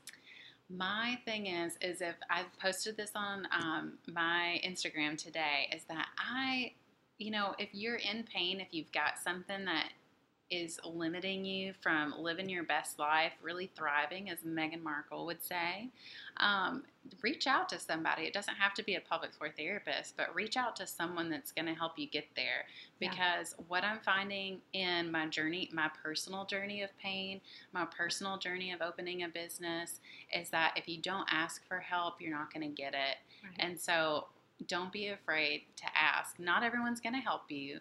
My 0.69 1.19
thing 1.25 1.47
is, 1.47 1.77
is 1.81 2.01
if 2.01 2.15
I've 2.31 2.57
posted 2.61 2.97
this 2.97 3.11
on 3.17 3.49
um, 3.51 3.95
my 4.13 4.61
Instagram 4.65 5.19
today, 5.19 5.69
is 5.75 5.83
that 5.89 6.07
I, 6.17 6.73
you 7.19 7.33
know, 7.33 7.57
if 7.59 7.71
you're 7.73 7.97
in 7.97 8.23
pain, 8.23 8.61
if 8.61 8.69
you've 8.71 8.93
got 8.93 9.19
something 9.19 9.65
that 9.65 9.89
is 10.51 10.81
limiting 10.85 11.45
you 11.45 11.73
from 11.81 12.15
living 12.19 12.49
your 12.49 12.65
best 12.65 12.99
life, 12.99 13.33
really 13.43 13.71
thriving, 13.77 14.31
as 14.31 14.39
Meghan 14.41 14.83
Markle 14.83 15.27
would 15.27 15.43
say, 15.45 15.89
um, 16.39 16.83
reach 17.23 17.47
out 17.47 17.69
to 17.69 17.79
somebody. 17.79 18.25
It 18.25 18.33
doesn't 18.33 18.57
have 18.57 18.75
to 18.75 18.83
be 18.83 18.97
a 18.97 19.01
pelvic 19.01 19.33
floor 19.33 19.51
therapist, 19.57 20.17
but 20.17 20.35
reach 20.35 20.57
out 20.57 20.75
to 20.77 20.87
someone 20.87 21.31
that's 21.31 21.53
going 21.53 21.67
to 21.67 21.75
help 21.75 21.99
you 21.99 22.09
get 22.09 22.27
there. 22.35 22.67
Because 22.99 23.55
yeah. 23.57 23.65
what 23.69 23.85
I'm 23.85 24.01
finding 24.05 24.61
in 24.73 25.11
my 25.11 25.27
journey, 25.29 25.71
my 25.73 25.91
personal 26.03 26.45
journey 26.45 26.83
of 26.83 26.91
pain, 26.99 27.41
my 27.73 27.85
personal 27.85 28.37
journey 28.37 28.73
of 28.73 28.83
opening 28.83 29.23
a 29.23 29.29
business, 29.29 30.01
is 30.37 30.51
that 30.51 30.75
if 30.77 30.89
you 30.89 30.99
don't 30.99 31.29
ask 31.31 31.67
for 31.69 31.79
help, 31.79 32.21
you're 32.21 32.37
not 32.37 32.53
going 32.53 32.69
to 32.69 32.75
get 32.75 32.95
it. 32.95 33.17
Right. 33.45 33.55
And 33.59 33.79
so 33.79 34.27
don't 34.67 34.93
be 34.93 35.09
afraid 35.09 35.63
to 35.77 35.85
ask. 35.97 36.39
Not 36.39 36.63
everyone's 36.63 37.01
going 37.01 37.15
to 37.15 37.21
help 37.21 37.51
you 37.51 37.81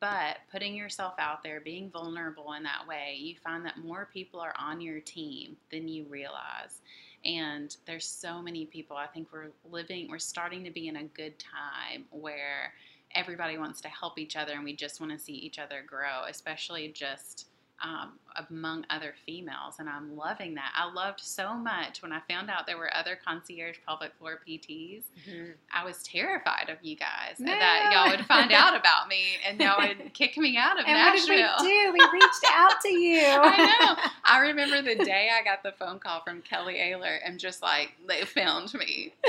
but 0.00 0.38
putting 0.50 0.74
yourself 0.74 1.14
out 1.18 1.42
there, 1.42 1.60
being 1.60 1.90
vulnerable 1.90 2.52
in 2.52 2.62
that 2.62 2.86
way, 2.86 3.16
you 3.18 3.34
find 3.42 3.64
that 3.64 3.78
more 3.78 4.08
people 4.12 4.40
are 4.40 4.54
on 4.58 4.80
your 4.80 5.00
team 5.00 5.56
than 5.72 5.88
you 5.88 6.04
realize. 6.08 6.80
And 7.24 7.76
there's 7.86 8.06
so 8.06 8.40
many 8.40 8.66
people. 8.66 8.96
I 8.96 9.06
think 9.06 9.28
we're 9.32 9.50
living, 9.70 10.08
we're 10.08 10.18
starting 10.18 10.62
to 10.64 10.70
be 10.70 10.88
in 10.88 10.96
a 10.96 11.04
good 11.04 11.38
time 11.38 12.04
where 12.10 12.72
everybody 13.14 13.58
wants 13.58 13.80
to 13.80 13.88
help 13.88 14.18
each 14.18 14.36
other 14.36 14.52
and 14.52 14.64
we 14.64 14.74
just 14.74 15.00
want 15.00 15.12
to 15.12 15.18
see 15.18 15.32
each 15.32 15.58
other 15.58 15.82
grow, 15.86 16.24
especially 16.28 16.88
just 16.88 17.46
um, 17.82 18.12
among 18.50 18.84
other 18.90 19.14
females, 19.26 19.76
and 19.78 19.88
I'm 19.88 20.16
loving 20.16 20.54
that. 20.54 20.72
I 20.76 20.90
loved 20.92 21.20
so 21.20 21.54
much 21.54 22.02
when 22.02 22.12
I 22.12 22.20
found 22.28 22.50
out 22.50 22.66
there 22.66 22.76
were 22.76 22.94
other 22.94 23.18
concierge 23.24 23.76
pelvic 23.86 24.12
floor 24.18 24.40
PTs. 24.46 25.02
Mm-hmm. 25.28 25.50
I 25.72 25.84
was 25.84 26.02
terrified 26.02 26.68
of 26.70 26.78
you 26.82 26.96
guys 26.96 27.38
no. 27.38 27.46
that 27.46 27.90
y'all 27.92 28.16
would 28.16 28.26
find 28.26 28.52
out 28.52 28.76
about 28.80 29.08
me 29.08 29.22
and 29.46 29.60
y'all 29.60 29.78
would 29.78 30.12
kick 30.12 30.36
me 30.36 30.56
out 30.56 30.78
of 30.78 30.86
and 30.86 30.94
Nashville. 30.94 31.36
What 31.36 31.62
did 31.62 31.92
we 31.92 31.98
do? 31.98 32.08
We 32.12 32.20
reached 32.20 32.44
out 32.52 32.80
to 32.82 32.88
you. 32.92 33.20
I 33.20 33.76
know. 33.80 34.10
I 34.24 34.40
remember 34.40 34.82
the 34.82 35.04
day 35.04 35.30
I 35.32 35.44
got 35.44 35.62
the 35.62 35.72
phone 35.72 35.98
call 35.98 36.22
from 36.22 36.42
Kelly 36.42 36.74
Ayler 36.74 37.18
and 37.24 37.38
just 37.38 37.62
like 37.62 37.92
they 38.06 38.24
found 38.24 38.72
me. 38.74 39.14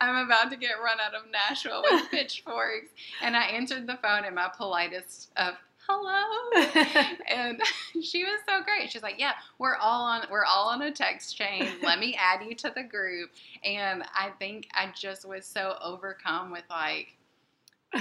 I'm 0.00 0.26
about 0.26 0.50
to 0.50 0.56
get 0.56 0.72
run 0.82 0.98
out 1.00 1.14
of 1.14 1.22
Nashville 1.30 1.82
with 1.90 2.10
pitchforks. 2.10 2.90
And 3.22 3.36
I 3.36 3.44
answered 3.44 3.86
the 3.86 3.98
phone 4.02 4.24
in 4.24 4.34
my 4.34 4.50
politest 4.56 5.30
of 5.36 5.54
hello 5.88 7.14
and 7.28 7.60
she 8.02 8.24
was 8.24 8.40
so 8.48 8.62
great 8.62 8.90
she's 8.90 9.02
like 9.02 9.18
yeah 9.18 9.32
we're 9.58 9.76
all 9.76 10.04
on 10.04 10.22
we're 10.30 10.44
all 10.44 10.68
on 10.68 10.82
a 10.82 10.90
text 10.90 11.36
chain 11.36 11.68
let 11.82 11.98
me 11.98 12.16
add 12.18 12.44
you 12.44 12.54
to 12.54 12.72
the 12.74 12.82
group 12.82 13.30
and 13.64 14.02
i 14.14 14.30
think 14.38 14.68
i 14.74 14.90
just 14.94 15.26
was 15.26 15.46
so 15.46 15.76
overcome 15.82 16.50
with 16.50 16.64
like 16.68 17.14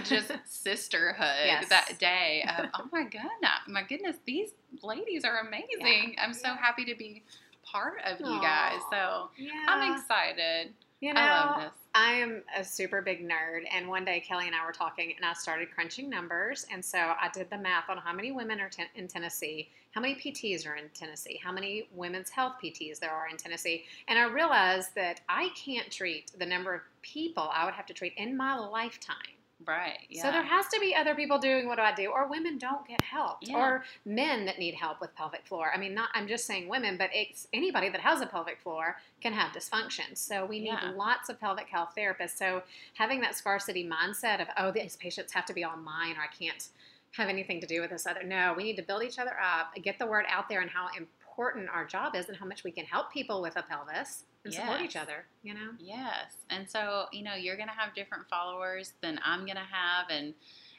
just 0.03 0.31
sisterhood 0.45 1.45
yes. 1.45 1.69
that 1.69 1.97
day 1.99 2.43
of, 2.57 2.65
oh 2.73 2.89
my 2.91 3.03
goodness 3.03 3.29
my 3.67 3.83
goodness 3.83 4.15
these 4.25 4.49
ladies 4.81 5.23
are 5.23 5.39
amazing 5.39 6.13
yeah. 6.13 6.23
i'm 6.23 6.33
so 6.33 6.49
yeah. 6.49 6.57
happy 6.57 6.85
to 6.85 6.95
be 6.95 7.23
part 7.63 7.97
of 8.05 8.17
Aww. 8.17 8.33
you 8.33 8.41
guys 8.41 8.79
so 8.91 9.29
yeah. 9.37 9.65
i'm 9.67 9.93
excited 9.93 10.73
you 11.01 11.13
know, 11.13 11.21
I, 11.21 11.69
I 11.93 12.11
am 12.13 12.43
a 12.57 12.63
super 12.63 13.01
big 13.01 13.27
nerd, 13.27 13.63
and 13.71 13.87
one 13.87 14.05
day 14.05 14.19
Kelly 14.19 14.47
and 14.47 14.55
I 14.55 14.65
were 14.65 14.71
talking, 14.71 15.13
and 15.15 15.25
I 15.25 15.33
started 15.33 15.71
crunching 15.71 16.09
numbers, 16.09 16.65
and 16.71 16.83
so 16.83 16.97
I 16.97 17.29
did 17.33 17.49
the 17.49 17.57
math 17.57 17.89
on 17.89 17.97
how 17.97 18.13
many 18.13 18.31
women 18.31 18.59
are 18.59 18.69
ten- 18.69 18.87
in 18.95 19.07
Tennessee, 19.07 19.69
how 19.91 20.01
many 20.01 20.15
PTs 20.15 20.65
are 20.67 20.75
in 20.75 20.89
Tennessee, 20.93 21.39
how 21.43 21.51
many 21.51 21.87
women's 21.93 22.29
health 22.29 22.53
PTs 22.63 22.99
there 22.99 23.11
are 23.11 23.27
in 23.27 23.37
Tennessee, 23.37 23.85
and 24.07 24.17
I 24.17 24.25
realized 24.25 24.95
that 24.95 25.21
I 25.27 25.49
can't 25.55 25.91
treat 25.91 26.31
the 26.37 26.45
number 26.45 26.73
of 26.73 26.81
people 27.01 27.49
I 27.53 27.65
would 27.65 27.73
have 27.73 27.85
to 27.87 27.93
treat 27.93 28.13
in 28.17 28.35
my 28.35 28.57
lifetime 28.57 29.34
Right. 29.63 29.99
Yeah. 30.09 30.23
So 30.23 30.31
there 30.31 30.43
has 30.43 30.67
to 30.67 30.79
be 30.81 30.93
other 30.93 31.15
people 31.15 31.39
doing 31.39 31.67
what 31.67 31.77
do 31.77 31.81
I 31.81 31.93
do, 31.93 32.07
or 32.07 32.27
women 32.27 32.57
don't 32.57 32.85
get 32.85 33.01
help, 33.01 33.37
yeah. 33.41 33.57
or 33.57 33.83
men 34.05 34.45
that 34.45 34.59
need 34.59 34.75
help 34.75 34.99
with 34.99 35.15
pelvic 35.15 35.45
floor. 35.45 35.71
I 35.73 35.77
mean, 35.77 35.93
not 35.93 36.09
I'm 36.13 36.27
just 36.27 36.45
saying 36.45 36.67
women, 36.67 36.97
but 36.97 37.09
it's 37.13 37.47
anybody 37.53 37.89
that 37.89 38.01
has 38.01 38.21
a 38.21 38.25
pelvic 38.25 38.59
floor 38.61 38.97
can 39.21 39.31
have 39.31 39.53
dysfunction. 39.53 40.15
So 40.15 40.45
we 40.45 40.59
need 40.59 40.67
yeah. 40.67 40.91
lots 40.95 41.29
of 41.29 41.39
pelvic 41.39 41.69
health 41.69 41.93
therapists. 41.97 42.37
So 42.37 42.63
having 42.95 43.21
that 43.21 43.35
scarcity 43.35 43.87
mindset 43.87 44.41
of 44.41 44.47
oh 44.57 44.71
these 44.71 44.97
patients 44.97 45.31
have 45.33 45.45
to 45.45 45.53
be 45.53 45.63
all 45.63 45.77
mine, 45.77 46.15
or 46.17 46.23
I 46.23 46.35
can't 46.37 46.67
have 47.13 47.29
anything 47.29 47.61
to 47.61 47.67
do 47.67 47.79
with 47.79 47.91
this 47.91 48.05
other. 48.05 48.23
No, 48.23 48.53
we 48.57 48.63
need 48.63 48.75
to 48.75 48.83
build 48.83 49.03
each 49.03 49.19
other 49.19 49.37
up, 49.39 49.73
get 49.81 49.97
the 49.99 50.05
word 50.05 50.25
out 50.27 50.49
there, 50.49 50.59
and 50.59 50.69
how 50.69 50.89
important 50.97 51.69
our 51.73 51.85
job 51.85 52.13
is, 52.13 52.27
and 52.27 52.37
how 52.37 52.45
much 52.45 52.65
we 52.65 52.71
can 52.71 52.85
help 52.85 53.11
people 53.11 53.41
with 53.41 53.55
a 53.55 53.63
pelvis 53.63 54.25
and 54.45 54.53
yes. 54.53 54.61
support 54.61 54.81
each 54.81 54.95
other, 54.95 55.25
you 55.43 55.53
know? 55.53 55.71
Yes. 55.79 56.37
And 56.49 56.69
so, 56.69 57.05
you 57.11 57.23
know, 57.23 57.33
you're 57.33 57.57
going 57.57 57.67
to 57.67 57.73
have 57.73 57.93
different 57.95 58.29
followers 58.29 58.93
than 59.01 59.19
I'm 59.25 59.41
going 59.41 59.57
to 59.57 59.61
have. 59.61 60.05
And 60.09 60.35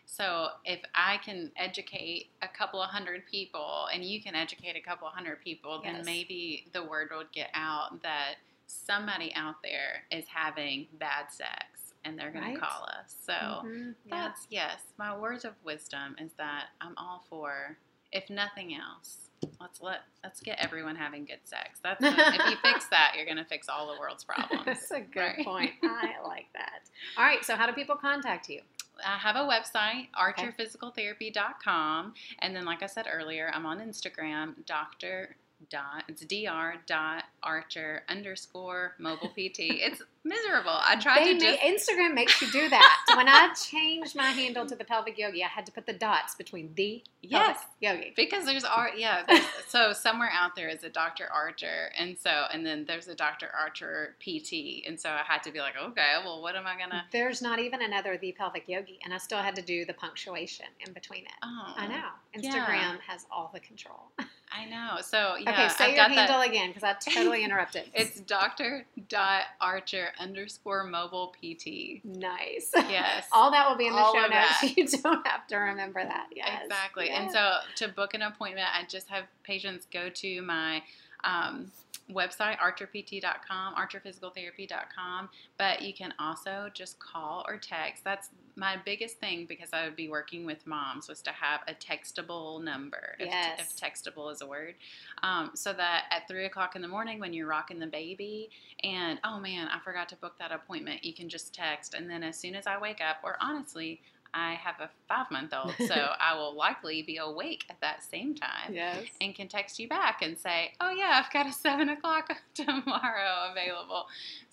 so, 0.06 0.48
if 0.64 0.80
I 0.94 1.18
can 1.18 1.50
educate 1.56 2.30
a 2.40 2.46
couple 2.46 2.80
of 2.80 2.90
hundred 2.90 3.26
people 3.26 3.88
and 3.92 4.04
you 4.04 4.22
can 4.22 4.36
educate 4.36 4.76
a 4.76 4.80
couple 4.80 5.08
of 5.08 5.14
hundred 5.14 5.42
people, 5.42 5.82
yes. 5.82 5.96
then 5.96 6.04
maybe 6.04 6.68
the 6.72 6.84
word 6.84 7.08
would 7.16 7.32
get 7.32 7.50
out 7.54 8.02
that 8.02 8.36
somebody 8.68 9.32
out 9.34 9.56
there 9.64 10.04
is 10.12 10.24
having 10.28 10.86
bad 11.00 11.26
sex 11.30 11.92
and 12.04 12.16
they're 12.16 12.30
going 12.30 12.44
right. 12.44 12.54
to 12.54 12.60
call 12.60 12.84
us. 12.84 13.16
So, 13.26 13.32
mm-hmm. 13.32 13.90
that's, 14.08 14.46
yes, 14.48 14.80
my 14.96 15.18
words 15.18 15.44
of 15.44 15.54
wisdom 15.64 16.14
is 16.20 16.30
that 16.38 16.66
I'm 16.80 16.94
all 16.96 17.24
for, 17.28 17.76
if 18.12 18.30
nothing 18.30 18.74
else, 18.74 19.28
let's 19.60 19.80
let 19.80 20.00
let's 20.24 20.40
get 20.40 20.58
everyone 20.60 20.96
having 20.96 21.24
good 21.24 21.40
sex. 21.44 21.80
That's 21.82 22.00
if 22.02 22.50
you 22.50 22.56
fix 22.62 22.86
that, 22.88 23.12
you're 23.16 23.24
going 23.24 23.36
to 23.36 23.44
fix 23.44 23.68
all 23.68 23.92
the 23.92 23.98
world's 23.98 24.24
problems. 24.24 24.64
That's 24.64 24.90
a 24.90 25.00
good 25.00 25.20
right? 25.20 25.44
point. 25.44 25.72
I 25.82 26.14
like 26.26 26.46
that. 26.54 26.82
All 27.16 27.24
right, 27.24 27.44
so 27.44 27.54
how 27.54 27.66
do 27.66 27.72
people 27.72 27.96
contact 27.96 28.48
you? 28.48 28.60
I 29.04 29.18
have 29.18 29.36
a 29.36 29.40
website, 29.40 30.08
archerphysicaltherapy.com, 30.18 32.14
and 32.38 32.56
then 32.56 32.64
like 32.64 32.82
I 32.82 32.86
said 32.86 33.06
earlier, 33.12 33.50
I'm 33.54 33.66
on 33.66 33.78
Instagram, 33.80 34.64
Doctor 34.64 35.36
dot 35.70 36.04
it's 36.08 36.24
dr 36.24 36.76
dot 36.86 37.24
archer 37.42 38.02
underscore 38.08 38.94
mobile 38.98 39.28
pt 39.28 39.60
it's 39.60 40.02
miserable. 40.26 40.70
I 40.72 40.96
tried 40.96 41.24
they 41.24 41.38
to 41.38 41.38
just... 41.38 41.60
instagram 41.60 42.14
makes 42.14 42.40
you 42.42 42.50
do 42.50 42.68
that. 42.68 42.98
When 43.16 43.28
i 43.28 43.52
changed 43.54 44.16
my 44.16 44.30
handle 44.30 44.66
to 44.66 44.74
the 44.74 44.84
pelvic 44.84 45.16
yogi 45.18 45.42
i 45.42 45.48
had 45.48 45.64
to 45.66 45.72
put 45.72 45.86
the 45.86 45.92
dots 45.92 46.34
between 46.34 46.72
the 46.74 47.02
yes. 47.22 47.58
yogi. 47.80 48.12
Because 48.16 48.44
there's 48.44 48.64
art 48.64 48.92
yeah 48.96 49.22
there's, 49.26 49.44
so 49.68 49.92
somewhere 49.92 50.30
out 50.32 50.56
there 50.56 50.68
is 50.68 50.84
a 50.84 50.90
dr 50.90 51.24
archer 51.32 51.90
and 51.98 52.18
so 52.18 52.44
and 52.52 52.66
then 52.66 52.84
there's 52.86 53.08
a 53.08 53.14
dr 53.14 53.48
archer 53.58 54.16
pt 54.20 54.86
and 54.86 54.98
so 54.98 55.10
i 55.10 55.22
had 55.26 55.42
to 55.42 55.52
be 55.52 55.60
like 55.60 55.74
okay 55.76 56.16
well 56.24 56.42
what 56.42 56.56
am 56.56 56.66
i 56.66 56.76
gonna 56.78 57.04
there's 57.12 57.40
not 57.40 57.58
even 57.58 57.82
another 57.82 58.18
the 58.18 58.32
pelvic 58.32 58.64
yogi 58.68 58.98
and 59.04 59.14
i 59.14 59.18
still 59.18 59.38
had 59.38 59.54
to 59.54 59.62
do 59.62 59.84
the 59.84 59.94
punctuation 59.94 60.66
in 60.86 60.92
between 60.92 61.24
it. 61.24 61.32
Oh 61.42 61.74
i 61.76 61.86
know. 61.86 62.08
Instagram 62.36 62.66
yeah. 62.66 62.96
has 63.06 63.26
all 63.30 63.50
the 63.54 63.60
control 63.60 64.10
I 64.52 64.64
know. 64.66 65.00
So 65.02 65.36
yeah. 65.36 65.50
Okay, 65.50 65.68
say 65.68 65.84
I've 65.84 65.94
your 65.94 66.04
handle 66.18 66.38
that. 66.40 66.48
again 66.48 66.70
because 66.70 66.82
I 66.84 66.94
totally 66.94 67.44
interrupted. 67.44 67.84
it's 67.94 68.20
Doctor 68.20 68.86
Dot 69.08 69.42
Archer 69.60 70.08
underscore 70.18 70.84
Mobile 70.84 71.34
PT. 71.40 72.04
Nice. 72.04 72.70
Yes. 72.74 73.26
All 73.32 73.50
that 73.50 73.68
will 73.68 73.76
be 73.76 73.86
in 73.86 73.92
the 73.94 73.98
All 73.98 74.14
show 74.14 74.20
notes. 74.20 74.32
That. 74.62 74.72
You 74.76 74.86
don't 74.86 75.26
have 75.26 75.46
to 75.48 75.56
remember 75.56 76.02
that. 76.04 76.28
Yes. 76.34 76.62
Exactly. 76.64 77.06
Yes. 77.06 77.22
And 77.22 77.32
so 77.32 77.56
to 77.76 77.92
book 77.92 78.14
an 78.14 78.22
appointment, 78.22 78.66
I 78.72 78.84
just 78.86 79.08
have 79.08 79.24
patients 79.42 79.86
go 79.92 80.08
to 80.08 80.42
my 80.42 80.82
um, 81.26 81.70
website, 82.10 82.56
archerpt.com, 82.58 83.74
archerphysicaltherapy.com, 83.74 85.28
but 85.58 85.82
you 85.82 85.92
can 85.92 86.14
also 86.18 86.70
just 86.72 86.98
call 87.00 87.44
or 87.48 87.56
text. 87.56 88.04
That's 88.04 88.30
my 88.54 88.76
biggest 88.84 89.18
thing 89.18 89.44
because 89.46 89.70
I 89.72 89.84
would 89.84 89.96
be 89.96 90.08
working 90.08 90.46
with 90.46 90.66
moms 90.66 91.08
was 91.08 91.20
to 91.22 91.30
have 91.30 91.60
a 91.68 91.74
textable 91.74 92.62
number, 92.62 93.16
yes. 93.18 93.60
if, 93.60 93.66
if 93.66 93.76
textable 93.76 94.32
is 94.32 94.40
a 94.40 94.46
word, 94.46 94.74
um, 95.22 95.50
so 95.54 95.72
that 95.72 96.04
at 96.10 96.28
3 96.28 96.46
o'clock 96.46 96.76
in 96.76 96.82
the 96.82 96.88
morning 96.88 97.18
when 97.18 97.32
you're 97.32 97.48
rocking 97.48 97.78
the 97.78 97.86
baby 97.86 98.50
and, 98.84 99.18
oh 99.24 99.38
man, 99.40 99.68
I 99.68 99.80
forgot 99.80 100.08
to 100.10 100.16
book 100.16 100.38
that 100.38 100.52
appointment, 100.52 101.04
you 101.04 101.12
can 101.12 101.28
just 101.28 101.54
text. 101.54 101.94
And 101.94 102.08
then 102.08 102.22
as 102.22 102.38
soon 102.38 102.54
as 102.54 102.66
I 102.66 102.78
wake 102.78 103.00
up, 103.00 103.16
or 103.24 103.36
honestly, 103.40 104.00
I 104.36 104.54
have 104.62 104.80
a 104.80 104.90
five 105.08 105.30
month 105.30 105.54
old, 105.54 105.74
so 105.88 105.94
I 106.20 106.36
will 106.36 106.54
likely 106.54 107.02
be 107.02 107.16
awake 107.16 107.64
at 107.70 107.80
that 107.80 108.02
same 108.02 108.34
time. 108.34 108.72
Yes. 108.72 109.04
And 109.20 109.34
can 109.34 109.48
text 109.48 109.78
you 109.78 109.88
back 109.88 110.20
and 110.22 110.38
say, 110.38 110.72
oh, 110.80 110.90
yeah, 110.90 111.22
I've 111.24 111.32
got 111.32 111.46
a 111.46 111.52
seven 111.52 111.88
o'clock 111.88 112.30
tomorrow 112.54 113.50
available. 113.50 114.06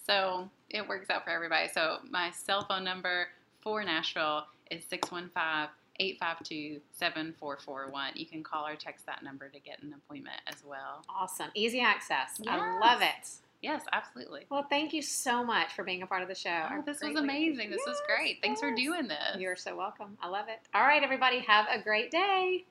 So 0.08 0.50
it 0.69 0.88
works 0.88 1.10
out 1.10 1.26
for 1.26 1.32
everybody. 1.32 1.67
So 1.74 1.98
my 2.10 2.32
cell 2.32 2.65
phone 2.65 2.84
number 2.84 3.28
for 3.62 3.84
Nashville 3.84 4.46
is 4.72 4.84
615 4.89 5.69
852 6.00 6.82
7441. 6.93 8.14
You 8.16 8.26
can 8.26 8.41
call 8.41 8.66
or 8.66 8.76
text 8.76 9.05
that 9.05 9.22
number 9.22 9.49
to 9.49 9.60
get 9.60 9.84
an 9.84 9.93
appointment 9.93 10.38
as 10.47 10.64
well. 10.66 11.03
Awesome. 11.10 11.49
Easy 11.53 11.82
access. 11.82 12.39
Yes. 12.39 12.47
I 12.49 12.80
love 12.80 13.01
it. 13.01 13.30
Yes, 13.64 13.84
absolutely. 13.93 14.45
Well, 14.49 14.68
thank 14.70 14.91
you 14.91 15.01
so 15.01 15.41
much 15.41 15.74
for 15.74 15.86
being 15.86 16.03
a 16.03 16.05
part 16.05 16.22
of 16.22 16.28
the 16.28 16.36
show. 16.36 16.68
Oh, 16.70 16.84
this 16.86 16.99
was 17.01 17.16
amazing. 17.16 17.72
This 17.72 17.80
yes, 17.80 17.88
was 17.88 18.01
great. 18.05 18.39
Thanks 18.41 18.61
yes. 18.61 18.70
for 18.70 18.76
doing 18.76 19.07
this. 19.07 19.38
You're 19.39 19.55
so 19.55 19.78
welcome. 19.78 20.18
I 20.22 20.28
love 20.28 20.49
it. 20.49 20.59
All 20.76 20.84
right, 20.84 21.01
everybody, 21.01 21.39
have 21.39 21.68
a 21.72 21.82
great 21.82 22.11
day. 22.11 22.66